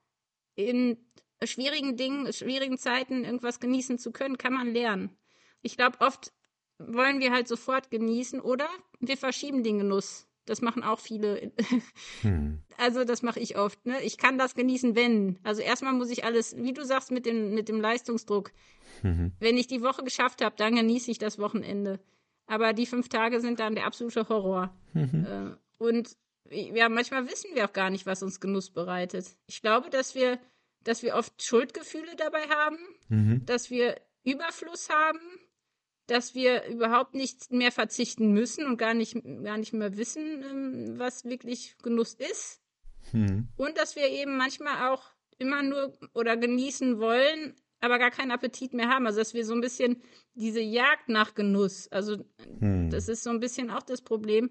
in 0.56 0.98
schwierigen 1.44 1.98
Dingen, 1.98 2.32
schwierigen 2.34 2.78
Zeiten 2.78 3.24
irgendwas 3.24 3.60
genießen 3.60 3.98
zu 3.98 4.12
können, 4.12 4.38
kann 4.38 4.54
man 4.54 4.74
lernen. 4.74 5.16
Ich 5.62 5.78
glaube, 5.78 6.00
oft 6.02 6.34
wollen 6.78 7.20
wir 7.20 7.32
halt 7.32 7.48
sofort 7.48 7.90
genießen 7.92 8.40
oder 8.42 8.68
wir 9.00 9.18
verschieben 9.18 9.64
den 9.64 9.80
Genuss. 9.80 10.28
Das 10.46 10.62
machen 10.62 10.84
auch 10.84 11.00
viele. 11.00 11.52
Hm. 12.22 12.62
Also 12.78 13.04
das 13.04 13.22
mache 13.22 13.40
ich 13.40 13.58
oft. 13.58 13.86
Ne? 13.86 14.02
Ich 14.02 14.18
kann 14.18 14.38
das 14.38 14.54
genießen, 14.54 14.96
wenn. 14.96 15.40
Also 15.44 15.62
erstmal 15.62 15.94
muss 15.94 16.10
ich 16.10 16.24
alles, 16.24 16.56
wie 16.58 16.74
du 16.74 16.86
sagst, 16.86 17.12
mit 17.12 17.26
dem, 17.26 17.54
mit 17.54 17.70
dem 17.70 17.82
Leistungsdruck. 17.82 18.52
Mhm. 19.04 19.32
Wenn 19.40 19.58
ich 19.58 19.68
die 19.68 19.82
Woche 19.82 20.04
geschafft 20.04 20.44
habe, 20.44 20.56
dann 20.58 20.76
genieße 20.76 21.10
ich 21.12 21.18
das 21.18 21.40
Wochenende. 21.40 22.00
Aber 22.48 22.74
die 22.74 22.86
fünf 22.86 23.10
Tage 23.10 23.42
sind 23.42 23.60
dann 23.60 23.76
der 23.76 23.86
absolute 23.86 24.28
Horror. 24.30 24.76
Mhm. 24.94 25.26
Äh, 25.26 25.56
und 25.78 26.16
ja, 26.50 26.90
manchmal 26.90 27.28
wissen 27.30 27.52
wir 27.54 27.66
auch 27.66 27.74
gar 27.74 27.90
nicht, 27.90 28.06
was 28.06 28.24
uns 28.24 28.40
Genuss 28.40 28.70
bereitet. 28.70 29.36
Ich 29.48 29.62
glaube, 29.62 29.90
dass 29.90 30.16
wir, 30.16 30.40
dass 30.86 31.04
wir 31.04 31.16
oft 31.16 31.44
Schuldgefühle 31.44 32.16
dabei 32.16 32.44
haben, 32.48 32.78
mhm. 33.10 33.46
dass 33.46 33.70
wir 33.70 34.00
Überfluss 34.24 34.90
haben, 34.90 35.20
dass 36.08 36.36
wir 36.36 36.66
überhaupt 36.68 37.16
nicht 37.16 37.52
mehr 37.52 37.72
verzichten 37.72 38.32
müssen 38.32 38.66
und 38.66 38.78
gar 38.78 38.94
nicht, 38.94 39.18
gar 39.44 39.58
nicht 39.58 39.74
mehr 39.74 39.98
wissen, 39.98 40.44
ähm, 40.44 41.00
was 41.00 41.26
wirklich 41.26 41.76
Genuss 41.84 42.14
ist. 42.14 42.62
Mhm. 43.12 43.50
Und 43.58 43.78
dass 43.78 43.96
wir 43.96 44.08
eben 44.10 44.38
manchmal 44.38 44.90
auch 44.92 45.04
immer 45.38 45.64
nur 45.64 45.98
oder 46.14 46.38
genießen 46.38 47.00
wollen, 47.00 47.56
aber 47.80 48.00
gar 48.00 48.12
keinen 48.12 48.32
Appetit 48.32 48.74
mehr 48.74 48.90
haben. 48.90 49.06
Also 49.06 49.20
dass 49.20 49.34
wir 49.34 49.46
so 49.46 49.54
ein 49.54 49.62
bisschen 49.62 50.02
diese 50.34 50.62
Jagd 50.62 51.10
nach 51.10 51.34
Genuss, 51.34 51.88
also 51.92 52.18
hm. 52.60 52.90
das 52.90 53.10
ist 53.10 53.24
so 53.24 53.30
ein 53.30 53.40
bisschen 53.40 53.70
auch 53.70 53.84
das 53.84 54.02
Problem, 54.02 54.50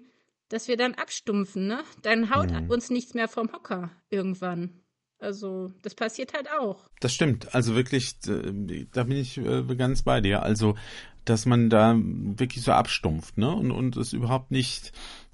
dass 0.49 0.67
wir 0.67 0.77
dann 0.77 0.93
abstumpfen, 0.93 1.67
ne? 1.67 1.83
Dann 2.03 2.33
haut 2.33 2.51
hm. 2.51 2.69
uns 2.69 2.89
nichts 2.89 3.13
mehr 3.13 3.27
vom 3.27 3.51
Hocker 3.51 3.91
irgendwann. 4.09 4.84
Also, 5.19 5.71
das 5.81 5.95
passiert 5.95 6.33
halt 6.33 6.47
auch. 6.59 6.89
Das 6.99 7.13
stimmt. 7.13 7.55
Also 7.55 7.75
wirklich, 7.75 8.19
da 8.19 9.03
bin 9.03 9.17
ich 9.17 9.37
äh, 9.37 9.63
ganz 9.75 10.01
bei 10.01 10.21
dir. 10.21 10.43
Also, 10.43 10.75
dass 11.23 11.45
man 11.45 11.69
da 11.69 11.95
wirklich 11.97 12.63
so 12.63 12.71
abstumpft, 12.71 13.37
ne? 13.37 13.51
Und, 13.51 13.71
und 13.71 13.97
es 13.97 14.13
überhaupt 14.13 14.51
nicht 14.51 14.91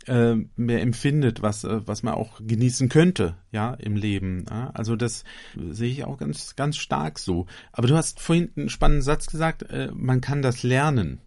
äh, 0.08 0.36
mehr 0.56 0.82
empfindet, 0.82 1.42
was, 1.42 1.64
äh, 1.64 1.86
was 1.86 2.04
man 2.04 2.14
auch 2.14 2.40
genießen 2.42 2.90
könnte, 2.90 3.36
ja, 3.52 3.74
im 3.74 3.96
Leben. 3.96 4.48
Also 4.48 4.96
das 4.96 5.24
sehe 5.56 5.92
ich 5.92 6.06
auch 6.06 6.18
ganz, 6.18 6.56
ganz 6.56 6.78
stark 6.78 7.20
so. 7.20 7.46
Aber 7.72 7.88
du 7.88 7.96
hast 7.96 8.20
vorhin 8.20 8.52
einen 8.56 8.70
spannenden 8.70 9.04
Satz 9.04 9.28
gesagt, 9.28 9.64
äh, 9.64 9.92
man 9.94 10.22
kann 10.22 10.42
das 10.42 10.64
lernen. 10.64 11.20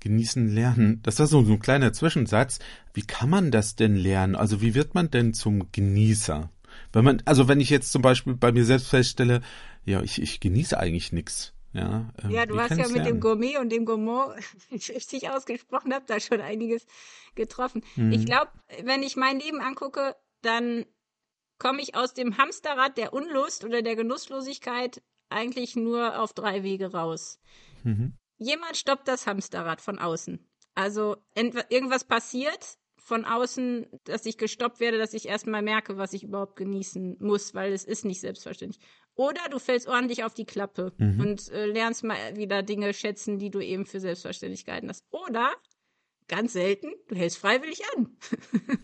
Genießen, 0.00 0.48
lernen. 0.48 1.00
Das 1.02 1.18
war 1.18 1.26
so 1.26 1.40
ein 1.40 1.60
kleiner 1.60 1.92
Zwischensatz. 1.92 2.58
Wie 2.92 3.02
kann 3.02 3.30
man 3.30 3.50
das 3.50 3.76
denn 3.76 3.94
lernen? 3.94 4.34
Also 4.34 4.60
wie 4.60 4.74
wird 4.74 4.94
man 4.94 5.10
denn 5.10 5.32
zum 5.32 5.70
Genießer? 5.70 6.50
Wenn 6.92 7.04
man, 7.04 7.22
also 7.24 7.48
wenn 7.48 7.60
ich 7.60 7.70
jetzt 7.70 7.92
zum 7.92 8.02
Beispiel 8.02 8.34
bei 8.34 8.52
mir 8.52 8.64
selbst 8.64 8.88
feststelle, 8.88 9.42
ja, 9.84 10.02
ich, 10.02 10.20
ich 10.20 10.40
genieße 10.40 10.78
eigentlich 10.78 11.12
nichts. 11.12 11.54
Ja, 11.72 12.12
ähm, 12.22 12.30
ja 12.30 12.46
du 12.46 12.60
hast 12.60 12.70
ja 12.70 12.76
mit 12.76 12.96
lernen? 12.96 13.04
dem 13.04 13.20
Gourmet 13.20 13.56
und 13.58 13.70
dem 13.70 13.86
Gourmand, 13.86 14.36
wenn 14.68 14.76
ich 14.78 14.90
richtig 14.90 15.30
ausgesprochen 15.30 15.94
habe, 15.94 16.04
da 16.06 16.20
schon 16.20 16.40
einiges 16.40 16.86
getroffen. 17.34 17.82
Mhm. 17.96 18.12
Ich 18.12 18.26
glaube, 18.26 18.50
wenn 18.84 19.02
ich 19.02 19.16
mein 19.16 19.38
Leben 19.38 19.60
angucke, 19.60 20.16
dann 20.42 20.84
komme 21.58 21.80
ich 21.80 21.94
aus 21.94 22.12
dem 22.12 22.36
Hamsterrad 22.36 22.98
der 22.98 23.12
Unlust 23.12 23.64
oder 23.64 23.82
der 23.82 23.96
Genusslosigkeit 23.96 25.02
eigentlich 25.30 25.76
nur 25.76 26.20
auf 26.20 26.34
drei 26.34 26.62
Wege 26.62 26.92
raus. 26.92 27.40
Mhm. 27.84 28.14
Jemand 28.36 28.76
stoppt 28.76 29.08
das 29.08 29.26
Hamsterrad 29.26 29.80
von 29.80 29.98
außen. 29.98 30.46
Also 30.74 31.16
irgendwas 31.34 32.04
passiert 32.04 32.78
von 33.02 33.24
außen, 33.24 33.86
dass 34.04 34.26
ich 34.26 34.38
gestoppt 34.38 34.78
werde, 34.78 34.98
dass 34.98 35.12
ich 35.12 35.28
erstmal 35.28 35.62
merke, 35.62 35.98
was 35.98 36.12
ich 36.12 36.22
überhaupt 36.22 36.56
genießen 36.56 37.16
muss, 37.20 37.54
weil 37.54 37.72
es 37.72 37.84
ist 37.84 38.04
nicht 38.04 38.20
selbstverständlich. 38.20 38.82
Oder 39.14 39.40
du 39.50 39.58
fällst 39.58 39.88
ordentlich 39.88 40.24
auf 40.24 40.34
die 40.34 40.46
Klappe 40.46 40.92
mhm. 40.98 41.20
und 41.20 41.48
äh, 41.50 41.66
lernst 41.66 42.04
mal 42.04 42.16
wieder 42.36 42.62
Dinge 42.62 42.94
schätzen, 42.94 43.38
die 43.38 43.50
du 43.50 43.60
eben 43.60 43.86
für 43.86 44.00
selbstverständlich 44.00 44.64
gehalten 44.64 44.88
hast. 44.88 45.04
Oder 45.10 45.52
ganz 46.28 46.52
selten, 46.52 46.92
du 47.08 47.16
hältst 47.16 47.38
freiwillig 47.38 47.82
an. 47.96 48.16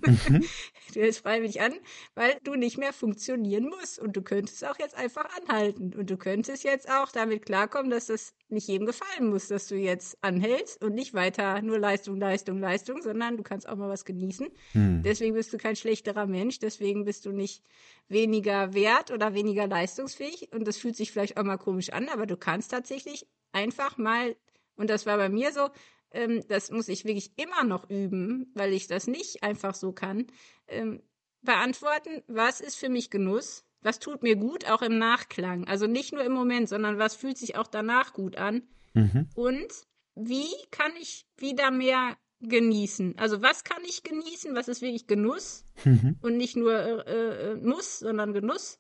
Mhm. 0.07 0.45
Du 0.95 1.01
hältst 1.01 1.21
freiwillig 1.21 1.61
an, 1.61 1.75
weil 2.15 2.39
du 2.45 2.55
nicht 2.55 2.79
mehr 2.79 2.95
funktionieren 2.95 3.69
musst. 3.69 3.99
Und 3.99 4.17
du 4.17 4.23
könntest 4.23 4.65
auch 4.65 4.79
jetzt 4.79 4.97
einfach 4.97 5.27
anhalten. 5.37 5.93
Und 5.95 6.09
du 6.09 6.17
könntest 6.17 6.65
jetzt 6.65 6.91
auch 6.91 7.13
damit 7.13 7.45
klarkommen, 7.45 7.91
dass 7.91 8.07
das 8.07 8.33
nicht 8.49 8.69
jedem 8.69 8.87
gefallen 8.87 9.29
muss, 9.29 9.49
dass 9.49 9.67
du 9.67 9.77
jetzt 9.77 10.17
anhältst 10.23 10.83
und 10.83 10.95
nicht 10.95 11.13
weiter 11.13 11.61
nur 11.61 11.79
Leistung, 11.79 12.17
Leistung, 12.17 12.59
Leistung, 12.59 13.03
sondern 13.03 13.37
du 13.37 13.43
kannst 13.43 13.69
auch 13.69 13.77
mal 13.77 13.91
was 13.91 14.07
genießen. 14.07 14.49
Mhm. 14.73 15.03
Deswegen 15.03 15.35
bist 15.35 15.53
du 15.53 15.59
kein 15.59 15.77
schlechterer 15.77 16.27
Mensch. 16.27 16.59
Deswegen 16.59 17.05
bist 17.05 17.27
du 17.27 17.33
nicht 17.33 17.63
weniger 18.09 18.73
wert 18.73 19.11
oder 19.11 19.35
weniger 19.35 19.67
leistungsfähig. 19.67 20.51
Und 20.53 20.67
das 20.67 20.79
fühlt 20.79 20.97
sich 20.97 21.13
vielleicht 21.13 21.37
auch 21.37 21.45
mal 21.45 21.59
komisch 21.59 21.91
an, 21.91 22.09
aber 22.09 22.25
du 22.25 22.39
kannst 22.39 22.71
tatsächlich 22.71 23.27
einfach 23.53 23.99
mal, 23.99 24.37
und 24.77 24.89
das 24.89 25.05
war 25.05 25.19
bei 25.19 25.29
mir 25.29 25.53
so, 25.53 25.69
ähm, 26.13 26.43
das 26.49 26.71
muss 26.71 26.89
ich 26.89 27.05
wirklich 27.05 27.33
immer 27.37 27.65
noch 27.65 27.89
üben, 27.91 28.51
weil 28.55 28.73
ich 28.73 28.87
das 28.87 29.07
nicht 29.07 29.43
einfach 29.43 29.75
so 29.75 29.93
kann, 29.93 30.27
ähm, 30.67 31.03
beantworten, 31.43 32.23
was 32.27 32.61
ist 32.61 32.77
für 32.77 32.89
mich 32.89 33.11
Genuss, 33.11 33.65
was 33.83 33.99
tut 33.99 34.23
mir 34.23 34.37
gut, 34.37 34.69
auch 34.69 34.83
im 34.83 34.99
Nachklang. 34.99 35.67
Also 35.67 35.87
nicht 35.87 36.13
nur 36.13 36.25
im 36.25 36.33
Moment, 36.33 36.69
sondern 36.69 36.99
was 36.99 37.15
fühlt 37.15 37.39
sich 37.39 37.57
auch 37.57 37.69
danach 37.69 38.13
gut 38.13 38.37
an. 38.37 38.63
Mhm. 38.95 39.29
Und 39.35 39.73
wie 40.15 40.51
kann 40.71 40.93
ich 41.01 41.27
wieder 41.37 41.71
mehr 41.71 42.17
genießen? 42.41 43.19
Also 43.19 43.43
was 43.43 43.65
kann 43.65 43.83
ich 43.85 44.03
genießen? 44.03 44.55
Was 44.55 44.69
ist 44.69 44.83
wirklich 44.83 45.07
Genuss? 45.07 45.65
Mhm. 45.85 46.17
Und 46.23 46.37
nicht 46.37 46.57
nur 46.57 47.07
äh, 47.07 47.53
äh, 47.53 47.55
Muss, 47.57 48.01
sondern 48.01 48.33
Genuss 48.33 48.79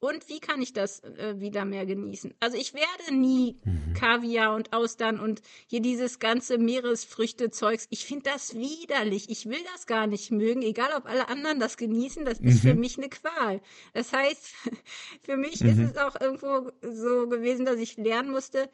und 0.00 0.28
wie 0.30 0.40
kann 0.40 0.62
ich 0.62 0.72
das 0.72 1.00
äh, 1.00 1.38
wieder 1.38 1.66
mehr 1.66 1.84
genießen? 1.84 2.34
Also 2.40 2.56
ich 2.56 2.72
werde 2.72 3.14
nie 3.14 3.60
mhm. 3.64 3.92
Kaviar 3.92 4.54
und 4.54 4.72
Austern 4.72 5.20
und 5.20 5.42
hier 5.66 5.80
dieses 5.80 6.18
ganze 6.18 6.56
Meeresfrüchtezeugs. 6.56 7.86
Ich 7.90 8.06
finde 8.06 8.30
das 8.30 8.54
widerlich. 8.54 9.28
Ich 9.28 9.46
will 9.46 9.60
das 9.72 9.86
gar 9.86 10.06
nicht 10.06 10.30
mögen, 10.30 10.62
egal 10.62 10.90
ob 10.96 11.04
alle 11.04 11.28
anderen 11.28 11.60
das 11.60 11.76
genießen. 11.76 12.24
Das 12.24 12.40
mhm. 12.40 12.48
ist 12.48 12.60
für 12.62 12.74
mhm. 12.74 12.80
mich 12.80 12.96
eine 12.96 13.10
Qual. 13.10 13.60
Das 13.92 14.12
heißt, 14.14 14.54
für 15.22 15.36
mich 15.36 15.60
mhm. 15.60 15.68
ist 15.68 15.78
es 15.78 15.96
auch 15.98 16.18
irgendwo 16.18 16.70
so 16.80 17.28
gewesen, 17.28 17.66
dass 17.66 17.78
ich 17.78 17.98
lernen 17.98 18.30
musste, 18.30 18.70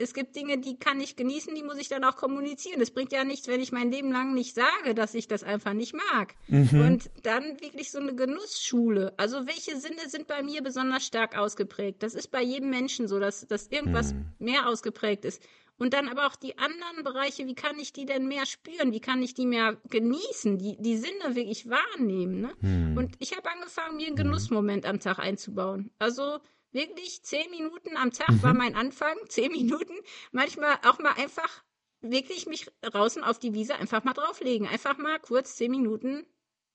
es 0.00 0.14
gibt 0.14 0.34
Dinge, 0.34 0.58
die 0.58 0.78
kann 0.78 1.00
ich 1.00 1.14
genießen, 1.14 1.54
die 1.54 1.62
muss 1.62 1.76
ich 1.76 1.88
dann 1.88 2.04
auch 2.04 2.16
kommunizieren. 2.16 2.80
Es 2.80 2.90
bringt 2.90 3.12
ja 3.12 3.22
nichts, 3.24 3.48
wenn 3.48 3.60
ich 3.60 3.70
mein 3.70 3.90
Leben 3.90 4.10
lang 4.10 4.32
nicht 4.32 4.54
sage, 4.54 4.94
dass 4.94 5.14
ich 5.14 5.28
das 5.28 5.44
einfach 5.44 5.74
nicht 5.74 5.94
mag. 5.94 6.34
Mhm. 6.48 6.80
Und 6.80 7.10
dann 7.22 7.60
wirklich 7.60 7.90
so 7.90 7.98
eine 7.98 8.14
Genussschule. 8.14 9.12
Also 9.18 9.46
welche 9.46 9.76
Sinne 9.76 10.08
sind 10.08 10.26
bei 10.26 10.42
mir 10.42 10.62
besonders 10.62 11.04
stark 11.04 11.36
ausgeprägt? 11.36 12.02
Das 12.02 12.14
ist 12.14 12.30
bei 12.30 12.42
jedem 12.42 12.70
Menschen 12.70 13.08
so, 13.08 13.18
dass, 13.18 13.46
dass 13.46 13.68
irgendwas 13.68 14.14
mhm. 14.14 14.32
mehr 14.38 14.68
ausgeprägt 14.68 15.26
ist. 15.26 15.42
Und 15.76 15.94
dann 15.94 16.08
aber 16.08 16.26
auch 16.26 16.36
die 16.36 16.58
anderen 16.58 17.04
Bereiche, 17.04 17.46
wie 17.46 17.54
kann 17.54 17.78
ich 17.78 17.92
die 17.92 18.04
denn 18.04 18.26
mehr 18.28 18.44
spüren? 18.44 18.92
Wie 18.92 19.00
kann 19.00 19.22
ich 19.22 19.34
die 19.34 19.46
mehr 19.46 19.78
genießen? 19.88 20.58
Die, 20.58 20.76
die 20.78 20.96
Sinne 20.96 21.34
wirklich 21.34 21.68
wahrnehmen. 21.68 22.40
Ne? 22.40 22.52
Mhm. 22.60 22.96
Und 22.96 23.16
ich 23.18 23.36
habe 23.36 23.50
angefangen, 23.50 23.96
mir 23.96 24.06
einen 24.06 24.14
mhm. 24.14 24.24
Genussmoment 24.24 24.86
am 24.86 25.00
Tag 25.00 25.18
einzubauen. 25.18 25.90
Also 25.98 26.38
Wirklich 26.72 27.22
zehn 27.22 27.50
Minuten 27.50 27.96
am 27.96 28.12
Tag 28.12 28.30
mhm. 28.30 28.42
war 28.42 28.54
mein 28.54 28.74
Anfang. 28.74 29.16
Zehn 29.28 29.52
Minuten. 29.52 29.94
Manchmal 30.32 30.76
auch 30.84 30.98
mal 30.98 31.12
einfach 31.12 31.64
wirklich 32.00 32.46
mich 32.46 32.70
draußen 32.80 33.22
auf 33.24 33.38
die 33.38 33.52
Wiese 33.52 33.74
einfach 33.74 34.04
mal 34.04 34.14
drauflegen. 34.14 34.68
Einfach 34.68 34.96
mal 34.98 35.18
kurz 35.18 35.56
zehn 35.56 35.70
Minuten 35.70 36.26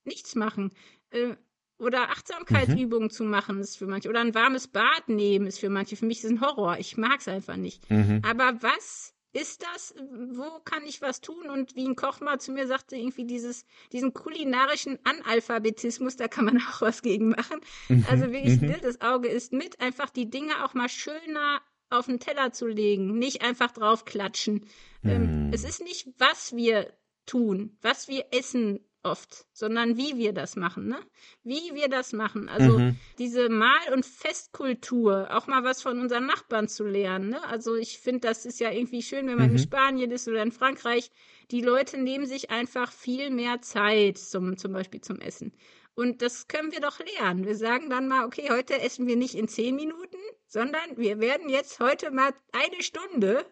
nichts 0.04 0.36
machen. 0.36 0.72
Äh, 1.10 1.36
oder 1.78 2.10
Achtsamkeitsübungen 2.10 3.08
mhm. 3.08 3.12
zu 3.12 3.24
machen 3.24 3.60
ist 3.60 3.78
für 3.78 3.88
manche. 3.88 4.10
Oder 4.10 4.22
ein 4.22 4.36
warmes 4.36 4.68
Bad 4.68 5.10
nehmen 5.10 5.48
ist 5.48 5.60
für 5.60 5.70
manche. 5.70 5.96
Für 5.96 6.06
mich 6.06 6.20
ist 6.20 6.26
es 6.26 6.32
ein 6.32 6.42
Horror. 6.42 6.78
Ich 6.78 6.98
mag 6.98 7.20
es 7.20 7.28
einfach 7.28 7.58
nicht. 7.58 7.90
Mhm. 7.90 8.22
Aber 8.26 8.62
was 8.62 9.15
ist 9.36 9.64
das? 9.64 9.94
Wo 10.32 10.60
kann 10.64 10.86
ich 10.86 11.02
was 11.02 11.20
tun? 11.20 11.50
Und 11.50 11.76
wie 11.76 11.86
ein 11.86 11.98
Koch 11.98 12.22
mal 12.22 12.40
zu 12.40 12.54
mir 12.54 12.68
sagte, 12.68 12.96
irgendwie 12.96 13.26
dieses, 13.26 13.66
diesen 13.92 14.14
kulinarischen 14.14 14.98
Analphabetismus, 15.04 16.16
da 16.16 16.30
kann 16.30 16.46
man 16.46 16.58
auch 16.70 16.82
was 16.82 17.02
gegen 17.02 17.30
machen. 17.30 17.60
Mhm. 17.90 18.06
Also 18.10 18.32
wirklich, 18.32 18.62
mhm. 18.62 18.76
das 18.82 19.02
Auge 19.02 19.28
ist 19.28 19.52
mit, 19.52 19.82
einfach 19.82 20.10
die 20.10 20.30
Dinge 20.30 20.64
auch 20.64 20.74
mal 20.74 20.88
schöner 20.88 21.62
auf 21.90 22.06
den 22.06 22.22
Teller 22.22 22.54
zu 22.54 22.66
legen, 22.66 23.20
nicht 23.20 23.42
einfach 23.42 23.72
draufklatschen. 23.72 24.66
Ähm, 25.04 25.48
mhm. 25.48 25.54
es 25.54 25.66
ist 25.66 25.84
nicht, 25.84 26.08
was 26.18 26.56
wir 26.56 26.94
tun, 27.26 27.78
was 27.82 28.08
wir 28.08 28.28
essen 28.32 28.80
oft, 29.06 29.46
sondern 29.54 29.98
wie 29.98 30.18
wir 30.18 30.34
das 30.34 30.56
machen, 30.56 30.88
ne? 30.88 31.00
Wie 31.44 31.74
wir 31.74 31.88
das 31.88 32.12
machen. 32.12 32.50
Also 32.50 32.80
mhm. 32.80 33.00
diese 33.18 33.50
Mal- 33.50 33.94
und 33.94 34.06
Festkultur, 34.06 35.30
auch 35.32 35.48
mal 35.48 35.64
was 35.64 35.82
von 35.82 36.00
unseren 36.00 36.26
Nachbarn 36.26 36.68
zu 36.68 36.84
lernen, 36.84 37.30
ne? 37.30 37.44
Also 37.48 37.76
ich 37.76 38.00
finde, 38.00 38.28
das 38.28 38.46
ist 38.46 38.60
ja 38.60 38.72
irgendwie 38.72 39.02
schön, 39.02 39.28
wenn 39.28 39.38
man 39.38 39.50
mhm. 39.50 39.58
in 39.58 39.62
Spanien 39.62 40.12
ist 40.12 40.28
oder 40.28 40.42
in 40.42 40.52
Frankreich. 40.52 41.12
Die 41.52 41.62
Leute 41.62 41.98
nehmen 41.98 42.26
sich 42.26 42.50
einfach 42.50 42.92
viel 42.92 43.30
mehr 43.30 43.62
Zeit 43.62 44.18
zum, 44.18 44.58
zum 44.58 44.74
Beispiel 44.74 45.02
zum 45.02 45.20
Essen. 45.20 45.54
Und 45.94 46.22
das 46.22 46.48
können 46.48 46.74
wir 46.74 46.82
doch 46.82 47.00
lernen. 47.00 47.46
Wir 47.46 47.56
sagen 47.56 47.90
dann 47.90 48.08
mal, 48.08 48.26
okay, 48.26 48.50
heute 48.50 48.82
essen 48.82 49.08
wir 49.08 49.16
nicht 49.16 49.36
in 49.36 49.48
zehn 49.48 49.76
Minuten, 49.76 50.18
sondern 50.48 50.98
wir 50.98 51.20
werden 51.20 51.48
jetzt 51.50 51.80
heute 51.80 52.12
mal 52.12 52.34
eine 52.52 52.84
Stunde 52.84 53.46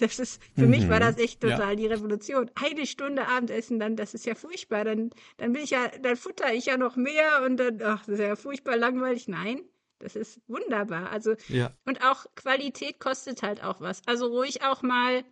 Das 0.00 0.18
ist, 0.18 0.42
für 0.54 0.64
mhm. 0.64 0.70
mich 0.70 0.88
war 0.88 0.96
mhm. 0.96 1.04
das 1.04 1.18
echt 1.18 1.40
total 1.40 1.70
ja. 1.70 1.74
die 1.76 1.86
Revolution. 1.86 2.50
Eine 2.54 2.86
Stunde 2.86 3.26
Abendessen, 3.28 3.78
dann, 3.78 3.96
das 3.96 4.14
ist 4.14 4.26
ja 4.26 4.34
furchtbar. 4.34 4.84
Dann, 4.84 5.10
dann 5.36 5.52
bin 5.52 5.62
ich 5.62 5.70
ja, 5.70 5.88
dann 6.02 6.16
futter 6.16 6.52
ich 6.52 6.66
ja 6.66 6.76
noch 6.76 6.96
mehr 6.96 7.42
und 7.44 7.56
dann, 7.56 7.80
ach, 7.82 8.04
das 8.06 8.14
ist 8.14 8.20
ja 8.20 8.36
furchtbar 8.36 8.76
langweilig. 8.76 9.28
Nein, 9.28 9.62
das 9.98 10.16
ist 10.16 10.40
wunderbar. 10.48 11.10
Also, 11.10 11.34
ja. 11.48 11.72
und 11.84 12.02
auch 12.04 12.26
Qualität 12.34 12.98
kostet 13.00 13.42
halt 13.42 13.62
auch 13.62 13.80
was. 13.80 14.02
Also 14.06 14.26
ruhig 14.26 14.62
auch 14.62 14.82
mal 14.82 15.24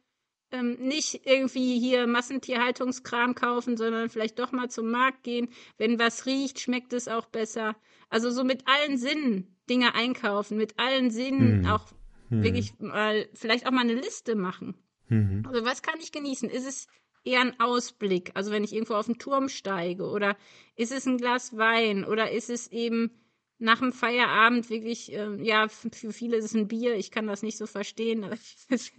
ähm, 0.51 0.77
nicht 0.81 1.27
irgendwie 1.27 1.79
hier 1.79 2.07
Massentierhaltungskram 2.07 3.35
kaufen, 3.35 3.77
sondern 3.77 4.09
vielleicht 4.09 4.39
doch 4.39 4.53
mal 4.53 4.71
zum 4.71 4.91
Markt 4.91 5.25
gehen. 5.25 5.49
Wenn 5.77 5.99
was 5.99 6.27
riecht, 6.27 6.61
schmeckt 6.61 6.93
es 6.93 7.09
auch 7.09 7.27
besser. 7.27 7.77
Also 8.09 8.31
so 8.31 8.45
mit 8.45 8.65
allen 8.67 8.97
Sinnen 8.97 9.57
Dinge 9.69 9.95
einkaufen, 9.95 10.57
mit 10.57 10.79
allen 10.79 11.11
Sinnen 11.11 11.61
mhm. 11.61 11.67
auch 11.67 11.87
hm. 12.29 12.43
wirklich 12.43 12.79
mal, 12.79 13.29
vielleicht 13.35 13.67
auch 13.67 13.71
mal 13.71 13.83
eine 13.83 13.95
Liste 13.95 14.35
machen. 14.35 14.75
Mhm. 15.09 15.45
Also 15.47 15.65
was 15.65 15.83
kann 15.83 16.01
ich 16.01 16.13
genießen? 16.13 16.51
Ist 16.51 16.67
es 16.67 16.87
eher 17.25 17.41
ein 17.41 17.59
Ausblick, 17.61 18.31
also 18.35 18.51
wenn 18.51 18.65
ich 18.65 18.73
irgendwo 18.73 18.95
auf 18.95 19.07
den 19.07 19.19
Turm 19.19 19.49
steige, 19.49 20.05
oder 20.05 20.37
ist 20.77 20.93
es 20.93 21.07
ein 21.07 21.19
Glas 21.19 21.57
Wein, 21.57 22.05
oder 22.05 22.31
ist 22.31 22.51
es 22.51 22.69
eben 22.69 23.11
nach 23.59 23.81
dem 23.81 23.93
Feierabend 23.93 24.71
wirklich, 24.71 25.13
äh, 25.13 25.35
ja, 25.43 25.69
für 25.69 26.13
viele 26.13 26.37
ist 26.37 26.45
es 26.45 26.55
ein 26.55 26.69
Bier, 26.69 26.95
ich 26.95 27.11
kann 27.11 27.27
das 27.27 27.43
nicht 27.43 27.59
so 27.59 27.67
verstehen, 27.67 28.25
aber 28.25 28.37
das 28.71 28.93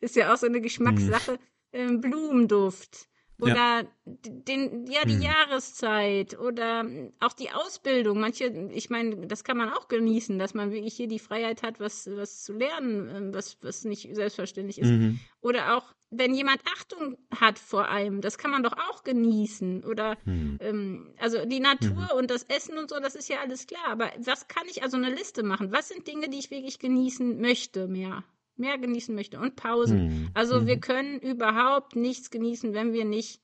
ist 0.00 0.16
ja 0.16 0.32
auch 0.32 0.38
so 0.38 0.46
eine 0.46 0.60
Geschmackssache, 0.60 1.38
mhm. 1.72 2.00
Blumenduft 2.00 3.08
oder 3.38 3.54
ja. 3.54 3.82
den 4.04 4.86
ja 4.86 5.04
die 5.04 5.14
hm. 5.14 5.22
Jahreszeit 5.22 6.38
oder 6.38 6.86
auch 7.20 7.32
die 7.34 7.50
Ausbildung. 7.50 8.20
Manche, 8.20 8.46
ich 8.72 8.88
meine, 8.88 9.26
das 9.26 9.44
kann 9.44 9.56
man 9.56 9.70
auch 9.70 9.88
genießen, 9.88 10.38
dass 10.38 10.54
man 10.54 10.72
wirklich 10.72 10.94
hier 10.94 11.08
die 11.08 11.18
Freiheit 11.18 11.62
hat, 11.62 11.80
was 11.80 12.08
was 12.10 12.44
zu 12.44 12.54
lernen, 12.54 13.10
ähm, 13.14 13.34
was 13.34 13.58
was 13.62 13.84
nicht 13.84 14.14
selbstverständlich 14.14 14.78
ist. 14.78 14.90
Mhm. 14.90 15.20
Oder 15.40 15.76
auch 15.76 15.94
wenn 16.10 16.34
jemand 16.34 16.60
Achtung 16.72 17.18
hat 17.34 17.58
vor 17.58 17.88
einem, 17.88 18.20
das 18.20 18.38
kann 18.38 18.50
man 18.50 18.62
doch 18.62 18.72
auch 18.72 19.02
genießen. 19.02 19.84
Oder 19.84 20.16
mhm. 20.24 20.58
ähm, 20.60 21.14
also 21.18 21.44
die 21.44 21.60
Natur 21.60 22.08
mhm. 22.12 22.18
und 22.18 22.30
das 22.30 22.44
Essen 22.44 22.78
und 22.78 22.90
so, 22.90 23.00
das 23.00 23.14
ist 23.14 23.28
ja 23.28 23.40
alles 23.40 23.66
klar. 23.66 23.86
Aber 23.88 24.10
was 24.18 24.48
kann 24.48 24.64
ich 24.68 24.82
also 24.82 24.96
eine 24.96 25.10
Liste 25.10 25.42
machen? 25.42 25.72
Was 25.72 25.88
sind 25.88 26.06
Dinge, 26.06 26.28
die 26.28 26.38
ich 26.38 26.50
wirklich 26.50 26.78
genießen 26.78 27.40
möchte 27.40 27.88
mehr? 27.88 28.24
Mehr 28.58 28.78
genießen 28.78 29.14
möchte 29.14 29.38
und 29.38 29.56
Pausen. 29.56 30.06
Mhm. 30.06 30.30
Also 30.34 30.60
mhm. 30.60 30.66
wir 30.66 30.80
können 30.80 31.20
überhaupt 31.20 31.96
nichts 31.96 32.30
genießen, 32.30 32.74
wenn 32.74 32.92
wir 32.92 33.04
nicht 33.04 33.40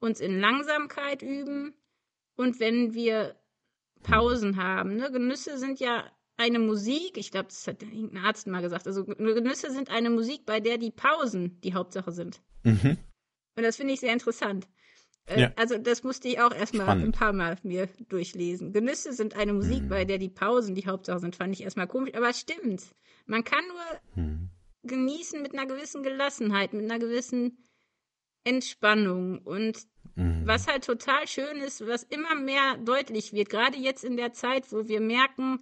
uns 0.00 0.20
in 0.20 0.40
Langsamkeit 0.40 1.22
üben 1.22 1.74
und 2.36 2.60
wenn 2.60 2.94
wir 2.94 3.36
Pausen 4.02 4.56
haben. 4.56 4.96
Ne? 4.96 5.10
Genüsse 5.10 5.58
sind 5.58 5.80
ja 5.80 6.04
eine 6.36 6.58
Musik, 6.58 7.18
ich 7.18 7.30
glaube, 7.30 7.48
das 7.48 7.66
hat 7.66 7.82
irgendein 7.82 8.24
Arzt 8.24 8.46
mal 8.46 8.62
gesagt, 8.62 8.86
also 8.86 9.04
Genüsse 9.04 9.70
sind 9.70 9.90
eine 9.90 10.08
Musik, 10.08 10.46
bei 10.46 10.58
der 10.60 10.78
die 10.78 10.90
Pausen 10.90 11.60
die 11.60 11.74
Hauptsache 11.74 12.12
sind. 12.12 12.40
Mhm. 12.62 12.96
Und 13.56 13.62
das 13.62 13.76
finde 13.76 13.92
ich 13.92 14.00
sehr 14.00 14.12
interessant. 14.12 14.66
Äh, 15.26 15.42
ja. 15.42 15.52
Also 15.56 15.78
das 15.78 16.02
musste 16.02 16.28
ich 16.28 16.40
auch 16.40 16.54
erstmal 16.54 16.88
ein 16.88 17.12
paar 17.12 17.32
Mal 17.32 17.56
mir 17.62 17.88
durchlesen. 18.08 18.72
Genüsse 18.72 19.12
sind 19.12 19.36
eine 19.36 19.52
Musik, 19.52 19.82
mhm. 19.82 19.88
bei 19.88 20.04
der 20.04 20.18
die 20.18 20.28
Pausen 20.28 20.74
die 20.74 20.86
Hauptsache 20.86 21.20
sind, 21.20 21.36
fand 21.36 21.54
ich 21.54 21.62
erstmal 21.62 21.86
komisch, 21.86 22.14
aber 22.14 22.32
stimmt. 22.32 22.82
Man 23.26 23.44
kann 23.44 23.64
nur 23.68 24.24
hm. 24.24 24.50
genießen 24.82 25.40
mit 25.40 25.52
einer 25.52 25.66
gewissen 25.66 26.02
Gelassenheit, 26.02 26.72
mit 26.72 26.90
einer 26.90 26.98
gewissen 26.98 27.58
Entspannung. 28.44 29.38
Und 29.38 29.86
mhm. 30.16 30.42
was 30.46 30.66
halt 30.66 30.84
total 30.84 31.28
schön 31.28 31.58
ist, 31.58 31.86
was 31.86 32.02
immer 32.02 32.34
mehr 32.34 32.76
deutlich 32.78 33.32
wird, 33.32 33.50
gerade 33.50 33.78
jetzt 33.78 34.04
in 34.04 34.16
der 34.16 34.32
Zeit, 34.32 34.72
wo 34.72 34.88
wir 34.88 35.00
merken, 35.00 35.60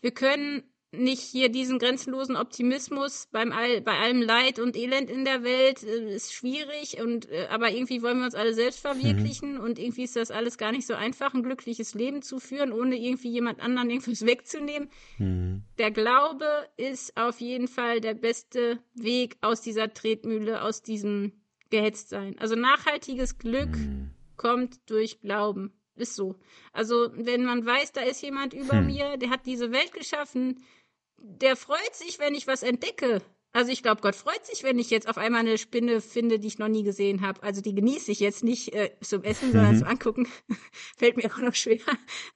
wir 0.00 0.10
können 0.10 0.62
nicht 0.90 1.20
hier 1.20 1.50
diesen 1.50 1.78
grenzenlosen 1.78 2.36
Optimismus 2.36 3.28
beim 3.30 3.52
all, 3.52 3.82
bei 3.82 3.98
allem 3.98 4.22
Leid 4.22 4.58
und 4.58 4.74
Elend 4.74 5.10
in 5.10 5.24
der 5.24 5.42
Welt 5.42 5.82
äh, 5.82 6.14
ist 6.14 6.32
schwierig 6.32 7.00
und 7.00 7.30
äh, 7.30 7.46
aber 7.50 7.70
irgendwie 7.70 8.02
wollen 8.02 8.18
wir 8.18 8.24
uns 8.24 8.34
alle 8.34 8.54
selbst 8.54 8.80
verwirklichen 8.80 9.54
mhm. 9.54 9.60
und 9.60 9.78
irgendwie 9.78 10.04
ist 10.04 10.16
das 10.16 10.30
alles 10.30 10.56
gar 10.56 10.72
nicht 10.72 10.86
so 10.86 10.94
einfach, 10.94 11.34
ein 11.34 11.42
glückliches 11.42 11.94
Leben 11.94 12.22
zu 12.22 12.38
führen, 12.38 12.72
ohne 12.72 12.96
irgendwie 12.96 13.30
jemand 13.30 13.60
anderen 13.60 13.90
irgendwas 13.90 14.22
wegzunehmen. 14.26 14.88
Mhm. 15.18 15.62
Der 15.76 15.90
Glaube 15.90 16.46
ist 16.78 17.16
auf 17.16 17.40
jeden 17.40 17.68
Fall 17.68 18.00
der 18.00 18.14
beste 18.14 18.78
Weg 18.94 19.36
aus 19.42 19.60
dieser 19.60 19.92
Tretmühle, 19.92 20.62
aus 20.62 20.82
diesem 20.82 21.32
Gehetztsein. 21.68 22.38
Also 22.38 22.54
nachhaltiges 22.54 23.36
Glück 23.36 23.76
mhm. 23.76 24.12
kommt 24.36 24.90
durch 24.90 25.20
Glauben. 25.20 25.77
Ist 25.98 26.14
so. 26.14 26.36
Also, 26.72 27.10
wenn 27.12 27.44
man 27.44 27.66
weiß, 27.66 27.92
da 27.92 28.02
ist 28.02 28.22
jemand 28.22 28.54
über 28.54 28.78
hm. 28.78 28.86
mir, 28.86 29.16
der 29.16 29.30
hat 29.30 29.46
diese 29.46 29.72
Welt 29.72 29.92
geschaffen, 29.92 30.64
der 31.18 31.56
freut 31.56 31.94
sich, 31.94 32.18
wenn 32.18 32.34
ich 32.34 32.46
was 32.46 32.62
entdecke. 32.62 33.22
Also 33.52 33.72
ich 33.72 33.82
glaube, 33.82 34.02
Gott 34.02 34.14
freut 34.14 34.44
sich, 34.44 34.62
wenn 34.62 34.78
ich 34.78 34.90
jetzt 34.90 35.08
auf 35.08 35.16
einmal 35.16 35.40
eine 35.40 35.56
Spinne 35.56 36.00
finde, 36.00 36.38
die 36.38 36.48
ich 36.48 36.58
noch 36.58 36.68
nie 36.68 36.82
gesehen 36.82 37.22
habe. 37.22 37.42
Also 37.42 37.62
die 37.62 37.74
genieße 37.74 38.12
ich 38.12 38.20
jetzt 38.20 38.44
nicht 38.44 38.74
äh, 38.74 38.90
zum 39.00 39.24
Essen, 39.24 39.52
sondern 39.52 39.74
mhm. 39.74 39.78
zum 39.78 39.88
Angucken. 39.88 40.28
Fällt 40.98 41.16
mir 41.16 41.32
auch 41.32 41.38
noch 41.38 41.54
schwer. 41.54 41.80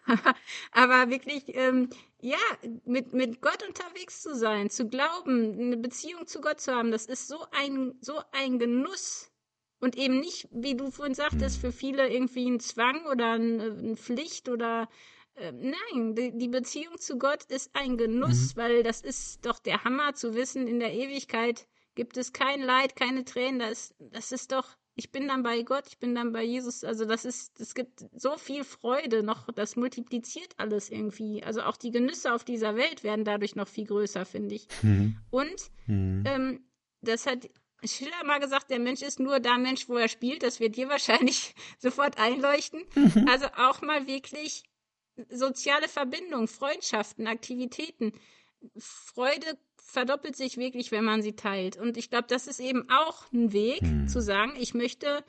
Aber 0.73 1.11
wirklich, 1.11 1.55
ähm, 1.55 1.91
ja, 2.21 2.39
mit, 2.85 3.13
mit 3.13 3.43
Gott 3.43 3.63
unterwegs 3.69 4.23
zu 4.23 4.35
sein, 4.35 4.71
zu 4.71 4.89
glauben, 4.89 5.61
eine 5.61 5.77
Beziehung 5.77 6.27
zu 6.27 6.41
Gott 6.41 6.61
zu 6.61 6.75
haben, 6.75 6.91
das 6.91 7.07
ist 7.07 7.29
so 7.29 7.45
ein, 7.53 7.95
so 8.01 8.21
ein 8.33 8.59
Genuss. 8.59 9.32
Und 9.83 9.99
eben 9.99 10.21
nicht, 10.21 10.49
wie 10.53 10.77
du 10.77 10.93
vorhin 10.93 11.17
sagtest, 11.17 11.59
für 11.61 11.73
viele 11.73 12.09
irgendwie 12.09 12.49
ein 12.49 12.61
Zwang 12.61 13.05
oder 13.07 13.33
eine 13.33 13.97
Pflicht 13.97 14.49
oder 14.49 14.89
äh, 15.35 15.51
nein, 15.51 16.15
die, 16.15 16.39
die, 16.39 16.47
Beziehung 16.47 16.99
zu 16.99 17.19
Gott 17.19 17.43
ist 17.49 17.75
ein 17.75 17.97
Genuss, 17.97 18.55
mhm. 18.55 18.61
weil 18.61 18.83
das 18.85 19.01
ist 19.01 19.45
doch 19.45 19.59
der 19.59 19.83
Hammer 19.83 20.15
zu 20.15 20.35
wissen, 20.37 20.69
in 20.69 20.79
der 20.79 20.93
Ewigkeit 20.93 21.67
gibt 21.97 22.17
es 22.17 22.33
kein 22.33 22.63
Leid, 22.63 22.95
keine 22.95 23.25
Tränen, 23.25 23.59
das, 23.59 23.93
das 23.99 24.31
ist 24.31 24.53
doch, 24.53 24.69
ich 24.95 25.11
bin 25.11 25.27
dann 25.27 25.43
bei 25.43 25.63
Gott, 25.65 25.89
ich 25.89 25.99
bin 25.99 26.15
dann 26.15 26.31
bei 26.31 26.45
Jesus, 26.45 26.85
also 26.85 27.05
das 27.05 27.25
ist, 27.25 27.61
es 27.61 27.75
gibt 27.75 28.05
so 28.15 28.37
viel 28.37 28.63
Freude 28.63 29.25
noch, 29.25 29.49
das 29.53 29.75
multipliziert 29.75 30.55
alles 30.59 30.91
irgendwie. 30.91 31.43
Also 31.43 31.63
auch 31.63 31.77
die 31.77 31.91
Genüsse 31.91 32.33
auf 32.33 32.45
dieser 32.45 32.77
Welt 32.77 33.03
werden 33.03 33.25
dadurch 33.25 33.57
noch 33.57 33.67
viel 33.67 33.87
größer, 33.87 34.25
finde 34.27 34.55
ich. 34.55 34.69
Mhm. 34.83 35.17
Und 35.31 35.71
mhm. 35.89 36.23
Ähm, 36.25 36.61
das 37.01 37.27
hat 37.27 37.51
Schiller 37.85 38.25
mal 38.25 38.41
gesagt, 38.41 38.71
der 38.71 38.79
Mensch 38.79 39.03
ist 39.03 39.21
nur 39.21 39.41
da 39.41 39.59
Mensch, 39.59 39.89
wo 39.89 39.97
er 39.97 40.09
spielt. 40.09 40.43
Das 40.43 40.61
wird 40.61 40.77
dir 40.77 40.89
wahrscheinlich 40.89 41.55
sofort 41.79 42.19
einleuchten. 42.19 42.83
Mhm. 42.95 43.27
Also 43.29 43.47
auch 43.57 43.83
mal 43.83 44.07
wirklich 44.07 44.63
soziale 45.29 45.89
Verbindung, 45.89 46.49
Freundschaften, 46.49 47.27
Aktivitäten. 47.27 48.13
Freude 48.77 49.59
verdoppelt 49.77 50.37
sich 50.37 50.57
wirklich, 50.57 50.93
wenn 50.93 51.05
man 51.05 51.23
sie 51.23 51.35
teilt. 51.35 51.77
Und 51.77 51.97
ich 51.97 52.09
glaube, 52.09 52.27
das 52.29 52.47
ist 52.47 52.61
eben 52.61 52.89
auch 52.89 53.31
ein 53.33 53.53
Weg, 53.53 53.81
hm. 53.81 54.09
zu 54.09 54.23
sagen, 54.23 54.55
ich 54.57 54.75
möchte 54.75 55.25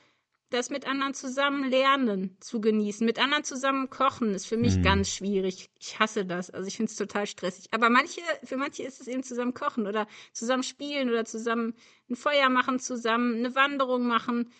das 0.53 0.69
mit 0.69 0.87
anderen 0.87 1.13
zusammen 1.13 1.69
lernen 1.69 2.37
zu 2.39 2.61
genießen. 2.61 3.05
Mit 3.05 3.19
anderen 3.19 3.43
zusammen 3.43 3.89
kochen 3.89 4.33
ist 4.33 4.45
für 4.45 4.57
mich 4.57 4.75
hm. 4.75 4.83
ganz 4.83 5.09
schwierig. 5.09 5.69
Ich 5.79 5.99
hasse 5.99 6.25
das. 6.25 6.49
Also 6.49 6.67
ich 6.67 6.77
finde 6.77 6.91
es 6.91 6.95
total 6.95 7.27
stressig. 7.27 7.65
Aber 7.71 7.89
manche, 7.89 8.21
für 8.43 8.57
manche 8.57 8.83
ist 8.83 9.01
es 9.01 9.07
eben 9.07 9.23
zusammen 9.23 9.53
kochen 9.53 9.87
oder 9.87 10.07
zusammen 10.31 10.63
spielen 10.63 11.09
oder 11.09 11.25
zusammen 11.25 11.73
ein 12.09 12.15
Feuer 12.15 12.49
machen, 12.49 12.79
zusammen 12.79 13.37
eine 13.37 13.55
Wanderung 13.55 14.07
machen. 14.07 14.51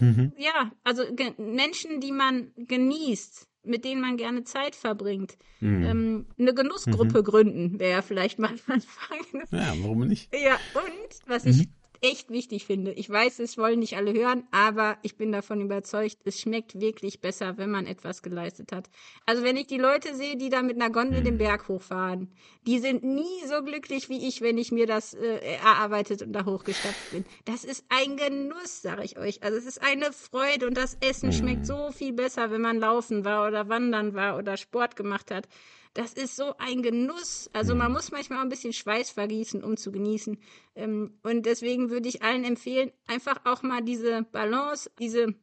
Mhm. 0.00 0.32
Ja, 0.38 0.72
also 0.84 1.04
Menschen, 1.36 2.00
die 2.00 2.12
man 2.12 2.52
genießt, 2.56 3.46
mit 3.62 3.84
denen 3.84 4.00
man 4.00 4.16
gerne 4.16 4.44
Zeit 4.44 4.74
verbringt. 4.74 5.36
Mhm. 5.60 5.84
Ähm, 5.84 6.26
eine 6.38 6.54
Genussgruppe 6.54 7.18
mhm. 7.18 7.24
gründen 7.24 7.80
wäre 7.80 8.02
vielleicht 8.02 8.38
mal 8.38 8.50
ein 8.50 8.60
Anfang. 8.66 9.42
Ja, 9.50 9.74
warum 9.82 10.06
nicht? 10.06 10.34
Ja, 10.34 10.58
und 10.74 11.28
was 11.28 11.44
mhm. 11.44 11.50
ich 11.50 11.68
echt 12.00 12.30
wichtig 12.30 12.66
finde. 12.66 12.92
Ich 12.92 13.08
weiß, 13.08 13.38
es 13.40 13.58
wollen 13.58 13.80
nicht 13.80 13.96
alle 13.96 14.12
hören, 14.12 14.44
aber 14.50 14.98
ich 15.02 15.16
bin 15.16 15.32
davon 15.32 15.60
überzeugt, 15.60 16.18
es 16.24 16.40
schmeckt 16.40 16.80
wirklich 16.80 17.20
besser, 17.20 17.58
wenn 17.58 17.70
man 17.70 17.86
etwas 17.86 18.22
geleistet 18.22 18.72
hat. 18.72 18.88
Also 19.24 19.42
wenn 19.42 19.56
ich 19.56 19.66
die 19.66 19.78
Leute 19.78 20.14
sehe, 20.14 20.36
die 20.36 20.48
da 20.48 20.62
mit 20.62 20.76
einer 20.76 20.90
Gondel 20.90 21.22
den 21.22 21.38
Berg 21.38 21.68
hochfahren, 21.68 22.32
die 22.66 22.78
sind 22.78 23.04
nie 23.04 23.46
so 23.46 23.62
glücklich 23.62 24.08
wie 24.08 24.26
ich, 24.26 24.40
wenn 24.40 24.58
ich 24.58 24.72
mir 24.72 24.86
das 24.86 25.14
äh, 25.14 25.56
erarbeitet 25.56 26.22
und 26.22 26.32
da 26.32 26.44
hochgestapft 26.44 27.10
bin. 27.12 27.24
Das 27.44 27.64
ist 27.64 27.84
ein 27.88 28.16
Genuss, 28.16 28.82
sage 28.82 29.04
ich 29.04 29.18
euch. 29.18 29.42
Also 29.42 29.58
es 29.58 29.66
ist 29.66 29.82
eine 29.82 30.12
Freude 30.12 30.66
und 30.66 30.76
das 30.76 30.96
Essen 31.00 31.32
schmeckt 31.32 31.66
so 31.66 31.90
viel 31.92 32.12
besser, 32.12 32.50
wenn 32.50 32.60
man 32.60 32.78
laufen 32.78 33.24
war 33.24 33.46
oder 33.46 33.68
wandern 33.68 34.14
war 34.14 34.36
oder 34.36 34.56
Sport 34.56 34.96
gemacht 34.96 35.30
hat. 35.30 35.48
Das 35.96 36.12
ist 36.12 36.36
so 36.36 36.54
ein 36.58 36.82
Genuss. 36.82 37.48
Also 37.54 37.74
man 37.74 37.88
mhm. 37.88 37.94
muss 37.94 38.10
manchmal 38.10 38.40
auch 38.40 38.42
ein 38.42 38.50
bisschen 38.50 38.74
Schweiß 38.74 39.08
vergießen, 39.08 39.64
um 39.64 39.78
zu 39.78 39.90
genießen. 39.90 40.38
Ähm, 40.74 41.18
und 41.22 41.46
deswegen 41.46 41.88
würde 41.88 42.06
ich 42.06 42.22
allen 42.22 42.44
empfehlen, 42.44 42.92
einfach 43.06 43.40
auch 43.46 43.62
mal 43.62 43.82
diese 43.82 44.24
Balance, 44.24 44.90
diese 44.98 45.34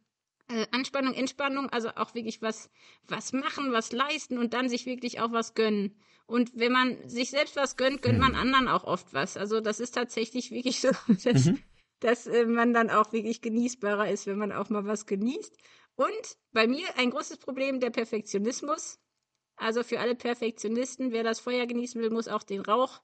äh, 0.49 0.67
Anspannung, 0.69 1.15
Entspannung, 1.15 1.71
also 1.71 1.89
auch 1.95 2.13
wirklich 2.13 2.43
was, 2.43 2.69
was 3.07 3.33
machen, 3.33 3.71
was 3.71 3.91
leisten 3.91 4.37
und 4.37 4.53
dann 4.53 4.69
sich 4.69 4.85
wirklich 4.85 5.21
auch 5.21 5.31
was 5.31 5.55
gönnen. 5.55 5.95
Und 6.27 6.51
wenn 6.53 6.71
man 6.71 7.09
sich 7.09 7.31
selbst 7.31 7.55
was 7.55 7.75
gönnt, 7.75 8.03
gönnt 8.03 8.19
man 8.19 8.33
mhm. 8.33 8.37
anderen 8.37 8.67
auch 8.67 8.83
oft 8.83 9.11
was. 9.11 9.37
Also 9.37 9.59
das 9.59 9.79
ist 9.79 9.95
tatsächlich 9.95 10.51
wirklich 10.51 10.81
so, 10.81 10.89
dass, 11.23 11.45
mhm. 11.45 11.59
dass 11.99 12.27
äh, 12.27 12.45
man 12.45 12.75
dann 12.75 12.91
auch 12.91 13.11
wirklich 13.11 13.41
genießbarer 13.41 14.11
ist, 14.11 14.27
wenn 14.27 14.37
man 14.37 14.51
auch 14.51 14.69
mal 14.69 14.85
was 14.85 15.07
genießt. 15.07 15.57
Und 15.95 16.37
bei 16.51 16.67
mir 16.67 16.85
ein 16.97 17.09
großes 17.09 17.37
Problem 17.37 17.79
der 17.79 17.89
Perfektionismus 17.89 18.99
Also 19.55 19.83
für 19.83 19.99
alle 19.99 20.15
Perfektionisten, 20.15 21.11
wer 21.11 21.23
das 21.23 21.39
Feuer 21.39 21.65
genießen 21.65 22.01
will, 22.01 22.09
muss 22.09 22.27
auch 22.27 22.43
den 22.43 22.61
Rauch 22.61 23.01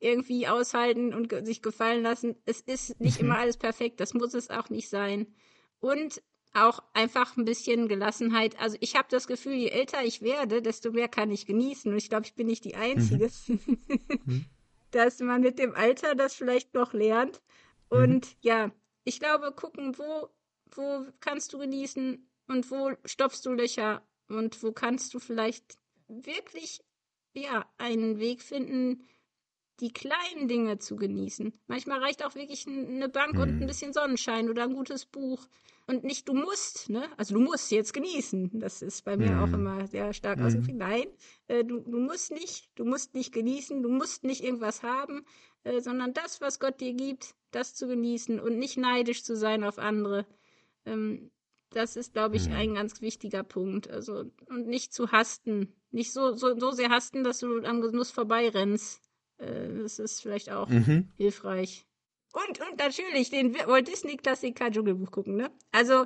irgendwie 0.00 0.46
aushalten 0.46 1.12
und 1.12 1.32
sich 1.44 1.62
gefallen 1.62 2.02
lassen. 2.02 2.36
Es 2.44 2.60
ist 2.60 3.00
nicht 3.00 3.20
immer 3.20 3.38
alles 3.38 3.56
perfekt, 3.56 4.00
das 4.00 4.14
muss 4.14 4.34
es 4.34 4.50
auch 4.50 4.70
nicht 4.70 4.88
sein. 4.88 5.34
Und 5.80 6.22
auch 6.54 6.82
einfach 6.92 7.36
ein 7.36 7.44
bisschen 7.44 7.88
Gelassenheit. 7.88 8.58
Also 8.58 8.76
ich 8.80 8.96
habe 8.96 9.08
das 9.10 9.26
Gefühl, 9.26 9.54
je 9.54 9.68
älter 9.68 10.02
ich 10.02 10.22
werde, 10.22 10.62
desto 10.62 10.92
mehr 10.92 11.08
kann 11.08 11.30
ich 11.30 11.46
genießen. 11.46 11.90
Und 11.90 11.98
ich 11.98 12.08
glaube, 12.08 12.26
ich 12.26 12.34
bin 12.34 12.46
nicht 12.46 12.64
die 12.64 12.74
Einzige, 12.74 13.30
mhm. 13.46 14.46
dass 14.90 15.20
man 15.20 15.42
mit 15.42 15.58
dem 15.58 15.74
Alter 15.74 16.14
das 16.14 16.34
vielleicht 16.34 16.74
noch 16.74 16.92
lernt. 16.92 17.42
Und 17.88 18.26
mhm. 18.26 18.36
ja, 18.40 18.70
ich 19.04 19.20
glaube, 19.20 19.52
gucken, 19.52 19.98
wo, 19.98 20.28
wo 20.74 21.06
kannst 21.20 21.52
du 21.52 21.58
genießen 21.58 22.28
und 22.48 22.70
wo 22.70 22.92
stopfst 23.04 23.42
du 23.44 23.52
Löcher 23.52 24.02
und 24.28 24.62
wo 24.62 24.72
kannst 24.72 25.14
du 25.14 25.18
vielleicht 25.18 25.78
wirklich 26.08 26.80
ja 27.34 27.66
einen 27.78 28.18
Weg 28.18 28.42
finden, 28.42 29.06
die 29.80 29.92
kleinen 29.92 30.48
Dinge 30.48 30.78
zu 30.78 30.96
genießen. 30.96 31.52
Manchmal 31.66 32.00
reicht 32.00 32.24
auch 32.24 32.34
wirklich 32.34 32.66
eine 32.66 33.08
Bank 33.08 33.34
hm. 33.34 33.40
und 33.40 33.48
ein 33.60 33.66
bisschen 33.66 33.92
Sonnenschein 33.92 34.50
oder 34.50 34.64
ein 34.64 34.74
gutes 34.74 35.06
Buch. 35.06 35.46
Und 35.86 36.04
nicht 36.04 36.28
du 36.28 36.34
musst, 36.34 36.90
ne? 36.90 37.08
Also 37.16 37.34
du 37.34 37.40
musst 37.40 37.70
jetzt 37.70 37.94
genießen. 37.94 38.60
Das 38.60 38.82
ist 38.82 39.04
bei 39.04 39.16
mir 39.16 39.30
hm. 39.30 39.38
auch 39.38 39.52
immer 39.54 39.86
sehr 39.86 40.12
stark 40.12 40.38
hm. 40.38 40.46
ausgeprägt. 40.46 40.78
Nein, 40.78 41.06
äh, 41.46 41.64
du, 41.64 41.80
du 41.80 41.98
musst 41.98 42.32
nicht, 42.32 42.70
du 42.74 42.84
musst 42.84 43.14
nicht 43.14 43.32
genießen, 43.32 43.82
du 43.82 43.88
musst 43.88 44.24
nicht 44.24 44.42
irgendwas 44.42 44.82
haben, 44.82 45.24
äh, 45.62 45.80
sondern 45.80 46.12
das, 46.12 46.40
was 46.40 46.58
Gott 46.58 46.80
dir 46.80 46.92
gibt, 46.92 47.34
das 47.52 47.74
zu 47.74 47.86
genießen 47.86 48.40
und 48.40 48.58
nicht 48.58 48.76
neidisch 48.76 49.22
zu 49.22 49.36
sein 49.36 49.64
auf 49.64 49.78
andere. 49.78 50.26
Ähm, 50.84 51.30
das 51.70 51.96
ist, 51.96 52.14
glaube 52.14 52.36
ich, 52.36 52.46
hm. 52.46 52.52
ein 52.52 52.74
ganz 52.74 53.00
wichtiger 53.00 53.44
Punkt. 53.44 53.88
Also, 53.88 54.24
und 54.46 54.66
nicht 54.66 54.92
zu 54.92 55.12
hasten. 55.12 55.74
Nicht 55.90 56.12
so, 56.12 56.34
so, 56.34 56.58
so 56.58 56.70
sehr 56.70 56.90
hasten, 56.90 57.24
dass 57.24 57.38
du 57.38 57.62
am 57.64 57.80
Genuss 57.80 58.10
vorbeirennst. 58.10 59.00
Äh, 59.38 59.82
das 59.82 59.98
ist 59.98 60.20
vielleicht 60.20 60.50
auch 60.50 60.68
mhm. 60.68 61.08
hilfreich. 61.16 61.86
Und, 62.32 62.60
und 62.60 62.78
natürlich 62.78 63.30
den 63.30 63.54
Walt 63.54 63.88
Disney 63.88 64.16
Klassiker 64.16 64.70
Dschungelbuch 64.70 65.10
gucken, 65.10 65.36
ne? 65.36 65.50
Also, 65.72 66.04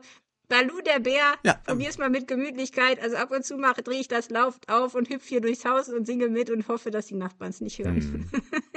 Balu 0.48 0.82
der 0.82 1.00
Bär, 1.00 1.34
ja. 1.44 1.54
probier's 1.64 1.98
mal 1.98 2.10
mit 2.10 2.28
Gemütlichkeit. 2.28 3.00
Also 3.00 3.16
ab 3.16 3.30
und 3.30 3.44
zu 3.44 3.56
mache, 3.56 3.82
drehe 3.82 4.00
ich 4.00 4.08
das 4.08 4.28
Lauf 4.28 4.58
auf 4.66 4.94
und 4.94 5.08
hüpfe 5.08 5.26
hier 5.26 5.40
durchs 5.40 5.64
Haus 5.64 5.88
und 5.88 6.06
singe 6.06 6.28
mit 6.28 6.50
und 6.50 6.68
hoffe, 6.68 6.90
dass 6.90 7.06
die 7.06 7.14
Nachbarn 7.14 7.50
es 7.50 7.62
nicht 7.62 7.78
hören. 7.78 7.96
Mhm. 7.96 8.30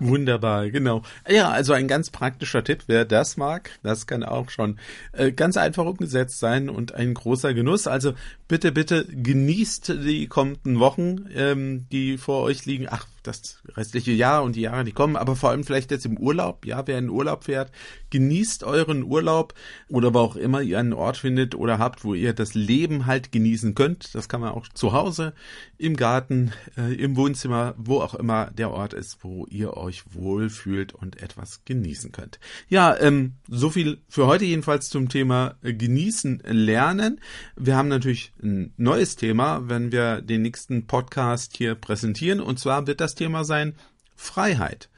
Wunderbar, 0.00 0.70
genau. 0.70 1.02
Ja, 1.28 1.50
also 1.50 1.74
ein 1.74 1.86
ganz 1.86 2.08
praktischer 2.08 2.64
Tipp, 2.64 2.84
wer 2.86 3.04
das 3.04 3.36
mag, 3.36 3.70
das 3.82 4.06
kann 4.06 4.24
auch 4.24 4.48
schon 4.48 4.78
äh, 5.12 5.30
ganz 5.30 5.58
einfach 5.58 5.84
umgesetzt 5.84 6.38
sein 6.40 6.70
und 6.70 6.94
ein 6.94 7.12
großer 7.12 7.52
Genuss. 7.52 7.86
Also 7.86 8.14
bitte, 8.48 8.72
bitte 8.72 9.04
genießt 9.04 9.90
die 10.02 10.26
kommenden 10.26 10.80
Wochen, 10.80 11.26
ähm, 11.34 11.86
die 11.92 12.16
vor 12.16 12.42
euch 12.42 12.64
liegen. 12.64 12.86
Ach, 12.88 13.06
das 13.22 13.58
restliche 13.76 14.12
Jahr 14.12 14.42
und 14.42 14.56
die 14.56 14.62
Jahre, 14.62 14.84
die 14.84 14.92
kommen, 14.92 15.16
aber 15.16 15.36
vor 15.36 15.50
allem 15.50 15.64
vielleicht 15.64 15.90
jetzt 15.90 16.06
im 16.06 16.18
Urlaub, 16.18 16.66
ja, 16.66 16.86
wer 16.86 16.98
in 16.98 17.10
Urlaub 17.10 17.44
fährt, 17.44 17.70
genießt 18.10 18.64
euren 18.64 19.02
Urlaub 19.04 19.54
oder 19.88 20.14
wo 20.14 20.18
auch 20.18 20.36
immer 20.36 20.62
ihr 20.62 20.78
einen 20.78 20.92
Ort 20.92 21.18
findet 21.18 21.54
oder 21.54 21.78
habt, 21.78 22.04
wo 22.04 22.14
ihr 22.14 22.32
das 22.32 22.54
Leben 22.54 23.06
halt 23.06 23.32
genießen 23.32 23.74
könnt. 23.74 24.14
Das 24.14 24.28
kann 24.28 24.40
man 24.40 24.50
auch 24.50 24.68
zu 24.68 24.92
Hause, 24.92 25.32
im 25.78 25.96
Garten, 25.96 26.52
äh, 26.76 26.94
im 26.94 27.16
Wohnzimmer, 27.16 27.74
wo 27.78 28.00
auch 28.00 28.14
immer 28.14 28.50
der 28.50 28.70
Ort 28.70 28.92
ist, 28.92 29.18
wo 29.22 29.46
ihr 29.46 29.76
euch 29.76 30.02
wohlfühlt 30.12 30.92
und 30.92 31.22
etwas 31.22 31.64
genießen 31.64 32.12
könnt. 32.12 32.38
Ja, 32.68 32.96
ähm, 32.98 33.34
so 33.48 33.70
viel 33.70 34.02
für 34.08 34.26
heute 34.26 34.44
jedenfalls 34.44 34.90
zum 34.90 35.08
Thema 35.08 35.56
äh, 35.62 35.72
genießen 35.72 36.42
lernen. 36.46 37.20
Wir 37.56 37.76
haben 37.76 37.88
natürlich 37.88 38.32
ein 38.42 38.72
neues 38.76 39.16
Thema, 39.16 39.68
wenn 39.68 39.92
wir 39.92 40.20
den 40.20 40.42
nächsten 40.42 40.86
Podcast 40.86 41.56
hier 41.56 41.74
präsentieren 41.74 42.40
und 42.40 42.58
zwar 42.58 42.86
wird 42.86 43.00
das 43.00 43.09
das 43.10 43.14
Thema 43.16 43.44
sein 43.44 43.74
Freiheit. 44.16 44.88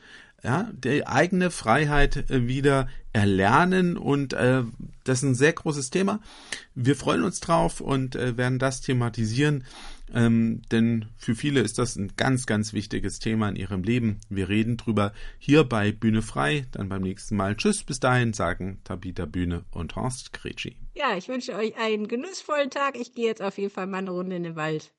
Ja, 0.45 0.69
die 0.73 1.07
eigene 1.07 1.53
Freiheit 1.53 2.29
äh, 2.29 2.49
wieder 2.49 2.89
erlernen 3.13 3.97
und 3.97 4.33
äh, 4.33 4.65
das 5.05 5.19
ist 5.19 5.23
ein 5.23 5.35
sehr 5.37 5.53
großes 5.53 5.91
Thema. 5.91 6.21
Wir 6.75 6.97
freuen 6.97 7.23
uns 7.23 7.39
drauf 7.39 7.81
und 7.81 8.17
äh, 8.17 8.37
werden 8.37 8.59
das 8.59 8.81
thematisieren, 8.81 9.65
ähm, 10.13 10.63
denn 10.73 11.07
für 11.17 11.37
viele 11.37 11.61
ist 11.61 11.79
das 11.79 11.95
ein 11.95 12.15
ganz, 12.17 12.47
ganz 12.47 12.73
wichtiges 12.73 13.21
Thema 13.21 13.51
in 13.51 13.57
ihrem 13.57 13.85
Leben. 13.85 14.19
Wir 14.31 14.49
reden 14.49 14.77
drüber 14.77 15.13
hier 15.39 15.63
bei 15.63 15.93
Bühne 15.93 16.23
frei, 16.23 16.67
dann 16.73 16.89
beim 16.89 17.03
nächsten 17.03 17.37
Mal. 17.37 17.57
Tschüss, 17.57 17.85
bis 17.85 18.01
dahin 18.01 18.33
sagen 18.33 18.81
Tabita 18.83 19.27
Bühne 19.27 19.65
und 19.71 19.95
Horst 19.95 20.33
Kretschi. 20.33 20.77
Ja, 20.95 21.17
ich 21.17 21.29
wünsche 21.29 21.55
euch 21.55 21.77
einen 21.77 22.09
genussvollen 22.09 22.71
Tag. 22.71 22.99
Ich 22.99 23.15
gehe 23.15 23.27
jetzt 23.27 23.43
auf 23.43 23.59
jeden 23.59 23.73
Fall 23.73 23.87
mal 23.87 23.99
eine 23.99 24.11
Runde 24.11 24.35
in 24.35 24.43
den 24.43 24.57
Wald. 24.57 24.93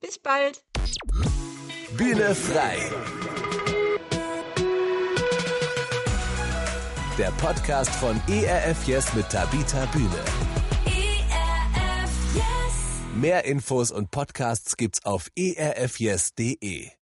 Bis 0.00 0.18
bald. 0.18 0.62
Bühne 1.96 2.34
frei. 2.34 2.76
Der 7.16 7.30
Podcast 7.32 7.90
von 7.90 8.20
ERF 8.28 8.88
Yes 8.88 9.14
mit 9.14 9.28
Tabita 9.28 9.86
Bühne. 9.86 10.08
ERF 10.86 12.10
Yes. 12.34 12.42
Mehr 13.14 13.44
Infos 13.44 13.92
und 13.92 14.10
Podcasts 14.10 14.76
gibt's 14.76 15.04
auf 15.04 15.30
erfyes.de. 15.36 16.90